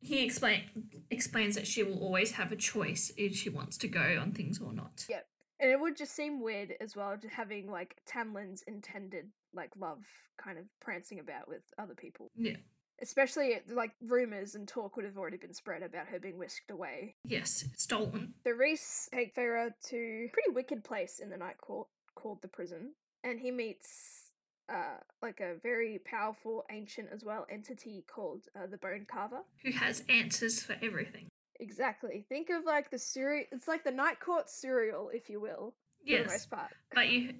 he 0.00 0.24
explain 0.24 0.62
explains 1.10 1.54
that 1.56 1.66
she 1.66 1.82
will 1.82 1.98
always 1.98 2.32
have 2.32 2.52
a 2.52 2.56
choice 2.56 3.12
if 3.16 3.36
she 3.36 3.50
wants 3.50 3.76
to 3.78 3.88
go 3.88 4.18
on 4.20 4.32
things 4.32 4.60
or 4.60 4.72
not. 4.72 5.04
Yeah. 5.08 5.20
And 5.64 5.72
it 5.72 5.80
would 5.80 5.96
just 5.96 6.14
seem 6.14 6.42
weird 6.42 6.74
as 6.78 6.94
well, 6.94 7.16
just 7.16 7.32
having 7.32 7.70
like 7.70 7.96
Tamlin's 8.04 8.62
intended 8.66 9.30
like 9.54 9.70
love 9.80 10.04
kind 10.36 10.58
of 10.58 10.64
prancing 10.78 11.20
about 11.20 11.48
with 11.48 11.62
other 11.78 11.94
people. 11.94 12.30
Yeah. 12.36 12.56
Especially 13.00 13.58
like 13.72 13.92
rumors 14.02 14.56
and 14.56 14.68
talk 14.68 14.94
would 14.94 15.06
have 15.06 15.16
already 15.16 15.38
been 15.38 15.54
spread 15.54 15.82
about 15.82 16.06
her 16.08 16.20
being 16.20 16.36
whisked 16.36 16.70
away. 16.70 17.14
Yes, 17.24 17.64
stolen. 17.78 18.34
The 18.44 18.52
Rhys 18.52 19.08
take 19.10 19.34
Feyre 19.34 19.70
to 19.88 19.96
a 19.96 20.30
pretty 20.34 20.50
wicked 20.52 20.84
place 20.84 21.18
in 21.18 21.30
the 21.30 21.38
Night 21.38 21.56
Court 21.56 21.88
called 22.14 22.42
the 22.42 22.48
prison, 22.48 22.92
and 23.24 23.40
he 23.40 23.50
meets 23.50 24.32
uh 24.68 24.98
like 25.22 25.40
a 25.40 25.54
very 25.62 25.98
powerful 26.04 26.64
ancient 26.70 27.08
as 27.10 27.24
well 27.24 27.46
entity 27.50 28.04
called 28.06 28.42
uh, 28.54 28.66
the 28.66 28.76
Bone 28.76 29.06
Carver. 29.10 29.40
Who 29.64 29.72
has 29.72 30.02
answers 30.10 30.62
for 30.62 30.76
everything. 30.82 31.23
Exactly. 31.64 32.26
Think 32.28 32.50
of 32.50 32.64
like 32.66 32.90
the 32.90 32.98
cereal. 32.98 33.46
It's 33.50 33.66
like 33.66 33.84
the 33.84 33.90
night 33.90 34.20
court 34.20 34.50
cereal, 34.50 35.08
if 35.08 35.30
you 35.30 35.40
will, 35.40 35.72
for 36.00 36.04
the 36.04 36.12
Yes, 36.12 36.26
most 36.30 36.50
part. 36.50 36.70
but 36.94 37.08
you 37.08 37.34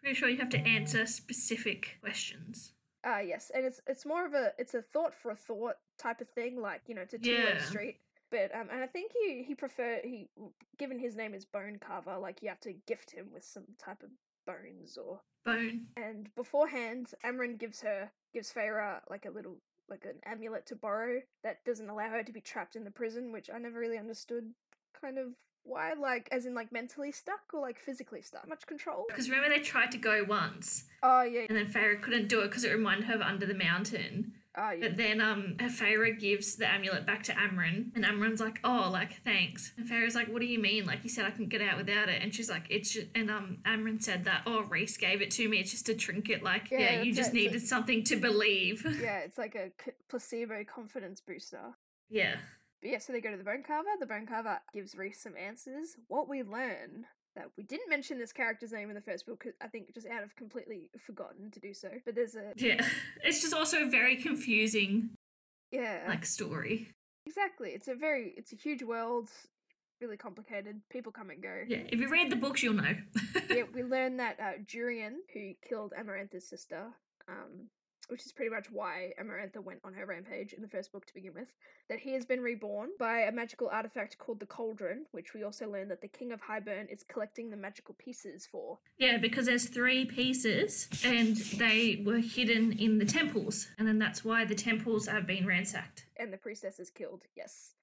pretty 0.00 0.16
sure 0.16 0.28
you 0.28 0.38
have 0.38 0.48
to 0.50 0.58
answer 0.66 1.06
specific 1.06 1.98
questions. 2.00 2.72
Ah, 3.04 3.20
yes, 3.20 3.52
and 3.54 3.64
it's 3.64 3.80
it's 3.86 4.04
more 4.04 4.26
of 4.26 4.34
a 4.34 4.52
it's 4.58 4.74
a 4.74 4.82
thought 4.82 5.14
for 5.14 5.30
a 5.30 5.36
thought 5.36 5.76
type 5.98 6.20
of 6.20 6.28
thing. 6.30 6.60
Like 6.60 6.82
you 6.88 6.96
know, 6.96 7.02
a 7.02 7.06
two 7.18 7.30
Yeah. 7.30 7.58
street. 7.58 8.00
But 8.30 8.52
um, 8.54 8.68
and 8.72 8.82
I 8.82 8.88
think 8.88 9.12
he 9.12 9.44
he 9.44 9.54
prefer 9.54 10.00
he 10.02 10.28
given 10.76 10.98
his 10.98 11.14
name 11.14 11.32
is 11.32 11.44
Bone 11.44 11.78
Carver, 11.80 12.18
like 12.18 12.42
you 12.42 12.48
have 12.48 12.60
to 12.60 12.72
gift 12.72 13.12
him 13.12 13.28
with 13.32 13.44
some 13.44 13.64
type 13.78 14.02
of 14.02 14.10
bones 14.46 14.98
or. 14.98 15.20
Bone. 15.44 15.86
And 15.96 16.28
beforehand, 16.34 17.14
Amren 17.24 17.56
gives 17.58 17.80
her 17.82 18.10
gives 18.34 18.52
Feyre 18.52 19.00
like 19.08 19.24
a 19.26 19.30
little 19.30 19.58
like 19.88 20.04
an 20.04 20.20
amulet 20.24 20.66
to 20.66 20.76
borrow 20.76 21.20
that 21.42 21.64
doesn't 21.64 21.88
allow 21.88 22.08
her 22.10 22.22
to 22.22 22.32
be 22.32 22.40
trapped 22.40 22.76
in 22.76 22.84
the 22.84 22.90
prison, 22.90 23.32
which 23.32 23.50
I 23.52 23.58
never 23.58 23.78
really 23.78 23.98
understood. 23.98 24.52
Kind 25.00 25.18
of 25.18 25.28
why, 25.64 25.92
like 25.92 26.28
as 26.32 26.46
in 26.46 26.54
like 26.54 26.72
mentally 26.72 27.12
stuck 27.12 27.40
or 27.52 27.60
like 27.60 27.78
physically 27.78 28.22
stuck. 28.22 28.48
Much 28.48 28.66
control. 28.66 29.04
Because 29.08 29.28
remember 29.30 29.54
they 29.54 29.60
tried 29.62 29.92
to 29.92 29.98
go 29.98 30.24
once, 30.26 30.84
Oh 31.02 31.22
yeah, 31.22 31.46
and 31.48 31.56
then 31.56 31.66
Feyre 31.66 32.00
couldn't 32.00 32.28
do 32.28 32.40
it 32.40 32.48
because 32.48 32.64
it 32.64 32.72
reminded 32.72 33.06
her 33.06 33.14
of 33.14 33.20
Under 33.20 33.46
the 33.46 33.54
Mountain. 33.54 34.32
Oh 34.58 34.70
yeah. 34.70 34.80
But 34.80 34.96
then 34.96 35.20
um, 35.20 35.54
Feyre 35.58 36.18
gives 36.18 36.56
the 36.56 36.68
amulet 36.68 37.06
back 37.06 37.22
to 37.24 37.32
Amren, 37.32 37.94
and 37.94 38.04
Amren's 38.04 38.40
like, 38.40 38.58
"Oh, 38.64 38.88
like 38.92 39.22
thanks." 39.22 39.72
And 39.76 39.88
Feyre's 39.88 40.14
like, 40.16 40.26
"What 40.28 40.40
do 40.40 40.46
you 40.46 40.58
mean? 40.58 40.84
Like 40.84 41.04
you 41.04 41.10
said 41.10 41.24
I 41.24 41.30
can 41.30 41.46
get 41.46 41.60
out 41.62 41.76
without 41.76 42.08
it?" 42.08 42.20
And 42.22 42.34
she's 42.34 42.50
like, 42.50 42.66
"It's 42.68 42.90
just," 42.92 43.06
and 43.14 43.30
um, 43.30 43.58
Amren 43.64 44.02
said 44.02 44.24
that, 44.24 44.42
"Oh, 44.46 44.62
Rhys 44.62 44.96
gave 44.96 45.22
it 45.22 45.30
to 45.32 45.48
me. 45.48 45.58
It's 45.60 45.70
just 45.70 45.88
a 45.88 45.94
trinket. 45.94 46.42
Like, 46.42 46.70
Yeah, 46.70 46.78
yeah, 46.78 47.02
you 47.02 47.14
just 47.14 47.30
it, 47.30 47.34
needed 47.34 47.62
something 47.62 48.02
to 48.04 48.16
believe." 48.16 48.84
yeah, 49.00 49.18
it's 49.18 49.38
like 49.38 49.54
a 49.54 49.70
c- 49.84 49.92
placebo 50.08 50.64
confidence 50.64 51.20
booster. 51.20 51.74
yeah, 52.10 52.36
But 52.82 52.90
yeah, 52.90 52.98
so 52.98 53.12
they 53.12 53.20
go 53.20 53.30
to 53.30 53.36
the 53.36 53.44
bone 53.44 53.62
carver. 53.66 53.88
The 54.00 54.06
bone 54.06 54.26
carver 54.26 54.60
gives 54.74 54.96
Rhys 54.96 55.20
some 55.20 55.36
answers. 55.36 55.96
What 56.08 56.28
we 56.28 56.42
learn 56.42 57.06
that 57.38 57.50
we 57.56 57.62
didn't 57.62 57.88
mention 57.88 58.18
this 58.18 58.32
character's 58.32 58.72
name 58.72 58.88
in 58.90 58.94
the 58.96 59.00
first 59.00 59.24
book, 59.24 59.38
'cause 59.40 59.52
I 59.60 59.68
think 59.68 59.94
just 59.94 60.06
out 60.08 60.24
of 60.24 60.34
completely 60.34 60.90
forgotten 60.98 61.50
to 61.52 61.60
do 61.60 61.72
so. 61.72 61.90
But 62.04 62.14
there's 62.16 62.34
a 62.34 62.52
yeah. 62.56 62.84
It's 63.24 63.40
just 63.40 63.54
also 63.54 63.86
a 63.86 63.90
very 63.90 64.16
confusing 64.16 65.10
yeah, 65.70 66.04
like 66.08 66.26
story. 66.26 66.88
exactly. 67.26 67.70
It's 67.70 67.88
a 67.88 67.94
very 67.94 68.34
it's 68.36 68.52
a 68.52 68.56
huge 68.56 68.82
world, 68.82 69.30
really 70.00 70.16
complicated. 70.16 70.80
People 70.90 71.12
come 71.12 71.30
and 71.30 71.40
go. 71.40 71.62
Yeah, 71.66 71.82
if 71.88 72.00
you 72.00 72.08
read 72.08 72.30
the 72.30 72.36
books, 72.36 72.62
you'll 72.62 72.74
know. 72.74 72.96
yeah, 73.50 73.64
we 73.72 73.84
learn 73.84 74.16
that 74.16 74.40
uh, 74.40 74.58
Jurian, 74.66 75.18
who 75.32 75.54
killed 75.66 75.92
Amarantha's 75.96 76.48
sister, 76.48 76.92
um, 77.28 77.68
which 78.08 78.26
is 78.26 78.32
pretty 78.32 78.50
much 78.50 78.70
why 78.70 79.12
Amarantha 79.20 79.62
went 79.62 79.80
on 79.84 79.94
her 79.94 80.06
rampage 80.06 80.52
in 80.52 80.62
the 80.62 80.68
first 80.68 80.92
book 80.92 81.06
to 81.06 81.14
begin 81.14 81.34
with, 81.34 81.48
that 81.88 82.00
he 82.00 82.12
has 82.14 82.24
been 82.24 82.40
reborn 82.40 82.90
by 82.98 83.20
a 83.20 83.32
magical 83.32 83.68
artifact 83.70 84.18
called 84.18 84.40
the 84.40 84.46
Cauldron, 84.46 85.06
which 85.12 85.34
we 85.34 85.42
also 85.42 85.70
learn 85.70 85.88
that 85.88 86.00
the 86.00 86.08
King 86.08 86.32
of 86.32 86.40
Hybern 86.42 86.90
is 86.90 87.04
collecting 87.04 87.50
the 87.50 87.56
magical 87.56 87.94
pieces 87.94 88.46
for. 88.46 88.78
Yeah, 88.98 89.18
because 89.18 89.46
there's 89.46 89.68
three 89.68 90.04
pieces 90.04 90.88
and 91.04 91.36
they 91.36 92.02
were 92.04 92.18
hidden 92.18 92.72
in 92.72 92.98
the 92.98 93.04
temples, 93.04 93.68
and 93.78 93.86
then 93.86 93.98
that's 93.98 94.24
why 94.24 94.44
the 94.44 94.54
temples 94.54 95.06
have 95.06 95.26
been 95.26 95.46
ransacked. 95.46 96.06
And 96.16 96.32
the 96.32 96.38
priestess 96.38 96.78
is 96.78 96.90
killed, 96.90 97.22
yes. 97.36 97.74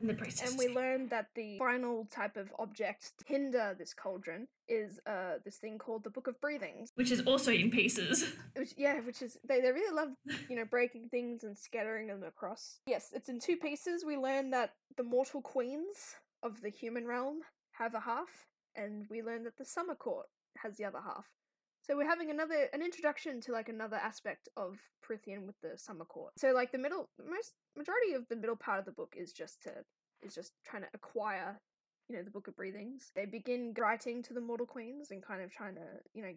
And 0.00 0.10
the 0.10 0.14
priestess. 0.14 0.50
And 0.50 0.58
we 0.58 0.68
learned 0.68 1.10
that 1.10 1.28
the 1.34 1.58
final 1.58 2.06
type 2.10 2.36
of 2.36 2.52
object 2.58 3.12
to 3.18 3.24
hinder 3.26 3.74
this 3.78 3.94
cauldron 3.94 4.48
is 4.68 5.00
uh 5.06 5.34
this 5.44 5.56
thing 5.56 5.78
called 5.78 6.02
the 6.04 6.10
Book 6.10 6.26
of 6.26 6.40
Breathings. 6.40 6.90
which 6.94 7.10
is 7.10 7.20
also 7.22 7.52
in 7.52 7.70
pieces. 7.70 8.24
Which 8.56 8.74
yeah, 8.76 9.00
which 9.00 9.22
is 9.22 9.38
they, 9.48 9.60
they 9.60 9.70
really 9.72 9.94
love, 9.94 10.08
you 10.48 10.56
know, 10.56 10.64
breaking 10.70 11.08
things 11.08 11.44
and 11.44 11.56
scattering 11.56 12.08
them 12.08 12.22
across. 12.22 12.80
Yes, 12.86 13.10
it's 13.14 13.28
in 13.28 13.38
two 13.40 13.56
pieces. 13.56 14.04
We 14.04 14.16
learned 14.16 14.52
that 14.52 14.74
the 14.96 15.04
mortal 15.04 15.40
queens 15.40 16.16
of 16.42 16.60
the 16.62 16.70
human 16.70 17.06
realm 17.06 17.40
have 17.72 17.94
a 17.94 18.00
half, 18.00 18.46
and 18.74 19.06
we 19.10 19.22
learned 19.22 19.46
that 19.46 19.56
the 19.58 19.64
summer 19.64 19.94
court 19.94 20.26
has 20.58 20.76
the 20.76 20.84
other 20.84 21.00
half. 21.04 21.26
So 21.82 21.96
we're 21.96 22.08
having 22.08 22.30
another 22.30 22.68
an 22.72 22.82
introduction 22.82 23.40
to 23.42 23.52
like 23.52 23.68
another 23.68 23.96
aspect 23.96 24.48
of 24.56 24.78
Prythian 25.04 25.46
with 25.46 25.60
the 25.62 25.76
summer 25.76 26.04
court. 26.04 26.32
So 26.38 26.52
like 26.52 26.70
the 26.70 26.78
middle 26.78 27.08
most 27.28 27.54
majority 27.76 28.12
of 28.14 28.28
the 28.28 28.36
middle 28.36 28.56
part 28.56 28.78
of 28.78 28.84
the 28.84 28.92
book 28.92 29.14
is 29.16 29.32
just 29.32 29.62
to 29.64 29.70
is 30.22 30.34
just 30.34 30.52
trying 30.64 30.82
to 30.82 30.88
acquire 30.94 31.60
you 32.08 32.16
know 32.16 32.22
the 32.22 32.30
book 32.30 32.48
of 32.48 32.56
breathings 32.56 33.10
they 33.14 33.24
begin 33.24 33.74
writing 33.78 34.22
to 34.22 34.34
the 34.34 34.40
mortal 34.40 34.66
queens 34.66 35.10
and 35.10 35.22
kind 35.22 35.42
of 35.42 35.50
trying 35.50 35.74
to 35.74 35.86
you 36.14 36.22
know 36.22 36.32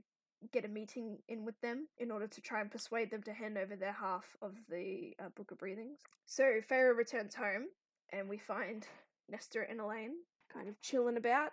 get 0.52 0.66
a 0.66 0.68
meeting 0.68 1.18
in 1.28 1.44
with 1.44 1.60
them 1.62 1.88
in 1.98 2.12
order 2.12 2.28
to 2.28 2.42
try 2.42 2.62
and 2.62 2.72
persuade 2.72 3.10
them 3.10 3.24
to 3.24 3.34
hand 3.34 3.58
over 3.58 3.76
their 3.76 3.94
half 3.94 4.26
of 4.42 4.54
the 4.70 5.14
uh, 5.20 5.30
book 5.36 5.52
of 5.52 5.58
breathings 5.58 6.00
so 6.26 6.44
Feyre 6.70 6.96
returns 6.96 7.36
home 7.36 7.66
and 8.12 8.30
we 8.30 8.38
find 8.38 8.86
Nesta 9.30 9.64
and 9.68 9.80
Elain 9.80 10.12
kind 10.54 10.70
of 10.70 10.80
chilling 10.82 11.18
about 11.18 11.52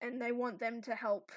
and 0.00 0.20
they 0.20 0.32
want 0.32 0.58
them 0.58 0.82
to 0.82 0.94
help 0.94 1.30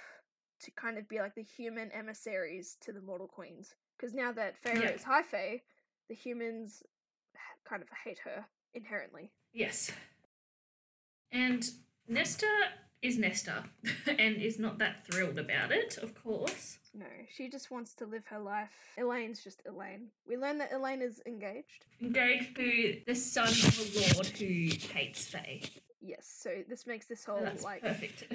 to 0.61 0.71
kind 0.71 0.97
of 0.97 1.07
be 1.07 1.19
like 1.19 1.35
the 1.35 1.43
human 1.43 1.91
emissaries 1.91 2.77
to 2.81 2.91
the 2.91 3.01
mortal 3.01 3.27
queens 3.27 3.75
because 3.97 4.13
now 4.13 4.31
that 4.31 4.55
Feyre 4.63 4.81
Yeah. 4.81 4.89
is 4.89 5.03
high 5.03 5.23
fae 5.23 5.61
the 6.07 6.15
humans 6.15 6.83
kind 7.67 7.81
of 7.81 7.87
hate 8.03 8.19
her 8.19 8.45
inherently 8.73 9.31
Yes. 9.53 9.91
And 11.31 11.67
Nesta 12.07 12.47
is 13.01 13.17
Nesta 13.17 13.63
and 14.07 14.37
is 14.37 14.59
not 14.59 14.77
that 14.79 15.05
thrilled 15.05 15.39
about 15.39 15.71
it, 15.71 15.97
of 15.97 16.13
course. 16.15 16.79
No, 16.93 17.05
she 17.31 17.49
just 17.49 17.71
wants 17.71 17.93
to 17.95 18.05
live 18.05 18.25
her 18.27 18.39
life. 18.39 18.71
Elain's 18.97 19.43
just 19.43 19.61
Elain. 19.67 20.07
We 20.27 20.37
learn 20.37 20.57
that 20.57 20.71
Elain 20.73 21.01
is 21.01 21.21
engaged. 21.25 21.85
Engaged 22.01 22.55
to 22.57 23.01
the 23.07 23.15
son 23.15 23.47
of 23.47 23.79
a 23.79 24.15
lord 24.15 24.27
who 24.27 24.45
hates 24.93 25.29
Feyre. 25.29 25.69
Yes, 26.01 26.27
so 26.41 26.49
this 26.67 26.85
makes 26.87 27.05
this 27.05 27.23
whole 27.25 27.41
that's 27.41 27.63
like 27.63 27.81
perfect. 27.81 28.23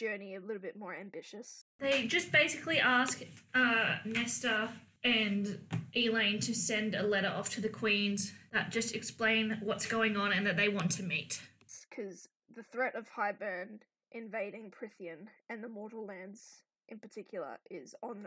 journey 0.00 0.34
a 0.34 0.40
little 0.40 0.62
bit 0.62 0.76
more 0.78 0.94
ambitious. 0.94 1.64
They 1.78 2.06
just 2.06 2.32
basically 2.32 2.78
ask 2.80 3.22
uh, 3.54 3.96
Nesta 4.06 4.70
and 5.04 5.58
Elain 5.94 6.40
to 6.40 6.54
send 6.54 6.94
a 6.94 7.02
letter 7.02 7.28
off 7.28 7.50
to 7.50 7.60
the 7.60 7.68
queens 7.68 8.32
that 8.52 8.70
just 8.70 8.94
explain 8.94 9.58
what's 9.62 9.86
going 9.86 10.16
on 10.16 10.32
and 10.32 10.46
that 10.46 10.56
they 10.56 10.68
want 10.68 10.90
to 10.92 11.02
meet. 11.02 11.40
Because 11.88 12.28
the 12.56 12.62
threat 12.62 12.94
of 12.96 13.06
Hybern 13.10 13.80
invading 14.12 14.72
Prythian 14.72 15.26
and 15.50 15.62
the 15.62 15.68
mortal 15.68 16.06
lands 16.06 16.62
in 16.88 16.98
particular 16.98 17.58
is 17.70 17.94
on 18.02 18.26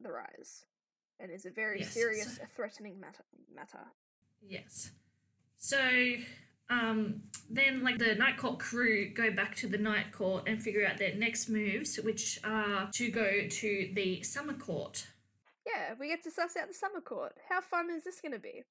the 0.00 0.10
rise 0.12 0.64
and 1.18 1.30
is 1.30 1.46
a 1.46 1.50
very 1.50 1.80
Yes, 1.80 1.90
serious, 1.92 2.36
so- 2.36 2.42
threatening 2.54 3.00
matter. 3.00 3.24
matter. 3.54 3.80
Yes. 4.46 4.90
So 5.56 6.16
um, 6.70 7.22
then, 7.50 7.82
like 7.82 7.98
the 7.98 8.14
Night 8.14 8.36
Court 8.36 8.58
crew 8.58 9.08
go 9.12 9.30
back 9.30 9.54
to 9.56 9.66
the 9.68 9.78
Night 9.78 10.12
Court 10.12 10.44
and 10.46 10.62
figure 10.62 10.86
out 10.86 10.98
their 10.98 11.14
next 11.14 11.48
moves, 11.48 11.96
which 11.96 12.38
are 12.44 12.88
to 12.94 13.10
go 13.10 13.46
to 13.48 13.90
the 13.94 14.22
Summer 14.22 14.54
Court. 14.54 15.06
Yeah, 15.66 15.94
we 15.98 16.08
get 16.08 16.22
to 16.24 16.30
suss 16.30 16.56
out 16.60 16.68
the 16.68 16.74
summer 16.74 17.00
court. 17.00 17.32
How 17.48 17.60
fun 17.62 17.88
is 17.90 18.04
this 18.04 18.20
going 18.20 18.32
to 18.32 18.38
be? 18.38 18.64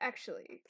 Actually, 0.00 0.62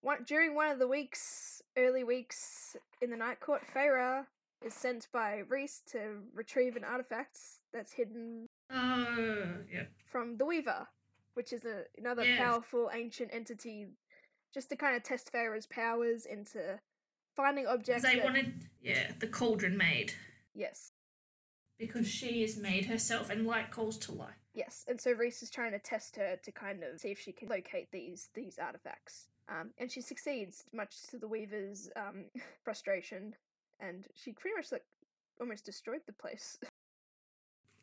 one, 0.00 0.24
during 0.26 0.54
one 0.54 0.70
of 0.70 0.78
the 0.78 0.88
weeks, 0.88 1.60
early 1.76 2.02
weeks 2.04 2.76
in 3.02 3.10
the 3.10 3.16
night 3.16 3.40
court, 3.40 3.62
Feyre 3.74 4.24
is 4.64 4.72
sent 4.72 5.08
by 5.12 5.42
Rhys 5.48 5.82
to 5.92 6.20
retrieve 6.34 6.76
an 6.76 6.84
artifact 6.84 7.38
that's 7.74 7.92
hidden 7.92 8.46
Oh, 8.72 9.44
yeah. 9.70 9.82
from 10.10 10.38
the 10.38 10.46
Weaver, 10.46 10.86
which 11.34 11.52
is 11.52 11.66
a, 11.66 11.82
another 11.98 12.24
Yes. 12.24 12.38
powerful 12.40 12.88
ancient 12.94 13.30
entity, 13.34 13.88
just 14.56 14.70
to 14.70 14.76
kind 14.76 14.96
of 14.96 15.02
test 15.02 15.30
Feyre's 15.30 15.66
powers 15.66 16.24
into 16.24 16.80
finding 17.34 17.66
objects. 17.66 18.02
They 18.02 18.16
that- 18.16 18.24
wanted, 18.24 18.54
yeah, 18.80 19.12
the 19.18 19.26
cauldron 19.26 19.76
made 19.76 20.14
yes, 20.54 20.92
because 21.78 22.08
she 22.08 22.42
is 22.42 22.56
made 22.56 22.86
herself 22.86 23.28
and 23.28 23.46
light 23.46 23.70
calls 23.70 23.98
to 23.98 24.12
light. 24.12 24.40
Yes, 24.54 24.86
and 24.88 24.98
so 24.98 25.12
Rhys 25.12 25.42
is 25.42 25.50
trying 25.50 25.72
to 25.72 25.78
test 25.78 26.16
her 26.16 26.38
to 26.42 26.50
kind 26.52 26.82
of 26.82 26.98
see 26.98 27.10
if 27.10 27.20
she 27.20 27.32
can 27.32 27.48
locate 27.48 27.92
these 27.92 28.30
these 28.34 28.58
artifacts. 28.58 29.26
Um, 29.48 29.72
and 29.78 29.92
she 29.92 30.00
succeeds, 30.00 30.64
much 30.72 31.02
to 31.10 31.18
the 31.18 31.28
Weaver's 31.28 31.90
um, 31.94 32.24
frustration, 32.64 33.34
and 33.78 34.06
she 34.14 34.32
pretty 34.32 34.56
much 34.56 34.72
like 34.72 34.84
almost 35.38 35.66
destroyed 35.66 36.00
the 36.06 36.14
place. 36.14 36.58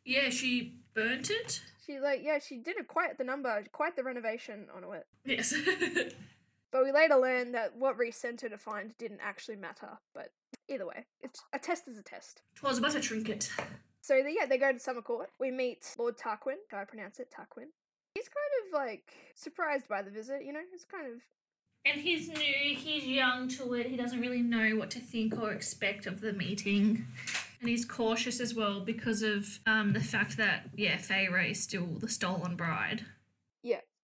Yeah, 0.06 0.28
she 0.28 0.74
burnt 0.92 1.30
it. 1.30 1.62
she 1.86 1.98
like 1.98 2.20
yeah, 2.22 2.38
she 2.38 2.58
did 2.58 2.78
a 2.78 2.84
quite 2.84 3.16
the 3.16 3.24
number, 3.24 3.64
quite 3.72 3.96
the 3.96 4.02
renovation 4.02 4.66
on 4.76 4.84
it. 4.94 5.06
Yes. 5.24 5.54
But 6.74 6.82
we 6.82 6.90
later 6.90 7.14
learned 7.14 7.54
that 7.54 7.76
what 7.76 7.96
Rhys 7.96 8.16
sent 8.16 8.40
her 8.40 8.48
to 8.48 8.58
find 8.58 8.98
didn't 8.98 9.20
actually 9.22 9.54
matter. 9.54 9.90
But 10.12 10.32
either 10.68 10.84
way, 10.84 11.06
it's 11.22 11.40
a 11.52 11.58
test 11.60 11.86
is 11.86 11.96
a 11.96 12.02
test. 12.02 12.42
Twas 12.56 12.80
but 12.80 12.96
a 12.96 13.00
trinket. 13.00 13.48
So 14.02 14.20
they, 14.24 14.34
yeah, 14.36 14.46
they 14.46 14.58
go 14.58 14.72
to 14.72 14.78
Summer 14.80 15.00
Court. 15.00 15.30
We 15.38 15.52
meet 15.52 15.94
Lord 15.96 16.18
Tarquin. 16.18 16.56
Do 16.68 16.76
I 16.76 16.84
pronounce 16.84 17.20
it, 17.20 17.30
Tarquin. 17.30 17.68
He's 18.16 18.28
kind 18.28 18.66
of 18.66 18.74
like 18.74 19.12
surprised 19.36 19.86
by 19.86 20.02
the 20.02 20.10
visit. 20.10 20.44
You 20.44 20.52
know, 20.52 20.62
he's 20.72 20.84
kind 20.84 21.06
of 21.06 21.20
And 21.86 22.00
he's 22.00 22.28
new, 22.28 22.74
he's 22.76 23.06
young 23.06 23.46
to 23.50 23.74
it, 23.74 23.86
he 23.86 23.96
doesn't 23.96 24.20
really 24.20 24.42
know 24.42 24.74
what 24.76 24.90
to 24.90 24.98
think 24.98 25.40
or 25.40 25.52
expect 25.52 26.06
of 26.06 26.20
the 26.20 26.32
meeting. 26.32 27.06
And 27.60 27.68
he's 27.68 27.84
cautious 27.84 28.40
as 28.40 28.52
well 28.52 28.80
because 28.80 29.22
of 29.22 29.60
um, 29.64 29.92
the 29.92 30.00
fact 30.00 30.36
that, 30.38 30.70
yeah, 30.74 30.96
Feyre 30.96 31.52
is 31.52 31.62
still 31.62 31.86
the 31.86 32.08
stolen 32.08 32.56
bride. 32.56 33.06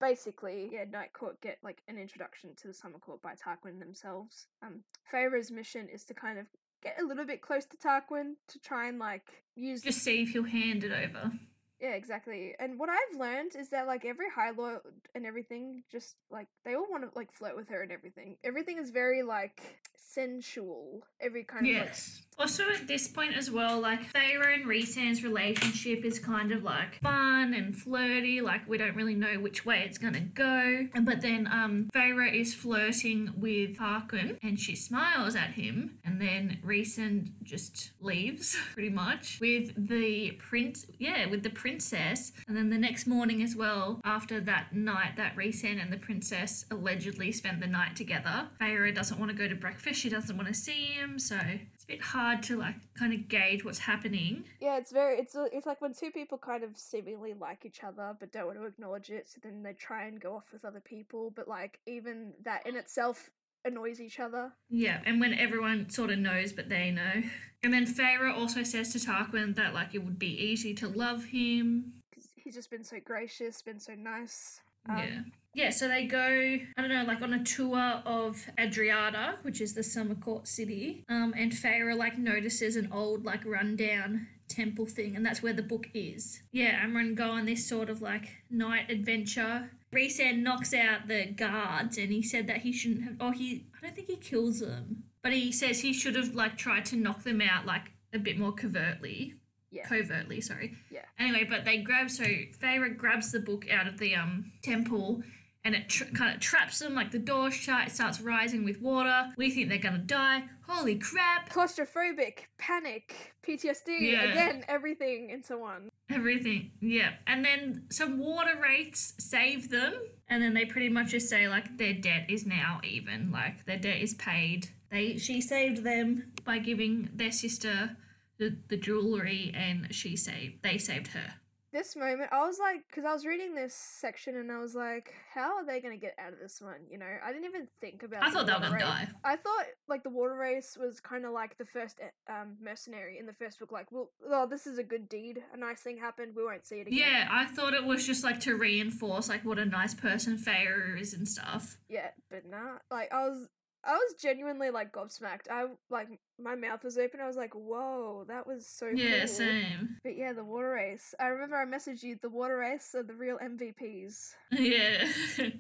Yeah, 0.01 0.09
basically, 0.09 0.71
yeah, 0.73 0.85
Night 0.91 1.13
Court 1.13 1.41
get 1.41 1.59
like 1.63 1.83
an 1.89 1.99
introduction 1.99 2.51
to 2.57 2.69
the 2.69 2.75
Summer 2.75 2.99
Court 2.99 3.23
by 3.23 3.35
Tarquin 3.35 3.79
themselves. 3.79 4.47
Um, 4.63 4.81
Feyre's 5.11 5.51
mission 5.51 5.89
is 5.89 6.05
to 6.05 6.15
kind 6.15 6.39
of 6.39 6.47
get 6.83 6.97
a 7.01 7.05
little 7.05 7.25
bit 7.25 7.43
close 7.43 7.65
to 7.67 7.77
Tarquin 7.77 8.35
to 8.49 8.59
try 8.59 8.89
and 8.89 8.99
like 8.99 9.45
use 9.55 9.83
Just 9.83 10.03
see 10.03 10.23
if 10.23 10.31
he'll 10.31 10.45
hand 10.45 10.85
it 10.85 10.93
over. 10.93 11.33
Yeah, 11.81 11.91
exactly. 11.93 12.55
And 12.59 12.79
what 12.79 12.91
I've 12.91 13.19
learned 13.19 13.57
is 13.57 13.71
that 13.71 13.87
like 13.87 14.05
every 14.05 14.27
High 14.35 14.51
Lord 14.51 14.81
and 15.15 15.25
everything, 15.25 15.83
just 15.91 16.17
like 16.31 16.49
they 16.65 16.75
all 16.75 16.87
want 16.91 17.05
to 17.05 17.11
like 17.17 17.33
flirt 17.33 17.57
with 17.57 17.69
her 17.69 17.83
and 17.83 17.91
everything. 17.91 18.37
Everything 18.45 18.79
is 18.79 18.91
very 18.91 19.23
like 19.23 19.63
sensual. 19.97 21.03
Every 21.21 21.45
kind 21.45 21.67
of 21.67 21.73
like 21.73 21.85
Yes. 21.87 22.23
Also, 22.39 22.65
at 22.71 22.87
this 22.87 23.07
point 23.07 23.37
as 23.37 23.51
well, 23.51 23.81
like 23.81 24.11
Feyre 24.13 24.55
and 24.55 24.67
Rhysand's 24.67 25.23
relationship 25.23 26.07
is 26.07 26.19
kind 26.19 26.53
of 26.53 26.63
like 26.63 26.99
fun 27.01 27.53
and 27.53 27.77
flirty. 27.77 28.41
Like 28.41 28.67
we 28.67 28.79
don't 28.79 28.97
really 28.97 29.15
know 29.15 29.39
which 29.41 29.67
way 29.67 29.83
it's 29.85 29.99
gonna 29.99 30.21
go. 30.21 30.87
And 30.95 31.05
but 31.05 31.21
then 31.21 31.47
um 31.53 31.89
Feyre 31.95 32.33
is 32.35 32.55
flirting 32.55 33.35
with 33.37 33.77
Tarquin, 33.77 34.39
and 34.43 34.59
she 34.59 34.75
smiles 34.75 35.37
at 35.37 35.51
him, 35.51 35.99
and 36.05 36.21
then 36.21 36.59
Rhysand 36.65 37.33
just 37.43 37.91
leaves 38.01 38.57
pretty 38.73 38.91
much 38.91 39.39
with 39.41 39.89
the 39.89 40.33
prince. 40.33 40.87
Yeah, 40.99 41.27
with 41.27 41.43
the 41.43 41.51
princess. 41.71 42.33
And 42.49 42.57
then 42.57 42.71
the 42.71 42.79
next 42.79 43.07
morning 43.07 43.43
as 43.43 43.55
well, 43.55 44.01
after 44.05 44.41
that 44.41 44.75
night 44.75 45.13
that 45.17 45.37
Rhysand 45.37 45.81
and 45.81 45.93
the 45.93 45.97
princess 45.97 46.67
allegedly 46.71 47.31
spent 47.31 47.61
the 47.61 47.67
night 47.69 47.95
together, 47.95 48.49
Feyre 48.61 48.93
doesn't 48.95 49.19
want 49.19 49.31
to 49.31 49.37
go 49.37 49.47
to 49.47 49.55
breakfast. 49.55 50.01
She 50.01 50.09
doesn't 50.09 50.37
want 50.37 50.49
to 50.49 50.55
see 50.55 50.87
him, 50.87 51.19
so 51.19 51.37
it's 51.75 51.85
a 51.85 51.87
bit 51.87 52.03
hard 52.03 52.43
to 52.45 52.59
like 52.59 52.75
kind 52.95 53.13
of 53.13 53.29
gauge 53.29 53.65
what's 53.65 53.79
happening. 53.79 54.45
Yeah, 54.61 54.79
it's 54.79 54.91
very 54.91 55.19
it's 55.19 55.37
it's 55.53 55.67
like 55.67 55.81
when 55.81 55.95
two 55.95 56.11
people 56.11 56.39
kind 56.39 56.65
of 56.65 56.77
seemingly 56.77 57.35
like 57.35 57.65
each 57.65 57.85
other 57.85 58.17
but 58.19 58.33
don't 58.33 58.47
want 58.47 58.59
to 58.59 58.67
acknowledge 58.67 59.11
it, 59.11 59.29
so 59.29 59.41
then 59.43 59.63
they 59.63 59.73
try 59.73 60.07
and 60.07 60.21
go 60.21 60.35
off 60.35 60.53
with 60.53 60.65
other 60.65 60.81
people, 60.81 61.33
but 61.35 61.47
like 61.47 61.79
even 61.87 62.33
that 62.45 62.67
in 62.67 62.77
itself 62.77 63.31
annoys 63.65 64.01
each 64.01 64.21
other. 64.21 64.53
Yeah, 64.69 65.01
and 65.05 65.21
when 65.21 65.35
everyone 65.35 65.91
sort 65.91 66.11
of 66.11 66.19
knows, 66.19 66.53
but 66.53 66.69
they 66.69 66.91
know. 66.91 67.23
And 67.63 67.73
then 67.73 67.87
Feyre 67.87 68.35
also 68.35 68.63
says 68.63 68.93
to 68.93 68.99
Tarquin 68.99 69.55
that 69.57 69.75
like 69.75 69.95
it 69.95 70.05
would 70.05 70.19
be 70.19 70.35
easy 70.35 70.75
to 70.75 70.89
love 70.89 71.25
him. 71.27 71.93
he's 72.37 72.55
just 72.55 72.71
been 72.71 72.85
so 72.85 72.97
gracious, 73.05 73.61
been 73.63 73.81
so 73.81 73.95
nice. 73.95 74.61
Um, 74.89 74.99
yeah. 74.99 75.21
Yeah, 75.53 75.71
so 75.71 75.89
they 75.89 76.05
go, 76.05 76.19
I 76.19 76.81
don't 76.81 76.89
know, 76.91 77.03
like 77.05 77.23
on 77.23 77.33
a 77.33 77.43
tour 77.43 78.03
of 78.07 78.47
Adriata, 78.57 79.43
which 79.43 79.61
is 79.61 79.75
the 79.75 79.83
summer 79.83 80.15
court 80.15 80.47
city. 80.47 81.05
Um, 81.09 81.35
and 81.37 81.51
Feyre 81.51 81.97
like 81.97 82.19
notices 82.19 82.77
an 82.77 82.89
old 82.93 83.25
like 83.25 83.45
rundown 83.45 84.29
temple 84.49 84.87
thing, 84.87 85.17
and 85.17 85.27
that's 85.27 85.43
where 85.43 85.53
the 85.53 85.63
book 85.63 85.89
is. 85.93 86.41
Yeah, 86.53 86.85
Amren 86.85 87.15
go 87.17 87.31
on 87.31 87.47
this 87.47 87.67
sort 87.67 87.91
of 87.91 88.01
like 88.01 88.37
night 88.49 88.91
adventure. 88.91 89.71
Rhysand 89.93 90.43
knocks 90.43 90.73
out 90.73 91.09
the 91.09 91.27
guards, 91.27 91.99
and 91.99 92.13
he 92.13 92.23
said 92.23 92.47
that 92.47 92.59
he 92.59 92.73
shouldn't 92.73 93.03
have. 93.03 93.17
Oh, 93.21 93.33
he. 93.33 93.67
I 93.77 93.87
don't 93.87 93.97
think 93.97 94.09
he 94.09 94.17
kills 94.17 94.61
them, 94.61 95.05
but 95.23 95.33
he 95.33 95.51
says 95.51 95.81
he 95.81 95.93
should 95.93 96.15
have 96.15 96.35
like 96.35 96.57
tried 96.57 96.85
to 96.87 96.97
knock 96.97 97.25
them 97.25 97.41
out 97.41 97.67
like 97.67 97.93
a 98.13 98.19
bit 98.19 98.39
more 98.39 98.53
covertly. 98.53 99.35
Yeah. 99.73 99.87
Covertly, 99.87 100.41
sorry. 100.41 100.75
Yeah. 100.91 101.05
Anyway, 101.19 101.47
but 101.49 101.65
they 101.65 101.79
grab 101.79 102.11
so 102.11 102.25
Feyre 102.25 102.97
grabs 102.97 103.31
the 103.31 103.39
book 103.41 103.67
out 103.71 103.87
of 103.87 103.99
the 103.99 104.15
um 104.17 104.53
temple 104.63 105.23
and 105.65 105.75
it 105.75 105.89
tr- 105.89 106.05
kind 106.15 106.35
of 106.35 106.41
traps 106.41 106.79
them 106.79 106.95
like 106.95 107.11
the 107.11 107.19
door 107.19 107.51
shut. 107.51 107.89
It 107.89 107.91
starts 107.93 108.21
rising 108.21 108.65
with 108.65 108.81
water. 108.81 109.29
We 109.37 109.51
think 109.51 109.69
they're 109.69 109.79
gonna 109.79 109.99
die. 109.99 110.45
Holy 110.69 110.97
crap! 110.97 111.51
Claustrophobic, 111.51 112.45
panic, 112.59 113.35
PTSD, 113.47 114.13
Yeah. 114.13 114.25
again, 114.31 114.65
everything 114.69 115.31
into 115.31 115.59
one. 115.59 115.89
Everything, 116.09 116.71
yeah. 116.81 117.15
And 117.27 117.45
then 117.45 117.85
some 117.91 118.19
water 118.19 118.59
wraiths 118.61 119.15
save 119.19 119.69
them, 119.71 119.95
and 120.29 120.43
then 120.43 120.55
they 120.55 120.65
pretty 120.65 120.89
much 120.89 121.11
just 121.11 121.29
say 121.29 121.49
like 121.49 121.77
their 121.77 121.95
debt 121.95 122.27
is 122.31 122.47
now 122.47 122.81
even, 122.85 123.31
like 123.31 123.67
their 123.67 123.79
debt 123.79 124.01
is 124.01 124.15
paid. 124.15 124.69
They 124.91 125.19
she 125.19 125.41
saved 125.41 125.85
them 125.85 126.33
by 126.45 126.59
giving 126.59 127.11
their 127.15 127.33
sister 127.33 127.97
the, 128.39 128.57
the 128.69 128.77
jewelry, 128.77 129.53
and 129.55 129.95
she 129.95 130.17
saved 130.17 130.63
they 130.63 130.79
saved 130.79 131.09
her. 131.09 131.35
This 131.73 131.95
moment, 131.95 132.31
I 132.33 132.45
was 132.47 132.59
like, 132.59 132.83
because 132.89 133.05
I 133.05 133.13
was 133.13 133.25
reading 133.25 133.55
this 133.55 133.75
section 133.75 134.37
and 134.37 134.51
I 134.51 134.59
was 134.59 134.75
like, 134.75 135.15
how 135.33 135.57
are 135.57 135.65
they 135.65 135.81
going 135.81 135.95
to 135.95 136.01
get 136.01 136.15
out 136.19 136.33
of 136.33 136.41
this 136.41 136.61
one? 136.61 136.81
You 136.91 136.99
know, 136.99 137.07
I 137.25 137.33
didn't 137.33 137.45
even 137.45 137.69
think 137.81 138.03
about 138.03 138.25
I 138.25 138.31
thought 138.31 138.47
they 138.47 138.53
were 138.55 138.59
gonna 138.59 138.79
die. 138.81 139.09
I 139.23 139.37
thought 139.37 139.67
like 139.89 140.03
the 140.03 140.11
water 140.11 140.35
wraiths 140.35 140.77
was 140.77 140.99
kind 140.99 141.25
of 141.25 141.33
like 141.33 141.59
the 141.59 141.65
first 141.65 142.01
eh, 142.01 142.33
um, 142.33 142.57
mercenary 142.61 143.19
in 143.19 143.27
the 143.27 143.33
first 143.33 143.61
book. 143.61 143.71
Like, 143.71 143.93
well, 143.93 144.11
oh, 144.29 144.47
this 144.47 144.67
is 144.67 144.79
a 144.79 144.83
good 144.83 145.09
deed. 145.09 145.43
A 145.55 145.57
nice 145.57 145.81
thing 145.81 145.99
happened. 145.99 146.33
We 146.35 146.45
won't 146.45 146.67
see 146.67 146.77
it 146.77 146.89
again. 146.89 146.99
Yeah, 146.99 147.29
I 147.31 147.45
thought 147.45 147.73
it 147.75 147.85
was 147.85 148.05
just 148.05 148.25
like 148.25 148.41
to 148.41 148.57
reinforce 148.57 149.29
like 149.29 149.45
what 149.45 149.59
a 149.59 149.65
nice 149.65 149.95
person 149.95 150.39
Feyre 150.39 151.01
is 151.01 151.15
and 151.15 151.29
stuff. 151.29 151.79
Yeah, 151.89 152.09
but 152.31 152.49
nah. 152.51 152.79
Like, 152.91 153.13
I 153.13 153.29
was, 153.29 153.49
I 153.85 153.93
was 153.93 154.15
genuinely 154.21 154.71
like 154.71 154.93
gobsmacked. 154.93 155.51
I 155.51 155.67
like 155.89 156.09
my 156.39 156.55
mouth 156.55 156.85
was 156.85 156.99
open. 156.99 157.21
I 157.21 157.27
was 157.27 157.37
like, 157.37 157.55
whoa, 157.55 158.25
that 158.29 158.47
was 158.47 158.67
so. 158.67 158.89
Yeah, 158.95 159.21
cool. 159.21 159.29
same. 159.29 159.97
But 160.05 160.17
yeah, 160.17 160.33
the 160.33 160.45
water 160.45 160.73
wraiths. 160.73 161.15
I 161.19 161.27
remember 161.27 161.57
I 161.57 161.65
messaged 161.65 162.03
you. 162.03 162.17
The 162.21 162.29
water 162.29 162.59
wraiths 162.59 162.95
are 162.95 163.03
the 163.03 163.15
real 163.15 163.39
MVPs. 163.39 164.35
Yeah. 164.53 165.07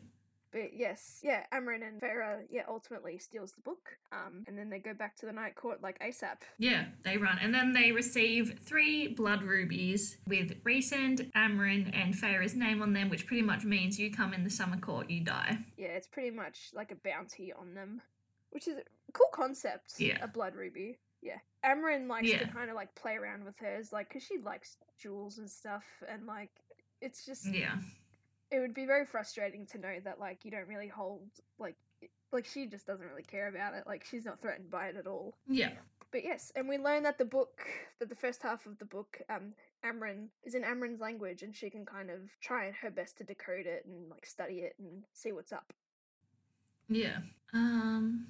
But 0.53 0.75
yes, 0.75 1.21
yeah, 1.23 1.45
Amren 1.55 1.87
and 1.87 2.01
Feyre, 2.01 2.41
yeah, 2.51 2.63
ultimately 2.69 3.19
steals 3.19 3.53
the 3.53 3.61
book. 3.61 3.91
Um, 4.11 4.45
and 4.49 4.59
then 4.59 4.69
they 4.69 4.79
go 4.81 4.93
back 4.95 5.17
to 5.19 5.27
the 5.27 5.33
night 5.33 5.55
court 5.55 5.81
like 5.83 5.99
ASAP. 6.01 6.39
yeah, 6.59 6.87
they 7.05 7.17
run. 7.17 7.39
And 7.41 7.55
then 7.55 7.73
they 7.73 7.93
receive 7.93 8.59
three 8.61 9.07
blood 9.09 9.43
rubies 9.43 10.19
with 10.27 10.63
Rhysand, 10.65 11.31
Amren, 11.33 11.91
and 11.95 12.15
Feyre's 12.15 12.55
name 12.57 12.83
on 12.83 12.93
them, 12.93 13.11
which 13.11 13.27
pretty 13.27 13.43
much 13.43 13.65
means 13.65 13.99
you 13.99 14.11
come 14.11 14.35
in 14.35 14.43
the 14.43 14.51
summer 14.51 14.77
court, 14.77 15.09
you 15.09 15.21
die. 15.21 15.59
Yeah, 15.77 15.89
it's 15.89 16.09
pretty 16.09 16.31
much 16.31 16.71
like 16.75 16.91
a 16.91 16.97
bounty 16.97 17.53
on 17.53 17.75
them, 17.75 18.03
which 18.51 18.67
is 18.67 18.77
a 18.79 19.13
cool 19.13 19.29
concept. 19.33 19.95
Yeah. 19.99 20.19
a 20.21 20.27
blood 20.27 20.57
ruby. 20.57 20.99
Yeah, 21.23 21.37
Amren 21.65 22.09
likes 22.09 22.31
to 22.31 22.47
kind 22.49 22.71
of 22.71 22.77
like 22.77 22.95
play 22.95 23.15
around 23.15 23.45
with 23.45 23.55
hers, 23.59 23.93
like 23.93 24.09
because 24.09 24.23
she 24.25 24.39
likes 24.39 24.79
jewels 24.99 25.37
and 25.39 25.49
stuff, 25.51 25.85
and 26.11 26.27
like 26.27 26.51
it's 27.03 27.25
just 27.27 27.47
Yeah. 27.47 27.77
It 28.51 28.59
would 28.59 28.75
be 28.75 28.87
very 28.87 29.07
frustrating 29.07 29.67
to 29.67 29.79
know 29.79 29.97
that 30.05 30.19
like 30.19 30.45
you 30.45 30.51
don't 30.51 30.69
really 30.69 30.89
hold 30.89 31.23
like 31.59 31.77
like 32.33 32.47
she 32.47 32.67
just 32.67 32.87
doesn't 32.87 33.07
really 33.07 33.23
care 33.23 33.49
about 33.49 33.75
it. 33.75 33.85
Like 33.87 34.05
she's 34.05 34.25
not 34.25 34.41
threatened 34.41 34.71
by 34.71 34.89
it 34.89 34.97
at 34.97 35.07
all. 35.07 35.35
Yeah. 35.49 35.71
But 36.13 36.25
yes, 36.25 36.51
and 36.57 36.69
we 36.69 36.77
learn 36.77 37.05
that 37.05 37.19
the 37.19 37.25
book, 37.25 37.69
that 38.01 38.09
the 38.09 38.17
first 38.17 38.43
half 38.43 38.67
of 38.67 38.79
the 38.79 38.85
book, 38.85 39.21
um, 39.31 39.53
Amren 39.85 40.27
is 40.43 40.57
in 40.57 40.63
Amren's 40.63 40.99
language, 40.99 41.43
and 41.43 41.55
she 41.55 41.71
can 41.71 41.87
kind 41.87 42.11
of 42.11 42.19
try 42.41 42.73
her 42.83 42.91
best 42.91 43.19
to 43.19 43.25
decode 43.25 43.67
it 43.67 43.85
and 43.87 44.11
like 44.11 44.27
study 44.27 44.59
it 44.59 44.75
and 44.79 45.05
see 45.13 45.31
what's 45.31 45.53
up. 45.53 45.73
Yeah. 46.89 47.19
Um 47.53 48.27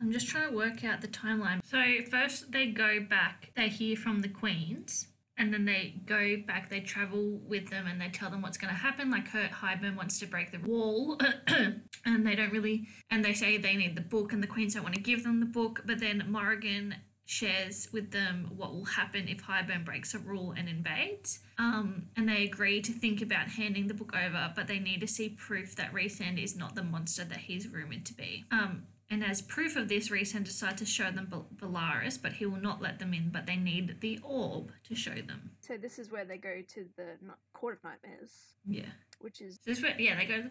I'm 0.00 0.12
just 0.12 0.28
trying 0.28 0.50
to 0.50 0.56
work 0.56 0.84
out 0.84 1.00
the 1.00 1.08
timeline. 1.08 1.60
So 1.64 1.82
first 2.08 2.52
they 2.52 2.66
go 2.66 3.00
back, 3.00 3.50
they 3.56 3.68
hear 3.68 3.96
from 3.96 4.20
the 4.20 4.28
queens, 4.28 5.08
and 5.38 5.52
then 5.52 5.64
they 5.64 5.94
go 6.04 6.36
back, 6.46 6.68
they 6.68 6.80
travel 6.80 7.40
with 7.46 7.70
them 7.70 7.86
and 7.86 8.00
they 8.00 8.08
tell 8.08 8.30
them 8.30 8.42
what's 8.42 8.58
gonna 8.58 8.74
happen. 8.74 9.10
Like 9.10 9.30
Kurt 9.30 9.50
Hybern 9.50 9.96
wants 9.96 10.18
to 10.20 10.26
break 10.26 10.52
the 10.52 10.58
wall 10.58 11.18
and 12.04 12.26
they 12.26 12.34
don't 12.34 12.52
really 12.52 12.88
and 13.10 13.24
they 13.24 13.32
say 13.32 13.56
they 13.56 13.76
need 13.76 13.96
the 13.96 14.02
book 14.02 14.32
and 14.32 14.42
the 14.42 14.46
queens 14.46 14.74
don't 14.74 14.82
want 14.82 14.94
to 14.94 15.00
give 15.00 15.24
them 15.24 15.40
the 15.40 15.46
book, 15.46 15.82
but 15.86 16.00
then 16.00 16.24
Morrigan 16.28 16.96
shares 17.28 17.88
with 17.92 18.10
them 18.10 18.50
what 18.56 18.72
will 18.72 18.86
happen 18.86 19.28
if 19.28 19.42
Hybern 19.42 19.84
breaks 19.84 20.14
a 20.14 20.18
rule 20.18 20.54
and 20.56 20.66
invades. 20.66 21.40
Um, 21.58 22.06
and 22.16 22.26
they 22.26 22.44
agree 22.44 22.80
to 22.80 22.90
think 22.90 23.20
about 23.20 23.48
handing 23.48 23.86
the 23.86 23.92
book 23.92 24.14
over, 24.16 24.50
but 24.56 24.66
they 24.66 24.78
need 24.78 25.00
to 25.00 25.06
see 25.06 25.28
proof 25.28 25.76
that 25.76 25.92
Rhysand 25.92 26.42
is 26.42 26.56
not 26.56 26.74
the 26.74 26.82
monster 26.82 27.24
that 27.24 27.40
he's 27.40 27.68
rumored 27.68 28.06
to 28.06 28.14
be. 28.14 28.46
Um, 28.50 28.84
and 29.10 29.24
as 29.24 29.40
proof 29.40 29.76
of 29.76 29.88
this, 29.88 30.10
Rhysand 30.10 30.44
decides 30.44 30.80
to 30.80 30.86
show 30.86 31.10
them 31.10 31.28
Velaris, 31.56 32.20
but 32.20 32.34
he 32.34 32.46
will 32.46 32.60
not 32.60 32.82
let 32.82 32.98
them 32.98 33.14
in, 33.14 33.30
but 33.30 33.46
they 33.46 33.56
need 33.56 34.00
the 34.00 34.18
orb 34.22 34.70
to 34.84 34.94
show 34.94 35.14
them. 35.14 35.52
So 35.60 35.76
this 35.78 35.98
is 35.98 36.10
where 36.10 36.24
they 36.26 36.36
go 36.36 36.62
to 36.74 36.84
the 36.96 37.16
Court 37.54 37.78
of 37.78 37.84
Nightmares, 37.84 38.32
Yeah. 38.66 38.90
which 39.20 39.40
is 39.40 39.54
So 39.54 39.60
this 39.66 39.78
is 39.78 39.84
where, 39.84 39.98
yeah, 39.98 40.16
they 40.16 40.26
go, 40.26 40.50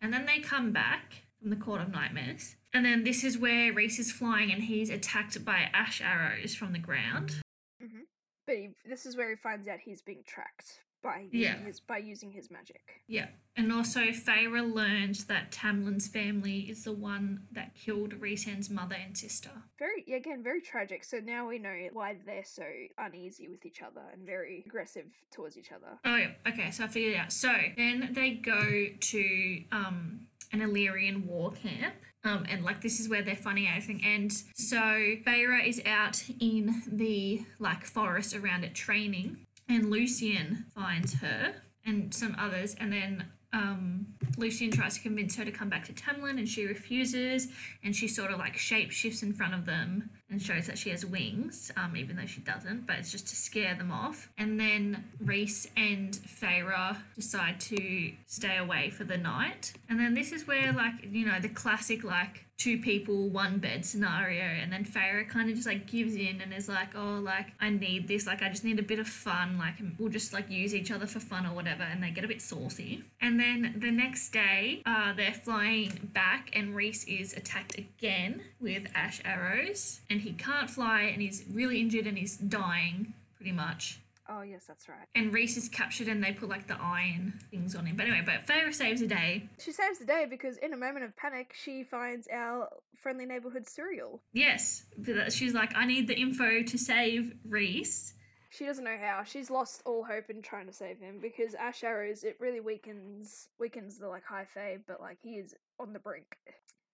and 0.00 0.12
then 0.12 0.24
they 0.26 0.38
come 0.38 0.72
back 0.72 1.24
from 1.40 1.50
the 1.50 1.56
Court 1.56 1.80
of 1.80 1.90
Nightmares. 1.90 2.54
And 2.72 2.84
then 2.84 3.02
this 3.04 3.24
is 3.24 3.38
where 3.38 3.72
Rhys 3.72 3.98
is 3.98 4.12
flying 4.12 4.52
and 4.52 4.62
he's 4.64 4.90
attacked 4.90 5.44
by 5.44 5.68
ash 5.72 6.00
arrows 6.00 6.54
from 6.54 6.72
the 6.72 6.78
ground. 6.78 7.40
Mm-hmm. 7.82 8.00
but 8.46 8.56
he, 8.56 8.70
this 8.86 9.04
is 9.04 9.16
where 9.16 9.28
he 9.28 9.36
finds 9.36 9.66
out 9.68 9.80
he's 9.84 10.00
being 10.00 10.22
tracked 10.26 10.80
by 11.06 11.20
using 11.20 11.40
Yeah. 11.40 11.56
his 11.58 11.80
by 11.80 11.98
using 11.98 12.32
his 12.32 12.50
magic. 12.50 13.02
Yeah. 13.06 13.28
And 13.58 13.72
also, 13.72 14.00
Feyre 14.10 14.62
learns 14.74 15.24
that 15.26 15.50
Tamlin's 15.50 16.08
family 16.08 16.68
is 16.68 16.84
the 16.84 16.92
one 16.92 17.46
that 17.52 17.74
killed 17.74 18.12
Rhysand's 18.20 18.68
mother 18.68 18.96
and 18.96 19.16
sister. 19.16 19.50
Very 19.78 20.04
yeah, 20.06 20.16
again, 20.16 20.42
very 20.42 20.60
tragic. 20.60 21.04
So 21.04 21.18
now 21.18 21.48
we 21.48 21.58
know 21.58 21.74
why 21.92 22.16
they're 22.26 22.44
so 22.44 22.66
uneasy 22.98 23.48
with 23.48 23.64
each 23.64 23.80
other 23.80 24.02
and 24.12 24.26
very 24.26 24.62
aggressive 24.66 25.06
towards 25.30 25.56
each 25.56 25.72
other. 25.72 25.98
Oh, 26.04 26.16
yeah. 26.16 26.32
Okay, 26.46 26.70
so 26.70 26.84
I 26.84 26.88
figured 26.88 27.14
it 27.14 27.18
out. 27.18 27.32
So 27.32 27.52
then 27.76 28.10
they 28.12 28.32
go 28.32 28.86
to 29.00 29.62
um, 29.72 30.26
an 30.52 30.60
Illyrian 30.60 31.26
war 31.26 31.52
camp. 31.52 31.94
Um, 32.24 32.44
and 32.50 32.64
like 32.64 32.80
this 32.82 32.98
is 32.98 33.08
where 33.08 33.22
they're 33.22 33.36
finding 33.36 33.68
everything. 33.68 34.02
And 34.04 34.32
so 34.56 34.76
Feyre 34.76 35.64
is 35.64 35.80
out 35.86 36.24
in 36.40 36.82
the 36.90 37.44
like 37.60 37.84
forest 37.84 38.34
around 38.34 38.64
it 38.64 38.74
training, 38.74 39.45
and 39.68 39.90
Lucien 39.90 40.66
finds 40.74 41.14
her 41.14 41.54
and 41.84 42.12
some 42.12 42.34
others, 42.38 42.74
and 42.78 42.92
then 42.92 43.24
um, 43.52 44.06
Lucien 44.36 44.70
tries 44.70 44.94
to 44.94 45.00
convince 45.00 45.36
her 45.36 45.44
to 45.44 45.50
come 45.50 45.68
back 45.68 45.84
to 45.86 45.92
Tamlin, 45.92 46.38
and 46.38 46.48
she 46.48 46.66
refuses, 46.66 47.48
and 47.82 47.94
she 47.94 48.08
sort 48.08 48.30
of 48.30 48.38
like 48.38 48.56
shape 48.56 48.90
shifts 48.90 49.22
in 49.22 49.32
front 49.32 49.54
of 49.54 49.66
them 49.66 50.10
and 50.30 50.42
shows 50.42 50.66
that 50.66 50.76
she 50.78 50.90
has 50.90 51.06
wings, 51.06 51.70
um, 51.76 51.96
even 51.96 52.16
though 52.16 52.26
she 52.26 52.40
doesn't, 52.40 52.86
but 52.86 52.96
it's 52.96 53.12
just 53.12 53.28
to 53.28 53.36
scare 53.36 53.74
them 53.74 53.92
off. 53.92 54.28
And 54.36 54.58
then 54.58 55.04
Rhys 55.20 55.68
and 55.76 56.12
Feyre 56.12 56.96
decide 57.14 57.60
to 57.60 58.12
stay 58.26 58.56
away 58.56 58.90
for 58.90 59.04
the 59.04 59.16
night, 59.16 59.72
and 59.88 59.98
then 60.00 60.14
this 60.14 60.32
is 60.32 60.46
where 60.46 60.72
like 60.72 60.94
you 61.10 61.26
know 61.26 61.40
the 61.40 61.48
classic 61.48 62.04
like 62.04 62.46
two 62.58 62.78
people, 62.78 63.28
one 63.28 63.58
bed 63.58 63.84
scenario, 63.84 64.42
and 64.42 64.72
then 64.72 64.84
Feyre 64.84 65.28
kind 65.28 65.50
of 65.50 65.56
just 65.56 65.66
like 65.66 65.86
gives 65.86 66.14
in 66.14 66.40
and 66.40 66.54
is 66.54 66.68
like, 66.68 66.96
oh, 66.96 67.20
like 67.22 67.48
I 67.60 67.70
need 67.70 68.08
this, 68.08 68.26
like 68.26 68.42
I 68.42 68.48
just 68.48 68.64
need 68.64 68.78
a 68.78 68.82
bit 68.82 68.98
of 68.98 69.06
fun, 69.06 69.58
like 69.58 69.74
we'll 69.98 70.08
just 70.08 70.32
like 70.32 70.50
use 70.50 70.74
each 70.74 70.90
other 70.90 71.06
for 71.06 71.20
fun 71.20 71.46
or 71.46 71.54
whatever, 71.54 71.82
and 71.82 72.02
they 72.02 72.10
get 72.10 72.24
a 72.24 72.28
bit 72.28 72.40
saucy. 72.40 73.04
And 73.20 73.38
then 73.38 73.74
the 73.76 73.90
next 73.90 74.30
day, 74.30 74.82
uh, 74.86 75.12
they're 75.12 75.34
flying 75.34 76.10
back, 76.14 76.50
and 76.54 76.74
Rhys 76.74 77.04
is 77.04 77.34
attacked 77.34 77.76
again 77.76 78.42
with 78.58 78.86
ash 78.94 79.20
arrows, 79.24 80.00
and 80.08 80.15
he 80.20 80.32
can't 80.32 80.70
fly, 80.70 81.02
and 81.02 81.22
he's 81.22 81.44
really 81.50 81.80
injured, 81.80 82.06
and 82.06 82.18
he's 82.18 82.36
dying 82.36 83.14
pretty 83.36 83.52
much. 83.52 84.00
Oh 84.28 84.42
yes, 84.42 84.64
that's 84.66 84.88
right. 84.88 85.06
And 85.14 85.32
Rhys 85.32 85.56
is 85.56 85.68
captured, 85.68 86.08
and 86.08 86.22
they 86.22 86.32
put 86.32 86.48
like 86.48 86.66
the 86.66 86.76
iron 86.80 87.38
things 87.50 87.76
on 87.76 87.86
him. 87.86 87.96
But 87.96 88.06
anyway, 88.06 88.22
but 88.24 88.46
Feyre 88.46 88.74
saves 88.74 89.00
the 89.00 89.06
day. 89.06 89.48
She 89.58 89.72
saves 89.72 89.98
the 89.98 90.04
day 90.04 90.26
because 90.28 90.56
in 90.58 90.72
a 90.72 90.76
moment 90.76 91.04
of 91.04 91.16
panic, 91.16 91.54
she 91.56 91.84
finds 91.84 92.26
our 92.32 92.68
friendly 92.96 93.26
neighborhood 93.26 93.66
Suriel. 93.66 94.20
Yes, 94.32 94.84
she's 95.28 95.54
like, 95.54 95.72
I 95.76 95.86
need 95.86 96.08
the 96.08 96.18
info 96.18 96.62
to 96.62 96.78
save 96.78 97.34
Rhys. 97.48 98.14
She 98.50 98.64
doesn't 98.64 98.84
know 98.84 98.96
how. 99.00 99.22
She's 99.22 99.50
lost 99.50 99.82
all 99.84 100.02
hope 100.04 100.30
in 100.30 100.40
trying 100.40 100.66
to 100.66 100.72
save 100.72 100.98
him 100.98 101.18
because 101.20 101.54
ash 101.54 101.84
arrows 101.84 102.24
it 102.24 102.36
really 102.40 102.60
weakens 102.60 103.48
weakens 103.60 103.98
the 103.98 104.08
like 104.08 104.24
high 104.24 104.46
fae, 104.46 104.78
but 104.86 105.00
like 105.00 105.18
he 105.22 105.34
is 105.34 105.54
on 105.78 105.92
the 105.92 105.98
brink. 105.98 106.36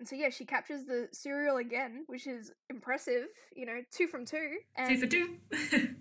And 0.03 0.09
so 0.09 0.17
yeah, 0.17 0.31
she 0.31 0.45
captures 0.45 0.83
the 0.87 1.07
Suriel 1.15 1.61
again, 1.61 2.03
which 2.09 2.27
is 2.27 2.51
impressive. 2.69 3.29
You 3.55 3.67
know, 3.67 3.83
two 3.93 4.09
from 4.09 4.25
two. 4.27 4.57
And 4.75 4.89
Two 4.89 4.97
for 5.01 5.07
two. 5.07 5.95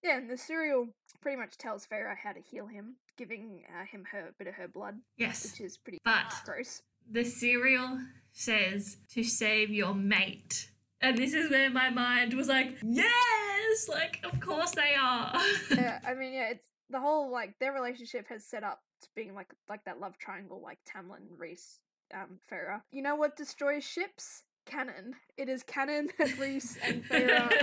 Yeah, 0.00 0.18
and 0.18 0.30
the 0.30 0.36
Suriel 0.36 0.90
pretty 1.20 1.36
much 1.36 1.58
tells 1.58 1.84
Feyre 1.84 2.14
how 2.22 2.30
to 2.30 2.40
heal 2.40 2.68
him, 2.68 2.98
giving 3.16 3.64
uh, 3.68 3.84
him 3.84 4.04
her 4.12 4.32
bit 4.38 4.46
of 4.46 4.54
her 4.54 4.68
blood, 4.68 4.98
yes. 5.16 5.42
which 5.42 5.60
is 5.60 5.76
pretty 5.76 5.98
But 6.04 6.32
gross. 6.44 6.82
the 7.10 7.24
Suriel 7.24 8.06
says 8.30 8.98
to 9.14 9.24
save 9.24 9.70
your 9.70 9.92
mate. 9.92 10.70
And 11.00 11.18
this 11.18 11.34
is 11.34 11.50
where 11.50 11.68
my 11.68 11.90
mind 11.90 12.34
was 12.34 12.46
like, 12.46 12.76
yes! 12.84 13.88
Like, 13.88 14.20
of 14.22 14.38
course 14.38 14.70
they 14.70 14.94
are. 14.94 15.32
yeah, 15.72 15.98
I 16.06 16.14
mean, 16.14 16.32
yeah, 16.32 16.50
it's 16.50 16.66
the 16.90 17.00
whole 17.00 17.32
like 17.32 17.58
their 17.58 17.72
relationship 17.72 18.28
has 18.28 18.44
set 18.44 18.62
up 18.62 18.82
to 19.02 19.08
being 19.16 19.34
like 19.34 19.52
like 19.68 19.84
that 19.84 19.98
love 19.98 20.16
triangle, 20.16 20.60
like 20.62 20.78
Tamlin, 20.88 21.26
Rhys, 21.36 21.80
um, 22.14 22.38
Feyre. 22.50 22.82
You 22.90 23.02
know 23.02 23.16
what 23.16 23.36
destroys 23.36 23.84
ships? 23.84 24.42
Cannon. 24.66 25.14
It 25.38 25.48
is 25.48 25.62
Cannon 25.62 26.08
that 26.18 26.38
Rhys 26.38 26.76
and 26.84 27.02
Feyre 27.04 27.62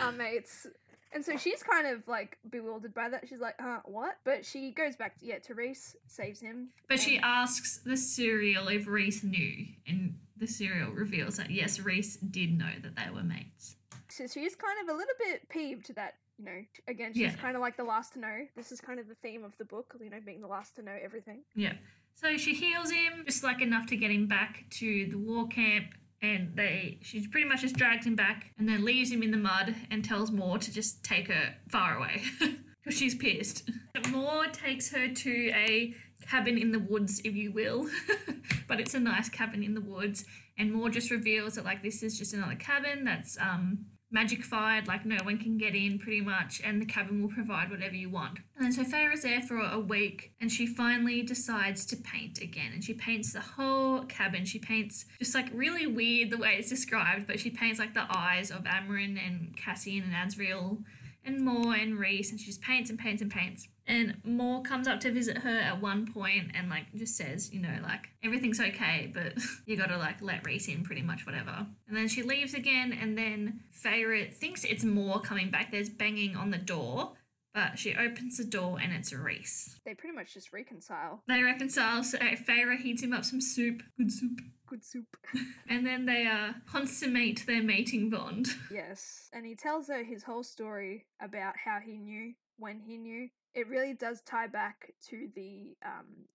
are, 0.00 0.02
are 0.08 0.12
mates. 0.12 0.66
And 1.12 1.24
so 1.24 1.36
she's 1.36 1.62
kind 1.62 1.86
of 1.86 2.06
like 2.08 2.38
bewildered 2.50 2.92
by 2.94 3.08
that. 3.10 3.28
She's 3.28 3.40
like, 3.40 3.54
uh, 3.62 3.78
what? 3.84 4.16
But 4.24 4.44
she 4.44 4.70
goes 4.72 4.96
back, 4.96 5.14
yeah, 5.20 5.38
to 5.40 5.54
Rhys, 5.54 5.96
saves 6.06 6.40
him. 6.40 6.68
but 6.88 7.00
she 7.00 7.18
asks 7.18 7.78
the 7.78 7.92
Suriel 7.94 8.74
if 8.74 8.86
Rhys 8.86 9.22
knew. 9.24 9.66
And 9.86 10.18
the 10.36 10.46
Suriel 10.46 10.94
reveals 10.94 11.36
that, 11.36 11.50
yes, 11.50 11.80
Rhys 11.80 12.16
did 12.16 12.58
know 12.58 12.72
that 12.82 12.96
they 12.96 13.10
were 13.14 13.22
mates. 13.22 13.76
So 14.08 14.26
she's 14.26 14.54
kind 14.54 14.76
of 14.82 14.94
a 14.94 14.96
little 14.98 15.14
bit 15.18 15.48
peeved 15.48 15.94
that, 15.96 16.14
you 16.38 16.44
know, 16.44 16.64
again, 16.88 17.12
she's 17.12 17.22
Yeah. 17.22 17.32
kind 17.36 17.56
of 17.56 17.60
like 17.62 17.76
the 17.76 17.84
last 17.84 18.14
to 18.14 18.18
know. 18.18 18.46
This 18.56 18.72
is 18.72 18.80
kind 18.80 18.98
of 19.00 19.08
the 19.08 19.14
theme 19.16 19.44
of 19.44 19.56
the 19.58 19.64
book, 19.64 19.94
you 20.00 20.10
know, 20.10 20.20
being 20.24 20.40
the 20.40 20.46
last 20.48 20.76
to 20.76 20.82
know 20.82 20.96
everything. 21.02 21.40
Yeah. 21.54 21.74
So 22.16 22.38
she 22.38 22.54
heals 22.54 22.90
him 22.90 23.24
just 23.26 23.44
like 23.44 23.60
enough 23.60 23.86
to 23.86 23.96
get 23.96 24.10
him 24.10 24.26
back 24.26 24.64
to 24.70 25.06
the 25.06 25.18
war 25.18 25.46
camp. 25.48 25.86
And 26.22 26.56
they, 26.56 26.98
she 27.02 27.26
pretty 27.28 27.46
much 27.46 27.60
just 27.60 27.76
drags 27.76 28.06
him 28.06 28.16
back 28.16 28.50
and 28.58 28.66
then 28.66 28.84
leaves 28.84 29.12
him 29.12 29.22
in 29.22 29.30
the 29.30 29.36
mud 29.36 29.74
and 29.90 30.02
tells 30.02 30.30
Mor 30.30 30.58
to 30.58 30.72
just 30.72 31.04
take 31.04 31.28
her 31.28 31.54
far 31.68 31.98
away 31.98 32.22
because 32.40 32.98
she's 32.98 33.14
pissed. 33.14 33.70
Mor 34.10 34.46
takes 34.46 34.90
her 34.92 35.08
to 35.08 35.50
a 35.54 35.94
cabin 36.26 36.56
in 36.56 36.72
the 36.72 36.78
woods, 36.78 37.20
if 37.22 37.34
you 37.36 37.52
will, 37.52 37.86
but 38.66 38.80
it's 38.80 38.94
a 38.94 38.98
nice 38.98 39.28
cabin 39.28 39.62
in 39.62 39.74
the 39.74 39.80
woods. 39.82 40.24
And 40.58 40.72
Mor 40.72 40.88
just 40.88 41.10
reveals 41.10 41.56
that 41.56 41.66
like 41.66 41.82
this 41.82 42.02
is 42.02 42.18
just 42.18 42.32
another 42.32 42.56
cabin 42.56 43.04
that's 43.04 43.36
um 43.38 43.86
magic-fied, 44.16 44.88
like 44.88 45.04
no 45.04 45.18
one 45.24 45.36
can 45.36 45.58
get 45.58 45.74
in 45.74 45.98
pretty 45.98 46.22
much, 46.22 46.62
and 46.64 46.80
the 46.80 46.86
cabin 46.86 47.20
will 47.20 47.28
provide 47.28 47.70
whatever 47.70 47.94
you 47.94 48.08
want. 48.08 48.38
And 48.56 48.64
then 48.64 48.72
so 48.72 48.82
Feyre's 48.82 49.20
there 49.20 49.42
for 49.42 49.58
a 49.58 49.78
week, 49.78 50.32
and 50.40 50.50
she 50.50 50.66
finally 50.66 51.22
decides 51.22 51.84
to 51.86 51.96
paint 51.96 52.40
again, 52.40 52.70
and 52.72 52.82
she 52.82 52.94
paints 52.94 53.34
the 53.34 53.40
whole 53.40 54.04
cabin. 54.04 54.46
She 54.46 54.58
paints 54.58 55.04
just 55.18 55.34
like 55.34 55.50
really 55.52 55.86
weird 55.86 56.30
the 56.30 56.38
way 56.38 56.56
it's 56.58 56.70
described, 56.70 57.26
but 57.26 57.38
she 57.38 57.50
paints 57.50 57.78
like 57.78 57.92
the 57.92 58.06
eyes 58.08 58.50
of 58.50 58.64
Amren 58.64 59.18
and 59.24 59.54
Cassian 59.54 60.02
and 60.04 60.14
Azriel 60.14 60.82
and 61.22 61.44
Mor 61.44 61.74
and 61.74 61.98
Rhys, 61.98 62.30
and 62.30 62.40
she 62.40 62.46
just 62.46 62.62
paints 62.62 62.88
and 62.88 62.98
paints 62.98 63.20
and 63.20 63.30
paints. 63.30 63.68
And 63.86 64.16
Mor 64.24 64.62
comes 64.62 64.88
up 64.88 65.00
to 65.00 65.12
visit 65.12 65.38
her 65.38 65.58
at 65.58 65.80
one 65.80 66.12
point 66.12 66.50
and 66.54 66.68
like 66.68 66.92
just 66.94 67.16
says, 67.16 67.52
you 67.52 67.60
know, 67.60 67.78
like 67.82 68.08
everything's 68.22 68.60
okay, 68.60 69.10
but 69.12 69.34
you 69.66 69.76
gotta 69.76 69.96
like 69.96 70.20
let 70.20 70.44
Rhys 70.44 70.68
in 70.68 70.82
pretty 70.82 71.02
much 71.02 71.24
whatever. 71.24 71.66
And 71.86 71.96
then 71.96 72.08
she 72.08 72.22
leaves 72.22 72.54
again, 72.54 72.92
and 72.92 73.16
then 73.16 73.60
Feyre 73.72 74.32
thinks 74.32 74.64
it's 74.64 74.84
Mor 74.84 75.20
coming 75.20 75.50
back. 75.50 75.70
There's 75.70 75.88
banging 75.88 76.36
on 76.36 76.50
the 76.50 76.58
door, 76.58 77.12
but 77.54 77.78
she 77.78 77.94
opens 77.94 78.38
the 78.38 78.44
door 78.44 78.78
and 78.82 78.92
it's 78.92 79.12
Rhys. 79.12 79.78
They 79.84 79.94
pretty 79.94 80.16
much 80.16 80.34
just 80.34 80.52
reconcile. 80.52 81.22
They 81.28 81.42
reconcile, 81.42 82.02
so 82.02 82.18
Feyre 82.18 82.78
heats 82.78 83.02
him 83.02 83.12
up 83.12 83.24
some 83.24 83.40
soup, 83.40 83.82
good 83.96 84.10
soup, 84.10 84.40
Good 84.66 84.84
soup. 84.84 85.16
and 85.68 85.86
then 85.86 86.06
they 86.06 86.26
uh, 86.26 86.52
consummate 86.66 87.46
their 87.46 87.62
mating 87.62 88.10
bond. 88.10 88.48
yes. 88.72 89.28
And 89.32 89.46
he 89.46 89.54
tells 89.54 89.88
her 89.88 90.02
his 90.02 90.24
whole 90.24 90.42
story 90.42 91.06
about 91.20 91.54
how 91.56 91.78
he 91.84 91.96
knew 91.96 92.34
when 92.58 92.80
he 92.80 92.96
knew. 92.96 93.28
It 93.56 93.68
really 93.68 93.94
does 93.94 94.20
tie 94.20 94.48
back 94.48 94.92
to 95.08 95.28
the 95.34 95.76
um 95.84 96.28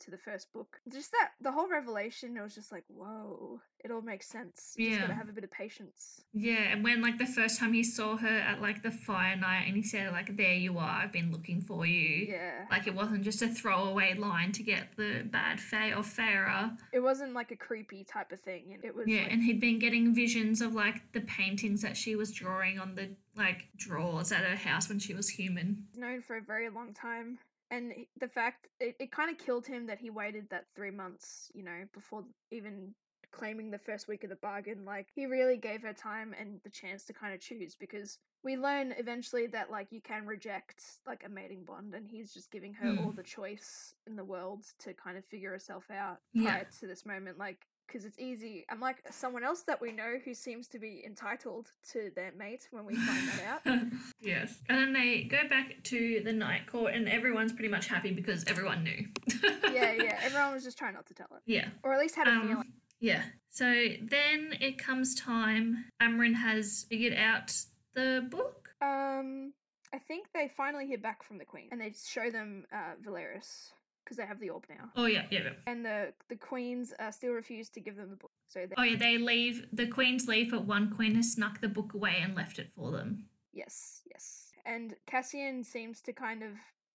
to 0.00 0.10
the 0.10 0.18
first 0.18 0.52
book. 0.52 0.80
Just 0.92 1.12
that 1.12 1.30
the 1.40 1.52
whole 1.52 1.68
revelation, 1.68 2.36
it 2.36 2.42
was 2.42 2.54
just 2.54 2.70
like, 2.72 2.84
whoa, 2.88 3.60
it 3.84 3.90
all 3.90 4.02
makes 4.02 4.26
sense. 4.28 4.74
You 4.76 4.88
just 4.88 5.00
Yeah. 5.00 5.06
gotta 5.06 5.18
have 5.18 5.28
a 5.28 5.32
bit 5.32 5.44
of 5.44 5.50
patience. 5.50 6.22
Yeah, 6.32 6.72
and 6.72 6.82
when 6.84 7.00
like 7.00 7.18
the 7.18 7.26
first 7.26 7.58
time 7.58 7.72
he 7.72 7.82
saw 7.84 8.16
her 8.16 8.26
at 8.28 8.60
like 8.60 8.82
the 8.82 8.90
fire 8.90 9.36
night 9.36 9.64
and 9.66 9.76
he 9.76 9.82
said 9.82 10.12
like 10.12 10.36
there 10.36 10.54
you 10.54 10.78
are, 10.78 10.88
I've 11.02 11.12
been 11.12 11.30
looking 11.32 11.60
for 11.60 11.86
you. 11.86 12.26
Yeah. 12.28 12.66
Like 12.70 12.86
it 12.86 12.94
wasn't 12.94 13.22
just 13.24 13.42
a 13.42 13.48
throwaway 13.48 14.14
line 14.14 14.52
to 14.52 14.62
get 14.62 14.96
the 14.96 15.22
bad 15.24 15.60
Fae 15.60 15.90
or 15.92 16.02
Feyre. 16.02 16.76
It 16.92 17.00
wasn't 17.00 17.32
like 17.34 17.50
a 17.50 17.56
creepy 17.56 18.04
type 18.04 18.32
of 18.32 18.40
thing. 18.40 18.78
It 18.82 18.94
was 18.94 19.06
Yeah, 19.06 19.22
like, 19.22 19.32
and 19.32 19.42
he'd 19.42 19.60
been 19.60 19.78
getting 19.78 20.14
visions 20.14 20.60
of 20.60 20.74
like 20.74 21.12
the 21.12 21.20
paintings 21.20 21.82
that 21.82 21.96
she 21.96 22.14
was 22.16 22.32
drawing 22.32 22.78
on 22.78 22.94
the 22.94 23.10
like 23.36 23.68
drawers 23.76 24.32
at 24.32 24.40
her 24.44 24.56
house 24.56 24.88
when 24.88 24.98
she 24.98 25.14
was 25.14 25.28
human. 25.30 25.86
known 25.96 26.20
for 26.22 26.36
a 26.36 26.40
very 26.40 26.68
long 26.68 26.92
time. 26.92 27.38
And 27.70 28.06
the 28.18 28.28
fact 28.28 28.68
it, 28.80 28.96
it 28.98 29.12
kind 29.12 29.30
of 29.30 29.38
killed 29.38 29.66
him 29.66 29.86
that 29.86 29.98
he 29.98 30.10
waited 30.10 30.48
that 30.50 30.66
three 30.74 30.90
months, 30.90 31.50
you 31.54 31.62
know, 31.62 31.84
before 31.92 32.24
even 32.50 32.94
claiming 33.30 33.70
the 33.70 33.78
first 33.78 34.08
week 34.08 34.24
of 34.24 34.30
the 34.30 34.36
bargain. 34.36 34.84
Like, 34.86 35.10
he 35.14 35.26
really 35.26 35.58
gave 35.58 35.82
her 35.82 35.92
time 35.92 36.34
and 36.38 36.60
the 36.64 36.70
chance 36.70 37.04
to 37.06 37.12
kind 37.12 37.34
of 37.34 37.40
choose 37.40 37.76
because 37.76 38.18
we 38.42 38.56
learn 38.56 38.92
eventually 38.92 39.46
that, 39.48 39.70
like, 39.70 39.92
you 39.92 40.00
can 40.00 40.24
reject, 40.26 40.82
like, 41.06 41.24
a 41.24 41.28
mating 41.28 41.64
bond, 41.64 41.94
and 41.94 42.08
he's 42.08 42.32
just 42.32 42.50
giving 42.50 42.72
her 42.74 42.92
Hmm. 42.92 42.96
all 42.96 43.12
the 43.12 43.22
choice 43.22 43.94
in 44.06 44.16
the 44.16 44.24
world 44.24 44.64
to 44.78 44.94
kind 44.94 45.18
of 45.18 45.26
figure 45.26 45.50
herself 45.50 45.90
out 45.90 46.20
Yeah. 46.32 46.56
prior 46.56 46.64
to 46.80 46.86
this 46.86 47.04
moment. 47.04 47.36
Like, 47.36 47.67
because 47.88 48.04
it's 48.04 48.18
easy. 48.18 48.64
Unlike 48.68 48.98
someone 49.10 49.42
else 49.42 49.62
that 49.62 49.80
we 49.80 49.90
know 49.92 50.16
who 50.24 50.34
seems 50.34 50.68
to 50.68 50.78
be 50.78 51.02
entitled 51.04 51.70
to 51.92 52.10
their 52.14 52.32
mate 52.38 52.68
when 52.70 52.84
we 52.86 52.94
find 52.94 53.28
that 53.28 53.60
out. 53.66 53.76
yes. 54.20 54.60
And 54.68 54.78
then 54.78 54.92
they 54.92 55.22
go 55.24 55.48
back 55.48 55.82
to 55.84 56.20
the 56.24 56.32
night 56.32 56.66
court 56.66 56.94
and 56.94 57.08
everyone's 57.08 57.52
pretty 57.52 57.68
much 57.68 57.86
happy 57.88 58.12
because 58.12 58.44
everyone 58.46 58.84
knew. 58.84 59.06
yeah, 59.72 59.92
yeah. 59.92 60.18
Everyone 60.22 60.52
was 60.52 60.62
just 60.64 60.78
trying 60.78 60.94
not 60.94 61.06
to 61.06 61.14
tell 61.14 61.28
it. 61.34 61.42
Yeah. 61.46 61.68
Or 61.82 61.92
at 61.94 61.98
least 62.00 62.14
had 62.14 62.28
a 62.28 62.30
Um, 62.30 62.48
feeling. 62.48 62.72
Yeah. 63.00 63.22
So 63.50 63.64
then 63.64 64.54
it 64.60 64.78
comes 64.78 65.14
time. 65.14 65.86
Amren 66.00 66.34
has 66.34 66.84
figured 66.88 67.14
out 67.14 67.52
the 67.94 68.26
book. 68.30 68.68
Um, 68.82 69.52
I 69.92 69.98
think 69.98 70.26
they 70.34 70.48
finally 70.54 70.86
hear 70.86 70.98
back 70.98 71.22
from 71.22 71.38
the 71.38 71.44
queen, 71.44 71.68
and 71.72 71.80
they 71.80 71.94
show 72.06 72.30
them 72.30 72.64
uh, 72.72 72.94
Velaris 73.02 73.70
because 74.08 74.16
they 74.16 74.26
have 74.26 74.40
the 74.40 74.48
orb 74.48 74.64
now, 74.70 74.88
Oh 74.96 75.04
yeah, 75.04 75.26
yeah. 75.30 75.40
yeah. 75.44 75.50
and 75.66 75.84
the 75.84 76.14
the 76.30 76.36
queens 76.36 76.94
uh, 76.98 77.10
still 77.10 77.32
refuse 77.32 77.68
to 77.70 77.80
give 77.80 77.96
them 77.96 78.08
the 78.08 78.16
book. 78.16 78.30
So 78.46 78.60
they, 78.66 78.74
Oh 78.78 78.82
yeah, 78.82 78.96
they 78.96 79.18
leave. 79.18 79.66
The 79.72 79.86
queens 79.86 80.26
leave, 80.26 80.50
but 80.50 80.64
one 80.64 80.90
queen 80.90 81.14
has 81.16 81.32
snuck 81.32 81.60
the 81.60 81.68
book 81.68 81.92
away 81.92 82.16
and 82.22 82.34
left 82.34 82.58
it 82.58 82.70
for 82.74 82.90
them. 82.90 83.26
yes, 83.52 84.00
yes, 84.10 84.52
and 84.64 84.94
Cassian 85.06 85.62
seems 85.62 86.00
to 86.02 86.12
kind 86.14 86.42
of 86.42 86.52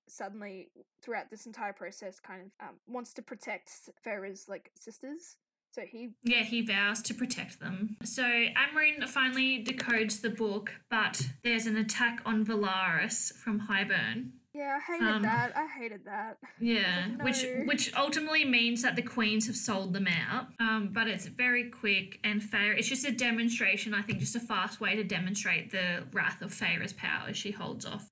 suddenly 0.07 0.69
throughout 1.03 1.29
this 1.29 1.45
entire 1.45 1.73
process 1.73 2.19
kind 2.19 2.41
of 2.41 2.67
um, 2.67 2.75
wants 2.87 3.13
to 3.13 3.21
protect 3.21 3.69
Feyre's 4.03 4.49
like 4.49 4.71
sisters. 4.75 5.37
So 5.71 5.81
he 5.89 6.09
Yeah, 6.23 6.43
he 6.43 6.61
vows 6.61 7.01
to 7.03 7.13
protect 7.15 7.59
them. 7.59 7.97
So 8.03 8.21
Amren 8.23 9.07
finally 9.07 9.63
decodes 9.63 10.21
the 10.21 10.29
book, 10.29 10.71
but 10.89 11.29
there's 11.43 11.65
an 11.65 11.77
attack 11.77 12.21
on 12.25 12.45
Velaris 12.45 13.33
from 13.33 13.61
Hybern. 13.69 14.31
Yeah, 14.53 14.77
I 14.79 14.91
hated 14.93 15.07
Um, 15.07 15.21
that. 15.23 15.57
I 15.57 15.67
hated 15.67 16.05
that. 16.05 16.37
Yeah, 16.59 17.07
like, 17.17 17.23
which 17.25 17.43
no. 17.43 17.63
which 17.65 17.93
ultimately 17.95 18.45
means 18.45 18.81
that 18.83 18.95
the 18.95 19.01
queens 19.01 19.47
have 19.47 19.55
sold 19.55 19.93
them 19.93 20.07
out. 20.07 20.47
Um, 20.59 20.89
but 20.93 21.07
it's 21.07 21.25
very 21.25 21.69
quick 21.69 22.19
and 22.23 22.43
fair. 22.43 22.73
It's 22.73 22.87
just 22.87 23.05
a 23.05 23.11
demonstration, 23.11 23.93
I 23.93 24.01
think, 24.03 24.19
just 24.19 24.35
a 24.35 24.39
fast 24.39 24.79
way 24.79 24.95
to 24.95 25.03
demonstrate 25.03 25.71
the 25.71 26.03
wrath 26.13 26.41
of 26.41 26.53
Feyre's 26.53 26.93
power. 26.93 27.29
as 27.29 27.37
She 27.37 27.51
holds 27.51 27.85
off 27.85 28.09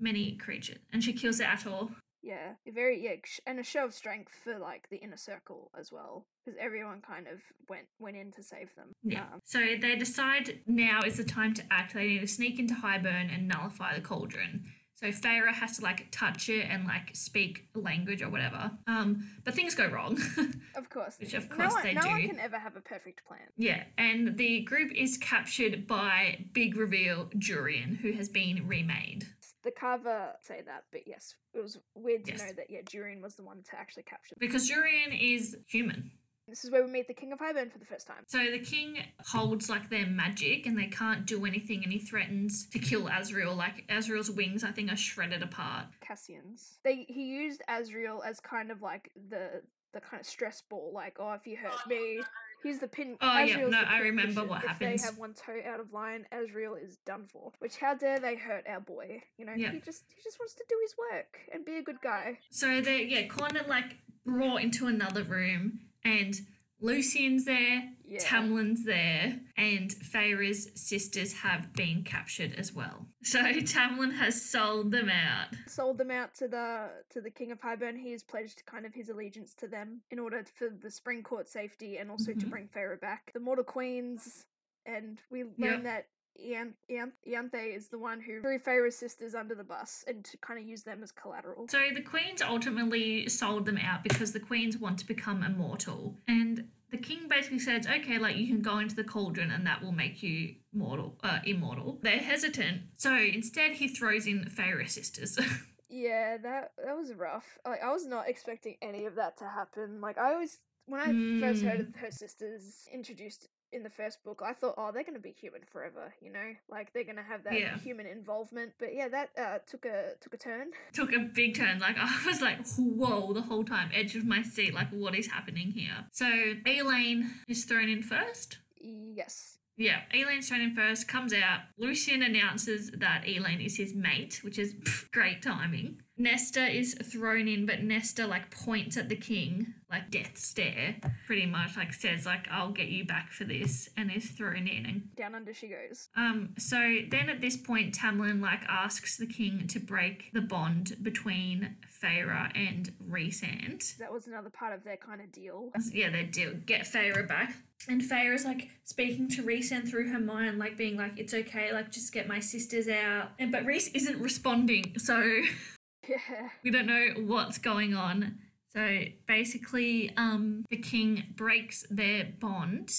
many 0.00 0.32
creatures 0.36 0.78
and 0.92 1.02
she 1.02 1.12
kills 1.12 1.38
the 1.38 1.44
Attor. 1.44 1.90
Yeah, 2.22 2.54
very 2.66 3.04
yeah, 3.04 3.16
and 3.46 3.60
a 3.60 3.62
show 3.62 3.84
of 3.84 3.92
strength 3.92 4.32
for 4.42 4.58
like 4.58 4.88
the 4.90 4.96
inner 4.96 5.16
circle 5.18 5.70
as 5.78 5.92
well, 5.92 6.24
because 6.44 6.58
everyone 6.58 7.02
kind 7.02 7.26
of 7.28 7.40
went 7.68 7.86
went 8.00 8.16
in 8.16 8.32
to 8.32 8.42
save 8.42 8.74
them. 8.76 8.92
Yeah. 9.02 9.24
Um, 9.32 9.40
So 9.44 9.60
they 9.80 9.94
decide 9.94 10.60
now 10.66 11.02
is 11.02 11.18
the 11.18 11.24
time 11.24 11.52
to 11.54 11.62
act. 11.70 11.92
They 11.94 12.06
need 12.06 12.20
to 12.20 12.26
sneak 12.26 12.58
into 12.58 12.74
Hybern 12.74 13.32
and 13.32 13.46
nullify 13.46 13.94
the 13.94 14.00
cauldron. 14.00 14.64
So 15.04 15.10
Feyre 15.10 15.52
has 15.52 15.76
to 15.76 15.82
like 15.82 16.06
touch 16.10 16.48
it 16.48 16.66
and 16.70 16.86
like 16.86 17.10
speak 17.12 17.68
a 17.74 17.78
language 17.78 18.22
or 18.22 18.30
whatever. 18.30 18.70
Um, 18.86 19.28
but 19.44 19.52
things 19.54 19.74
go 19.74 19.86
wrong. 19.86 20.16
of 20.76 20.88
course, 20.88 21.16
Which 21.20 21.34
of 21.34 21.50
no 21.50 21.56
course 21.56 21.74
one, 21.74 21.82
they 21.82 21.92
no 21.92 22.06
one 22.08 22.22
can 22.22 22.38
ever 22.40 22.58
have 22.58 22.74
a 22.76 22.80
perfect 22.80 23.26
plan. 23.26 23.40
yeah, 23.58 23.84
and 23.98 24.38
the 24.38 24.62
group 24.62 24.92
is 24.94 25.18
captured 25.18 25.86
by 25.86 26.46
big 26.54 26.76
reveal 26.78 27.26
Jurian, 27.36 27.98
who 27.98 28.12
has 28.12 28.30
been 28.30 28.66
remade. 28.66 29.26
The 29.62 29.72
carver 29.72 30.32
say 30.40 30.62
that, 30.64 30.84
but 30.90 31.02
yes, 31.06 31.34
it 31.52 31.60
was 31.60 31.78
weird 31.94 32.24
to 32.24 32.30
Yes. 32.32 32.40
know 32.40 32.52
that 32.56 32.70
yeah, 32.70 32.80
Jurian 32.82 33.20
was 33.20 33.34
the 33.34 33.42
one 33.42 33.62
to 33.70 33.78
actually 33.78 34.04
capture. 34.04 34.36
Because 34.38 34.70
Jurian 34.70 35.12
is 35.20 35.54
human. 35.66 36.12
This 36.48 36.64
is 36.64 36.70
where 36.70 36.84
we 36.84 36.90
meet 36.90 37.08
the 37.08 37.14
King 37.14 37.32
of 37.32 37.38
Hybern 37.38 37.72
for 37.72 37.78
the 37.78 37.86
first 37.86 38.06
time. 38.06 38.24
So 38.26 38.38
the 38.50 38.58
king 38.58 38.98
holds 39.28 39.70
like 39.70 39.88
their 39.88 40.06
magic 40.06 40.66
and 40.66 40.78
they 40.78 40.86
can't 40.86 41.26
do 41.26 41.46
anything 41.46 41.82
and 41.82 41.92
he 41.92 41.98
threatens 41.98 42.66
to 42.70 42.78
kill 42.78 43.04
Azriel. 43.06 43.56
Like 43.56 43.86
Azriel's 43.88 44.30
wings 44.30 44.62
I 44.62 44.70
think 44.70 44.92
are 44.92 44.96
shredded 44.96 45.42
apart. 45.42 45.86
Cassian's. 46.06 46.78
They 46.84 47.06
he 47.08 47.24
used 47.24 47.62
Azriel 47.68 48.20
as 48.26 48.40
kind 48.40 48.70
of 48.70 48.82
like 48.82 49.10
the 49.30 49.62
the 49.94 50.00
kind 50.00 50.20
of 50.20 50.26
stress 50.26 50.62
ball. 50.68 50.90
Like, 50.92 51.16
oh, 51.20 51.32
if 51.32 51.46
you 51.46 51.56
hurt 51.56 51.86
me, 51.88 52.20
he's 52.64 52.80
the 52.80 52.88
pin. 52.88 53.16
Oh, 53.20 53.38
yeah, 53.38 53.66
no, 53.68 53.78
I 53.78 54.00
remember 54.00 54.44
what 54.44 54.64
if 54.64 54.68
happens. 54.70 55.00
they 55.02 55.06
have 55.06 55.18
one 55.18 55.34
toe 55.34 55.60
out 55.64 55.78
of 55.80 55.92
line, 55.92 56.26
Azriel 56.32 56.74
is 56.82 56.96
done 57.06 57.26
for. 57.26 57.52
Which 57.60 57.76
how 57.76 57.94
dare 57.94 58.18
they 58.18 58.34
hurt 58.34 58.64
our 58.68 58.80
boy? 58.80 59.22
You 59.38 59.46
know, 59.46 59.52
Yeah. 59.56 59.70
he 59.70 59.78
just 59.80 60.04
he 60.14 60.20
just 60.22 60.38
wants 60.38 60.54
to 60.54 60.64
do 60.68 60.76
his 60.82 60.94
work 61.12 61.38
and 61.54 61.64
be 61.64 61.76
a 61.78 61.82
good 61.82 62.00
guy. 62.02 62.38
So 62.50 62.80
they're 62.80 62.98
yeah, 62.98 63.28
kind 63.28 63.56
of 63.56 63.66
like 63.68 63.96
brought 64.26 64.62
into 64.62 64.88
another 64.88 65.22
room 65.22 65.80
and 66.04 66.34
Lucien's 66.80 67.44
there, 67.46 67.90
Yeah. 68.04 68.18
Tamlin's 68.18 68.84
there, 68.84 69.40
and 69.56 69.90
Feyre's 69.90 70.68
sisters 70.78 71.32
have 71.32 71.72
been 71.72 72.02
captured 72.04 72.54
as 72.56 72.72
well. 72.74 73.06
So 73.24 73.40
Tamlin 73.42 74.12
has 74.16 74.50
sold 74.50 74.90
them 74.92 75.08
out. 75.08 75.48
Sold 75.66 75.96
them 75.96 76.10
out 76.10 76.34
to 76.34 76.46
the 76.48 76.90
to 77.10 77.22
the 77.22 77.30
King 77.30 77.52
of 77.52 77.60
Hybern. 77.60 77.96
He 77.98 78.12
has 78.12 78.22
pledged 78.22 78.66
kind 78.66 78.84
of 78.84 78.92
his 78.92 79.08
allegiance 79.08 79.54
to 79.54 79.66
them 79.66 80.02
in 80.10 80.18
order 80.18 80.44
for 80.58 80.68
the 80.68 80.90
Spring 80.90 81.22
Court 81.22 81.48
safety 81.48 81.96
and 81.96 82.10
also 82.10 82.32
to 82.34 82.46
Mhm. 82.46 82.50
bring 82.50 82.68
Feyre 82.68 83.00
back. 83.00 83.30
The 83.32 83.40
Mortal 83.40 83.64
Queens, 83.64 84.44
and 84.84 85.18
we 85.30 85.44
learn 85.56 85.84
that 85.84 86.08
Ian, 86.38 86.74
Ian, 86.90 87.12
Ianthe 87.28 87.76
is 87.76 87.88
the 87.88 87.98
one 87.98 88.20
who 88.20 88.40
threw 88.40 88.58
Feyre's 88.58 88.96
sisters 88.96 89.34
under 89.34 89.54
the 89.54 89.64
bus 89.64 90.04
and 90.06 90.24
to 90.24 90.36
kind 90.38 90.58
of 90.60 90.66
use 90.66 90.82
them 90.82 91.02
as 91.02 91.12
collateral. 91.12 91.66
So 91.68 91.80
the 91.94 92.02
queens 92.02 92.42
ultimately 92.42 93.28
sold 93.28 93.66
them 93.66 93.78
out 93.78 94.02
because 94.02 94.32
the 94.32 94.40
queens 94.40 94.76
want 94.78 94.98
to 94.98 95.06
become 95.06 95.42
immortal. 95.42 96.16
And 96.28 96.68
the 96.90 96.98
king 96.98 97.28
basically 97.28 97.58
says, 97.60 97.86
okay, 97.86 98.18
like 98.18 98.36
you 98.36 98.46
can 98.46 98.62
go 98.62 98.78
into 98.78 98.94
the 98.94 99.04
cauldron 99.04 99.50
and 99.50 99.66
that 99.66 99.82
will 99.82 99.92
make 99.92 100.22
you 100.22 100.56
mortal, 100.72 101.16
uh, 101.22 101.38
immortal. 101.44 101.98
They're 102.02 102.18
hesitant. 102.18 102.82
So 102.96 103.14
instead 103.16 103.72
he 103.72 103.88
throws 103.88 104.26
in 104.26 104.46
Feyre's 104.48 104.92
sisters. 104.92 105.38
Yeah, 105.90 106.38
that 106.38 106.72
that 106.84 106.96
was 106.96 107.12
rough. 107.14 107.56
Like 107.64 107.80
I 107.80 107.92
was 107.92 108.04
not 108.04 108.28
expecting 108.28 108.74
any 108.82 109.04
of 109.06 109.14
that 109.14 109.36
to 109.38 109.44
happen. 109.44 110.00
Like 110.00 110.18
I 110.18 110.32
always 110.32 110.58
when 110.86 111.00
I 111.00 111.38
first 111.40 111.62
heard 111.62 111.78
Mm. 111.78 111.88
of 111.90 111.96
her 112.00 112.10
sisters 112.10 112.88
introduced 112.92 113.46
in 113.72 113.82
the 113.82 113.90
first 113.90 114.22
book, 114.24 114.40
I 114.44 114.52
thought, 114.52 114.74
oh, 114.78 114.90
they're 114.92 115.04
gonna 115.04 115.18
be 115.18 115.32
human 115.32 115.62
forever, 115.72 116.14
you 116.20 116.32
know, 116.32 116.52
like 116.68 116.92
they're 116.92 117.04
gonna 117.04 117.22
have 117.22 117.44
that 117.44 117.54
Yeah. 117.58 117.76
human 117.78 118.06
involvement. 118.06 118.72
But 118.78 118.94
yeah, 118.94 119.08
that 119.08 119.30
uh, 119.36 119.58
took 119.66 119.84
a 119.84 120.12
took 120.20 120.34
a 120.34 120.36
turn. 120.38 120.70
Took 120.92 121.12
a 121.12 121.18
big 121.20 121.56
turn. 121.56 121.78
Like 121.80 121.96
I 121.98 122.22
was 122.26 122.40
like, 122.40 122.66
whoa, 122.76 123.32
the 123.32 123.42
whole 123.42 123.64
time, 123.64 123.90
edge 123.92 124.14
of 124.16 124.24
my 124.24 124.42
seat. 124.42 124.74
Like 124.74 124.90
what 124.90 125.14
is 125.16 125.26
happening 125.26 125.72
here? 125.72 126.06
So 126.12 126.26
Elain 126.66 127.30
is 127.48 127.64
thrown 127.64 127.88
in 127.88 128.02
first. 128.02 128.58
Yes. 128.80 129.58
Yeah, 129.76 130.02
Elain's 130.14 130.48
thrown 130.48 130.60
in 130.60 130.72
first, 130.72 131.08
comes 131.08 131.34
out. 131.34 131.62
Lucien 131.78 132.22
announces 132.22 132.92
that 132.92 133.24
Elain 133.26 133.60
is 133.60 133.76
his 133.76 133.92
mate, 133.92 134.38
which 134.44 134.56
is 134.56 134.72
pff, 134.74 135.10
great 135.10 135.42
timing. 135.42 136.00
Nesta 136.16 136.66
is 136.66 136.94
thrown 136.94 137.48
in, 137.48 137.66
but 137.66 137.82
Nesta 137.82 138.26
like 138.26 138.50
points 138.50 138.96
at 138.96 139.08
the 139.08 139.16
king, 139.16 139.74
like 139.90 140.10
death 140.10 140.38
stare, 140.38 140.96
pretty 141.26 141.46
much 141.46 141.76
like 141.76 141.92
says 141.92 142.24
like 142.24 142.46
I'll 142.50 142.70
get 142.70 142.88
you 142.88 143.04
back 143.04 143.32
for 143.32 143.44
this, 143.44 143.88
and 143.96 144.12
is 144.12 144.30
thrown 144.30 144.68
in. 144.68 144.86
And 144.86 145.14
Down 145.16 145.34
under 145.34 145.52
she 145.52 145.68
goes. 145.68 146.08
um, 146.16 146.50
so 146.58 146.98
then 147.10 147.28
at 147.28 147.40
this 147.40 147.56
point, 147.56 147.94
Tamlin 147.98 148.40
like 148.40 148.62
asks 148.68 149.16
the 149.16 149.26
king 149.26 149.66
to 149.68 149.80
break 149.80 150.30
the 150.32 150.40
bond 150.40 150.96
between 151.02 151.76
Feyre 152.02 152.50
and 152.54 152.92
Rhysand. 153.10 153.96
That 153.96 154.12
was 154.12 154.26
another 154.26 154.50
part 154.50 154.72
of 154.72 154.84
their 154.84 154.96
kind 154.96 155.20
of 155.20 155.32
deal. 155.32 155.70
Yeah, 155.92 156.10
they 156.10 156.24
do 156.24 156.54
get 156.54 156.82
Feyre 156.82 157.26
back. 157.26 157.54
And 157.88 158.00
Feyre 158.00 158.34
is 158.34 158.44
like 158.44 158.70
speaking 158.84 159.28
to 159.30 159.42
Rhysand 159.42 159.88
through 159.90 160.10
her 160.10 160.18
mind, 160.18 160.58
like 160.58 160.76
being 160.76 160.96
like, 160.96 161.18
it's 161.18 161.34
okay, 161.34 161.72
like 161.72 161.90
just 161.90 162.12
get 162.12 162.26
my 162.28 162.40
sisters 162.40 162.88
out. 162.88 163.32
And 163.38 163.52
but 163.52 163.64
Rhys 163.66 163.88
isn't 163.88 164.18
responding, 164.20 164.94
so 164.96 165.40
Yeah. 166.08 166.48
we 166.62 166.70
don't 166.70 166.86
know 166.86 167.08
what's 167.24 167.58
going 167.58 167.94
on. 167.94 168.38
So 168.72 169.04
basically, 169.28 170.12
um, 170.16 170.64
the 170.68 170.76
king 170.76 171.24
breaks 171.36 171.84
their 171.90 172.24
bond, 172.40 172.90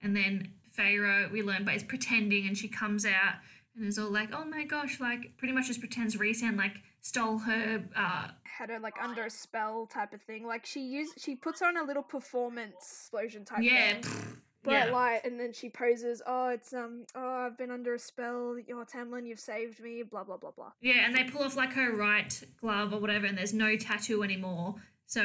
and 0.00 0.16
then 0.16 0.52
Feyre, 0.76 1.30
we 1.30 1.42
learn, 1.42 1.64
but 1.64 1.74
is 1.74 1.82
pretending, 1.82 2.46
and 2.46 2.56
she 2.56 2.68
comes 2.68 3.04
out 3.04 3.34
and 3.76 3.86
is 3.86 3.98
all 3.98 4.10
like, 4.10 4.30
"Oh 4.32 4.44
my 4.44 4.64
gosh!" 4.64 5.00
Like 5.00 5.36
pretty 5.36 5.52
much 5.52 5.66
just 5.66 5.80
pretends 5.80 6.16
Rhysand 6.16 6.56
like 6.56 6.82
stole 7.00 7.38
her. 7.38 7.84
Uh, 7.94 8.28
Had 8.44 8.70
her 8.70 8.78
like 8.78 8.94
under 9.00 9.24
a 9.24 9.30
spell 9.30 9.86
type 9.86 10.12
of 10.12 10.22
thing. 10.22 10.46
Like 10.46 10.64
she 10.64 10.80
used 10.80 11.20
she 11.20 11.36
puts 11.36 11.60
on 11.60 11.76
a 11.76 11.82
little 11.82 12.02
performance 12.02 12.74
explosion 12.76 13.44
type 13.44 13.62
yeah, 13.62 14.00
thing. 14.00 14.36
Bright 14.64 14.88
yeah. 14.88 14.92
light 14.92 15.20
and 15.24 15.38
then 15.38 15.52
she 15.52 15.68
poses 15.68 16.22
oh 16.26 16.48
it's 16.48 16.72
um 16.72 17.04
oh 17.14 17.46
i've 17.46 17.56
been 17.56 17.70
under 17.70 17.94
a 17.94 17.98
spell 17.98 18.56
oh 18.58 18.84
tamlin 18.92 19.26
you've 19.26 19.38
saved 19.38 19.80
me 19.80 20.02
blah 20.02 20.24
blah 20.24 20.36
blah 20.36 20.50
blah 20.50 20.72
Yeah, 20.80 21.04
and 21.04 21.14
they 21.14 21.24
pull 21.24 21.42
off 21.42 21.56
like 21.56 21.72
her 21.74 21.92
right 21.94 22.42
glove 22.60 22.92
or 22.92 23.00
whatever, 23.00 23.26
and 23.26 23.36
there's 23.36 23.54
no 23.54 23.76
tattoo 23.76 24.22
anymore. 24.22 24.76
So 25.06 25.22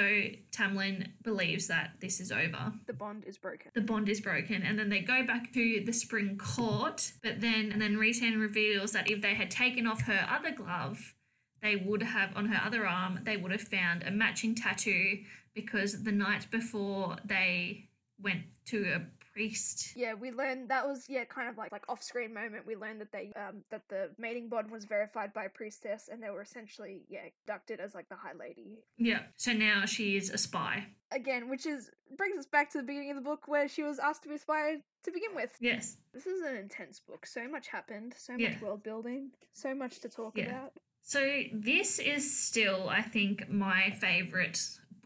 Tamlin 0.51 1.11
believes 1.23 1.67
that 1.67 1.93
this 2.01 2.19
is 2.19 2.31
over. 2.31 2.73
the 2.85 2.93
bond 2.93 3.23
is 3.25 3.37
broken 3.37 3.71
The 3.73 3.81
bond 3.81 4.09
is 4.09 4.19
broken, 4.19 4.61
and 4.61 4.77
then 4.77 4.89
they 4.89 4.99
go 4.99 5.25
back 5.25 5.53
to 5.53 5.83
the 5.85 5.93
spring 5.93 6.37
court. 6.37 7.13
But 7.23 7.41
then, 7.41 7.71
and 7.71 7.81
then 7.81 7.95
Rhysand 7.95 8.39
reveals 8.39 8.91
that 8.91 9.09
if 9.09 9.21
they 9.21 9.35
had 9.35 9.49
taken 9.49 9.87
off 9.87 10.03
her 10.03 10.27
other 10.29 10.51
glove, 10.51 11.13
they 11.61 11.75
would 11.75 12.03
have 12.03 12.35
on 12.35 12.47
her 12.47 12.61
other 12.63 12.85
arm. 12.85 13.21
They 13.23 13.37
would 13.37 13.51
have 13.51 13.61
found 13.61 14.03
a 14.03 14.11
matching 14.11 14.53
tattoo 14.53 15.19
because 15.53 16.03
the 16.03 16.11
night 16.11 16.51
before 16.51 17.17
they 17.23 17.89
went 18.21 18.43
to 18.65 18.91
a 18.93 19.01
priest. 19.39 19.93
yeah 19.95 20.13
we 20.13 20.31
learned 20.31 20.69
that 20.69 20.85
was 20.85 21.05
yeah 21.07 21.23
kind 21.23 21.47
of 21.49 21.57
like 21.57 21.71
like 21.71 21.83
off-screen 21.87 22.33
moment 22.33 22.65
we 22.67 22.75
learned 22.75 22.99
that 22.99 23.11
they 23.11 23.31
um 23.35 23.63
that 23.71 23.81
the 23.89 24.09
mating 24.17 24.49
bond 24.49 24.69
was 24.69 24.83
verified 24.85 25.31
by 25.33 25.45
a 25.45 25.49
priestess 25.49 26.09
and 26.11 26.21
they 26.21 26.29
were 26.29 26.41
essentially 26.41 27.03
yeah 27.09 27.21
inducted 27.47 27.79
as 27.79 27.95
like 27.95 28.07
the 28.09 28.15
high 28.15 28.33
lady 28.37 28.79
Yeah. 28.97 29.21
So 29.37 29.53
now 29.53 29.85
she 29.85 30.17
is 30.17 30.29
a 30.29 30.37
spy. 30.37 30.87
again 31.11 31.49
which 31.49 31.65
is 31.65 31.89
brings 32.17 32.37
us 32.37 32.45
back 32.45 32.69
to 32.71 32.77
the 32.79 32.83
beginning 32.83 33.11
of 33.11 33.15
the 33.15 33.21
book 33.31 33.47
where 33.47 33.67
she 33.69 33.83
was 33.83 33.97
asked 33.99 34.23
to 34.23 34.29
be 34.29 34.35
a 34.35 34.39
spy 34.39 34.75
to 35.03 35.11
begin 35.11 35.33
with 35.35 35.51
Yes. 35.61 35.97
this 36.13 36.25
is 36.25 36.41
an 36.41 36.55
intense 36.57 36.99
book 36.99 37.25
so 37.25 37.47
much 37.47 37.67
happened 37.67 38.13
so 38.17 38.33
Yeah. 38.37 38.49
much 38.49 38.61
world 38.61 38.83
building 38.83 39.31
so 39.53 39.73
much 39.73 39.99
to 40.01 40.09
talk 40.09 40.37
Yeah. 40.37 40.49
about 40.49 40.73
So 41.01 41.21
this 41.53 41.97
is 41.97 42.23
still, 42.47 42.89
I 42.89 43.01
think, 43.01 43.49
my 43.49 43.89
favorite 44.01 44.59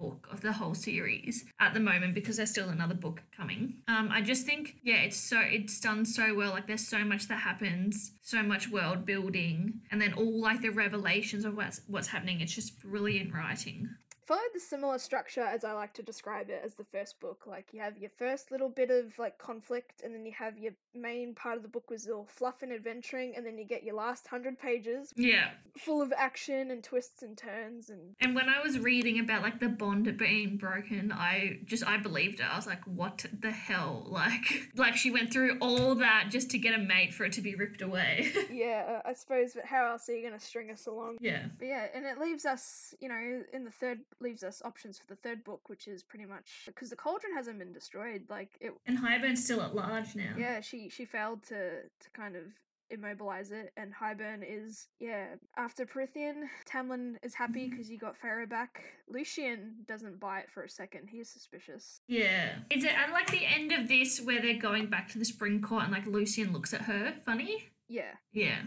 book 0.03 0.27
of 0.31 0.41
the 0.41 0.51
whole 0.51 0.75
series 0.75 1.45
at 1.61 1.73
the 1.73 1.79
moment 1.79 2.13
because 2.13 2.35
there's 2.37 2.49
still 2.49 2.69
another 2.69 2.93
book 2.93 3.21
coming. 3.35 3.75
Um, 3.87 4.09
I 4.11 4.21
just 4.21 4.45
think, 4.45 4.75
yeah, 4.83 4.97
it's 4.97 5.17
so 5.17 5.39
it's 5.39 5.79
done 5.79 6.05
so 6.05 6.35
well. 6.35 6.51
Like 6.51 6.67
there's 6.67 6.85
so 6.85 7.05
much 7.05 7.27
that 7.29 7.39
happens, 7.39 8.11
so 8.21 8.43
much 8.43 8.69
world 8.69 9.05
building, 9.05 9.81
and 9.91 10.01
then 10.01 10.13
all 10.13 10.41
like 10.41 10.61
the 10.61 10.69
revelations 10.69 11.45
of 11.45 11.55
what's 11.55 11.81
what's 11.87 12.07
happening. 12.07 12.41
It's 12.41 12.53
just 12.53 12.81
brilliant 12.81 13.33
writing. 13.33 13.89
Followed 14.25 14.41
the 14.53 14.59
similar 14.59 14.97
structure 14.99 15.41
as 15.43 15.63
I 15.63 15.73
like 15.73 15.93
to 15.95 16.03
describe 16.03 16.49
it 16.49 16.61
as 16.63 16.75
the 16.75 16.83
first 16.85 17.19
book. 17.19 17.43
Like 17.47 17.67
you 17.71 17.81
have 17.81 17.97
your 17.97 18.09
first 18.09 18.51
little 18.51 18.69
bit 18.69 18.89
of 18.91 19.17
like 19.19 19.37
conflict, 19.37 20.01
and 20.03 20.13
then 20.13 20.25
you 20.25 20.31
have 20.37 20.57
your 20.57 20.73
main 20.95 21.33
part 21.33 21.57
of 21.57 21.63
the 21.63 21.69
book 21.69 21.89
was 21.89 22.07
all 22.07 22.27
fluff 22.29 22.61
and 22.61 22.71
adventuring, 22.71 23.33
and 23.35 23.45
then 23.45 23.57
you 23.57 23.65
get 23.65 23.83
your 23.83 23.95
last 23.95 24.27
hundred 24.27 24.59
pages 24.59 25.11
Yeah. 25.15 25.51
full 25.77 26.01
of 26.01 26.13
action 26.15 26.71
and 26.71 26.83
twists 26.83 27.21
and 27.23 27.37
turns 27.37 27.89
and 27.89 28.15
And 28.19 28.35
when 28.35 28.49
I 28.49 28.61
was 28.61 28.79
reading 28.79 29.19
about 29.19 29.41
like 29.41 29.59
the 29.59 29.69
bond 29.69 30.15
being 30.17 30.57
broken, 30.57 31.11
I 31.11 31.59
just 31.65 31.85
I 31.87 31.97
believed 31.97 32.39
it. 32.39 32.45
I 32.51 32.55
was 32.55 32.67
like, 32.67 32.83
what 32.85 33.25
the 33.37 33.51
hell? 33.51 34.07
Like 34.23 34.69
like 34.75 34.95
she 34.95 35.09
went 35.11 35.33
through 35.33 35.57
all 35.59 35.95
that 35.95 36.27
just 36.29 36.49
to 36.51 36.57
get 36.57 36.73
a 36.73 36.77
mate 36.77 37.13
for 37.13 37.25
it 37.25 37.33
to 37.33 37.41
be 37.41 37.55
ripped 37.55 37.81
away. 37.81 38.31
yeah, 38.51 39.01
I 39.05 39.13
suppose. 39.13 39.53
But 39.53 39.65
how 39.65 39.87
else 39.91 40.07
are 40.07 40.15
you 40.15 40.21
going 40.21 40.37
to 40.39 40.45
string 40.45 40.69
us 40.71 40.85
along? 40.87 41.17
yeah. 41.19 41.45
But 41.57 41.67
yeah, 41.67 41.87
and 41.93 42.05
it 42.05 42.17
leaves 42.19 42.45
us, 42.45 42.93
you 43.01 43.09
know, 43.09 43.41
in 43.53 43.63
the 43.65 43.71
third 43.71 43.99
leaves 44.19 44.43
us 44.43 44.61
options 44.63 44.97
for 44.97 45.05
the 45.07 45.15
third 45.15 45.43
book, 45.43 45.69
which 45.69 45.87
is 45.87 46.03
pretty 46.03 46.25
much 46.25 46.63
because 46.65 46.89
the 46.89 46.95
cauldron 46.95 47.33
hasn't 47.33 47.59
been 47.59 47.71
destroyed. 47.73 48.23
Like 48.29 48.51
it, 48.61 48.73
And 48.85 48.97
Hybern's 48.99 49.43
still 49.43 49.61
at 49.61 49.75
large 49.75 50.15
now. 50.15 50.33
yeah, 50.37 50.61
she 50.61 50.89
she 50.89 51.05
failed 51.05 51.43
to 51.49 51.83
to 51.83 52.09
kind 52.13 52.35
of 52.35 52.43
immobilize 52.89 53.51
it, 53.51 53.71
and 53.75 53.91
Highburn 53.93 54.43
is 54.47 54.87
yeah. 54.99 55.35
After 55.57 55.85
Prythian, 55.85 56.43
Tamlin 56.69 57.15
is 57.23 57.33
happy 57.33 57.61
mm-hmm. 57.61 57.71
because 57.71 57.87
he 57.87 57.97
got 57.97 58.15
Feyre 58.19 58.47
back. 58.47 58.83
Lucien 59.07 59.77
doesn't 59.87 60.19
buy 60.19 60.39
it 60.39 60.51
for 60.51 60.63
a 60.63 60.69
second. 60.69 61.07
He's 61.09 61.29
suspicious. 61.29 62.01
Yeah. 62.07 62.55
Is 62.69 62.83
it 62.83 62.91
at 62.93 63.11
like 63.11 63.31
the 63.31 63.45
end 63.45 63.71
of 63.71 63.87
this 63.87 64.21
where 64.21 64.41
they're 64.41 64.59
going 64.59 64.87
back 64.87 65.07
to 65.13 65.17
the 65.19 65.25
spring 65.25 65.61
court 65.61 65.83
and 65.85 65.91
like 65.91 66.05
Lucien 66.05 66.53
looks 66.53 66.73
at 66.73 66.81
her 66.81 67.15
funny? 67.25 67.69
Yeah, 67.89 68.13
Yeah. 68.31 68.59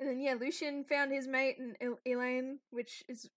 and 0.00 0.08
then 0.08 0.20
yeah, 0.20 0.34
Lucien 0.38 0.84
found 0.84 1.12
his 1.12 1.26
mate 1.26 1.58
and 1.58 1.76
El- 1.80 2.00
Elain, 2.06 2.58
which 2.70 3.04
is 3.08 3.28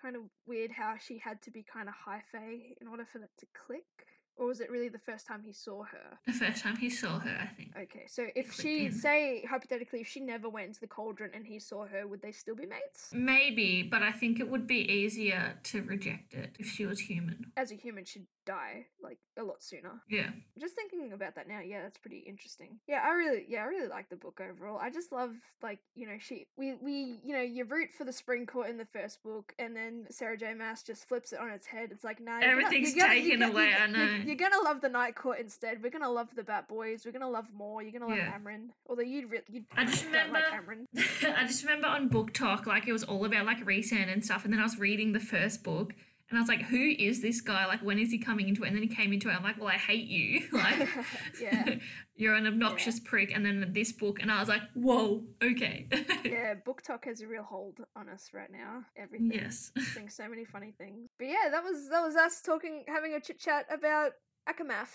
kind 0.00 0.16
of 0.16 0.22
weird 0.46 0.70
how 0.70 0.94
she 0.98 1.18
had 1.18 1.40
to 1.42 1.50
be 1.50 1.62
kind 1.62 1.88
of 1.88 1.94
high 1.94 2.22
fae 2.32 2.74
in 2.80 2.88
order 2.88 3.06
for 3.10 3.18
that 3.18 3.30
to 3.38 3.46
click. 3.66 4.06
Or 4.40 4.46
was 4.46 4.60
it 4.60 4.70
really 4.70 4.88
the 4.88 4.98
first 4.98 5.26
time 5.26 5.42
he 5.44 5.52
saw 5.52 5.82
her? 5.82 6.18
The 6.26 6.32
first 6.32 6.62
time 6.62 6.78
he 6.78 6.88
saw 6.88 7.18
her, 7.18 7.38
I 7.42 7.46
think. 7.48 7.74
Okay, 7.78 8.06
so 8.08 8.26
if 8.34 8.54
she, 8.54 8.90
say, 8.90 9.44
hypothetically, 9.46 10.00
if 10.00 10.08
she 10.08 10.18
never 10.20 10.48
went 10.48 10.68
into 10.68 10.80
the 10.80 10.86
cauldron 10.86 11.30
and 11.34 11.46
he 11.46 11.58
saw 11.58 11.84
her, 11.84 12.06
would 12.06 12.22
they 12.22 12.32
still 12.32 12.54
be 12.54 12.64
mates? 12.64 13.10
Maybe, 13.12 13.82
but 13.82 14.02
I 14.02 14.12
think 14.12 14.40
it 14.40 14.48
would 14.48 14.66
be 14.66 14.78
easier 14.90 15.58
to 15.64 15.82
reject 15.82 16.32
it 16.32 16.56
if 16.58 16.66
she 16.66 16.86
was 16.86 17.00
human. 17.00 17.52
As 17.54 17.70
a 17.70 17.74
human, 17.74 18.06
she'd 18.06 18.24
die, 18.46 18.86
like, 19.02 19.18
a 19.38 19.42
lot 19.42 19.62
sooner. 19.62 20.00
Yeah. 20.08 20.30
Just 20.58 20.74
thinking 20.74 21.12
about 21.12 21.34
that 21.34 21.46
now, 21.46 21.60
yeah, 21.60 21.82
that's 21.82 21.98
pretty 21.98 22.20
interesting. 22.20 22.78
Yeah, 22.88 23.02
I 23.04 23.10
really, 23.10 23.44
yeah, 23.46 23.60
I 23.60 23.66
really 23.66 23.88
like 23.88 24.08
the 24.08 24.16
book 24.16 24.40
overall. 24.40 24.78
I 24.80 24.88
just 24.88 25.12
love, 25.12 25.34
like, 25.62 25.80
you 25.94 26.06
know, 26.06 26.16
she, 26.18 26.46
we, 26.56 26.76
we, 26.80 27.20
you 27.22 27.34
know, 27.34 27.42
you 27.42 27.66
root 27.66 27.90
for 27.92 28.04
the 28.04 28.12
Spring 28.12 28.46
Court 28.46 28.70
in 28.70 28.78
the 28.78 28.86
first 28.86 29.22
book, 29.22 29.52
and 29.58 29.76
then 29.76 30.06
Sarah 30.08 30.38
J. 30.38 30.54
Maas 30.54 30.82
just 30.82 31.06
flips 31.06 31.34
it 31.34 31.40
on 31.40 31.50
its 31.50 31.66
head. 31.66 31.90
It's 31.92 32.04
like, 32.04 32.20
nah, 32.20 32.40
Everything's 32.40 32.94
taken 32.94 33.42
away, 33.42 33.74
I 33.78 33.86
know. 33.86 34.29
You're, 34.38 34.48
gonna 34.48 34.62
love 34.64 34.80
the 34.80 34.88
Night 34.88 35.14
Court 35.16 35.38
instead. 35.40 35.82
We're 35.82 35.90
gonna 35.90 36.08
love 36.10 36.34
the 36.36 36.42
Bat 36.44 36.68
Boys. 36.68 37.02
We're 37.04 37.12
gonna 37.12 37.28
love 37.28 37.46
Mor. 37.52 37.82
You're 37.82 37.92
gonna 37.92 38.06
love 38.06 38.16
Yeah. 38.18 38.32
Amren. 38.38 38.68
Although 38.88 39.02
you'd, 39.02 39.30
re- 39.30 39.40
you'd 39.50 39.64
I 39.76 39.84
just 39.84 40.04
don't 40.04 40.32
like 40.32 40.44
remember- 40.52 40.86
Amren. 40.94 41.34
I 41.36 41.46
just 41.46 41.62
remember 41.64 41.88
on 41.88 42.08
BookTok, 42.08 42.66
like 42.66 42.86
it 42.86 42.92
was 42.92 43.02
all 43.04 43.24
about 43.24 43.44
like 43.46 43.64
Rhysand 43.64 44.12
and 44.12 44.24
stuff, 44.24 44.44
and 44.44 44.52
then 44.52 44.60
I 44.60 44.64
was 44.64 44.78
reading 44.78 45.12
the 45.12 45.20
first 45.20 45.64
book, 45.64 45.94
and 46.30 46.38
I 46.38 46.40
was 46.40 46.48
like, 46.48 46.62
"Who 46.62 46.78
is 46.98 47.20
this 47.20 47.40
guy? 47.40 47.66
Like, 47.66 47.82
when 47.82 47.98
is 47.98 48.10
he 48.10 48.18
coming 48.18 48.48
into 48.48 48.62
it?" 48.62 48.68
And 48.68 48.76
then 48.76 48.82
he 48.82 48.88
came 48.94 49.12
into 49.12 49.28
it. 49.28 49.32
I'm 49.32 49.42
like, 49.42 49.58
"Well, 49.58 49.68
I 49.68 49.74
hate 49.74 50.06
you. 50.08 50.42
Like, 50.52 50.88
Yeah. 51.40 51.76
you're 52.16 52.34
an 52.34 52.46
obnoxious 52.46 53.00
prick." 53.00 53.32
And 53.34 53.44
then 53.44 53.72
this 53.72 53.92
book, 53.92 54.20
and 54.22 54.30
I 54.30 54.40
was 54.40 54.48
like, 54.48 54.62
"Whoa, 54.74 55.24
okay." 55.42 55.88
yeah, 56.24 56.54
BookTok 56.66 57.04
has 57.06 57.20
a 57.20 57.26
real 57.26 57.42
hold 57.42 57.78
on 57.96 58.08
us 58.08 58.30
right 58.32 58.50
now. 58.50 58.84
Everything. 58.96 59.32
yes. 59.32 59.72
Saying 59.94 60.08
so 60.08 60.28
many 60.28 60.44
funny 60.44 60.72
things. 60.78 61.08
But 61.18 61.28
yeah, 61.28 61.48
that 61.50 61.62
was 61.64 61.88
that 61.90 62.00
was 62.02 62.16
us 62.16 62.40
talking, 62.40 62.84
having 62.86 63.14
a 63.14 63.20
chit 63.20 63.40
chat 63.40 63.66
about 63.72 64.12
ACOMAF. 64.48 64.88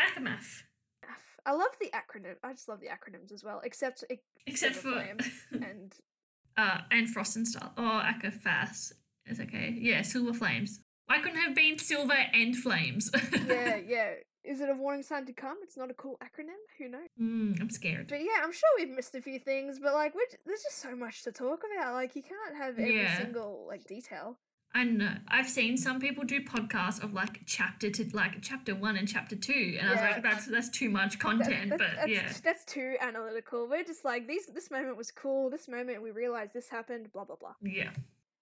ACOMAF. 0.00 0.62
I 1.46 1.52
love 1.52 1.70
the 1.80 1.90
acronym. 1.90 2.34
I 2.42 2.52
just 2.52 2.68
love 2.68 2.80
the 2.80 2.88
acronyms 2.88 3.32
as 3.32 3.42
well, 3.42 3.60
except 3.64 4.04
it, 4.10 4.18
Except 4.46 4.74
for 4.76 4.98
and 5.52 5.94
uh, 6.58 6.78
and 6.90 7.08
Frost 7.08 7.36
and 7.36 7.46
Star. 7.48 7.72
Oh, 7.76 8.02
ACOFAS. 8.04 8.92
It's 9.28 9.40
okay. 9.40 9.74
Yeah, 9.78 10.02
Silver 10.02 10.32
Flames. 10.32 10.80
Why 11.06 11.18
couldn't 11.20 11.38
it 11.38 11.44
have 11.44 11.54
been 11.54 11.78
Silver 11.78 12.16
and 12.34 12.56
Flames? 12.56 13.10
yeah, 13.46 13.76
yeah. 13.76 14.10
Is 14.44 14.60
it 14.60 14.68
a 14.70 14.74
warning 14.74 15.02
sign 15.02 15.26
to 15.26 15.32
come? 15.32 15.56
It's 15.62 15.76
not 15.76 15.90
a 15.90 15.94
cool 15.94 16.18
acronym. 16.22 16.56
Who 16.78 16.88
knows? 16.88 17.08
Mm, 17.20 17.60
I'm 17.60 17.70
scared. 17.70 18.08
But 18.08 18.20
yeah, 18.20 18.42
I'm 18.42 18.52
sure 18.52 18.68
we've 18.78 18.88
missed 18.90 19.14
a 19.14 19.20
few 19.20 19.38
things. 19.38 19.78
But 19.82 19.94
like, 19.94 20.14
we're, 20.14 20.26
j- 20.30 20.38
there's 20.46 20.62
just 20.62 20.80
so 20.80 20.94
much 20.96 21.24
to 21.24 21.32
talk 21.32 21.60
about. 21.76 21.92
Like, 21.94 22.14
you 22.16 22.22
can't 22.22 22.56
have 22.56 22.78
every 22.78 22.96
Yeah. 22.96 23.18
single 23.18 23.66
like 23.68 23.84
detail. 23.86 24.38
I 24.74 24.84
know. 24.84 25.14
I've 25.28 25.48
seen 25.48 25.76
some 25.78 25.98
people 25.98 26.24
do 26.24 26.40
podcasts 26.42 27.02
of 27.02 27.14
like 27.14 27.40
chapter 27.46 27.90
to 27.90 28.04
like 28.14 28.40
chapter 28.42 28.74
one 28.74 28.96
and 28.96 29.08
chapter 29.08 29.34
two, 29.34 29.76
and 29.80 29.88
I 29.88 29.92
was 29.92 30.00
like, 30.00 30.22
that's 30.22 30.46
that's 30.46 30.68
too 30.68 30.90
much 30.90 31.12
That- 31.12 31.20
content. 31.20 31.70
that- 31.70 31.78
but 31.78 31.88
that's, 31.96 32.08
yeah, 32.08 32.32
that's 32.44 32.64
too 32.66 32.96
analytical. 33.00 33.66
We're 33.66 33.82
just 33.84 34.04
like 34.04 34.26
these. 34.28 34.46
This 34.46 34.70
moment 34.70 34.96
was 34.98 35.10
cool. 35.10 35.48
This 35.48 35.68
moment 35.68 36.02
we 36.02 36.10
realized 36.10 36.52
this 36.52 36.68
happened. 36.68 37.10
Blah 37.14 37.24
blah 37.24 37.36
blah. 37.36 37.54
yeah. 37.62 37.90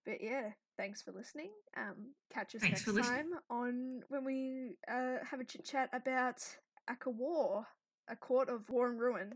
But 0.04 0.20
yeah, 0.20 0.50
thanks 0.76 1.02
for 1.02 1.12
listening. 1.12 1.50
Um, 1.76 2.12
catch 2.32 2.54
us 2.54 2.60
Thanks 2.62 2.86
next 2.86 2.88
listening. 2.88 3.04
time 3.04 3.30
on 3.50 4.02
when 4.08 4.24
we 4.24 4.76
uh 4.90 5.24
have 5.28 5.40
a 5.40 5.44
chit 5.44 5.64
chat 5.64 5.88
about 5.92 6.42
ACOWAR, 6.90 7.64
a 8.08 8.16
court 8.16 8.48
of 8.48 8.68
war 8.70 8.88
and 8.88 9.00
ruin. 9.00 9.34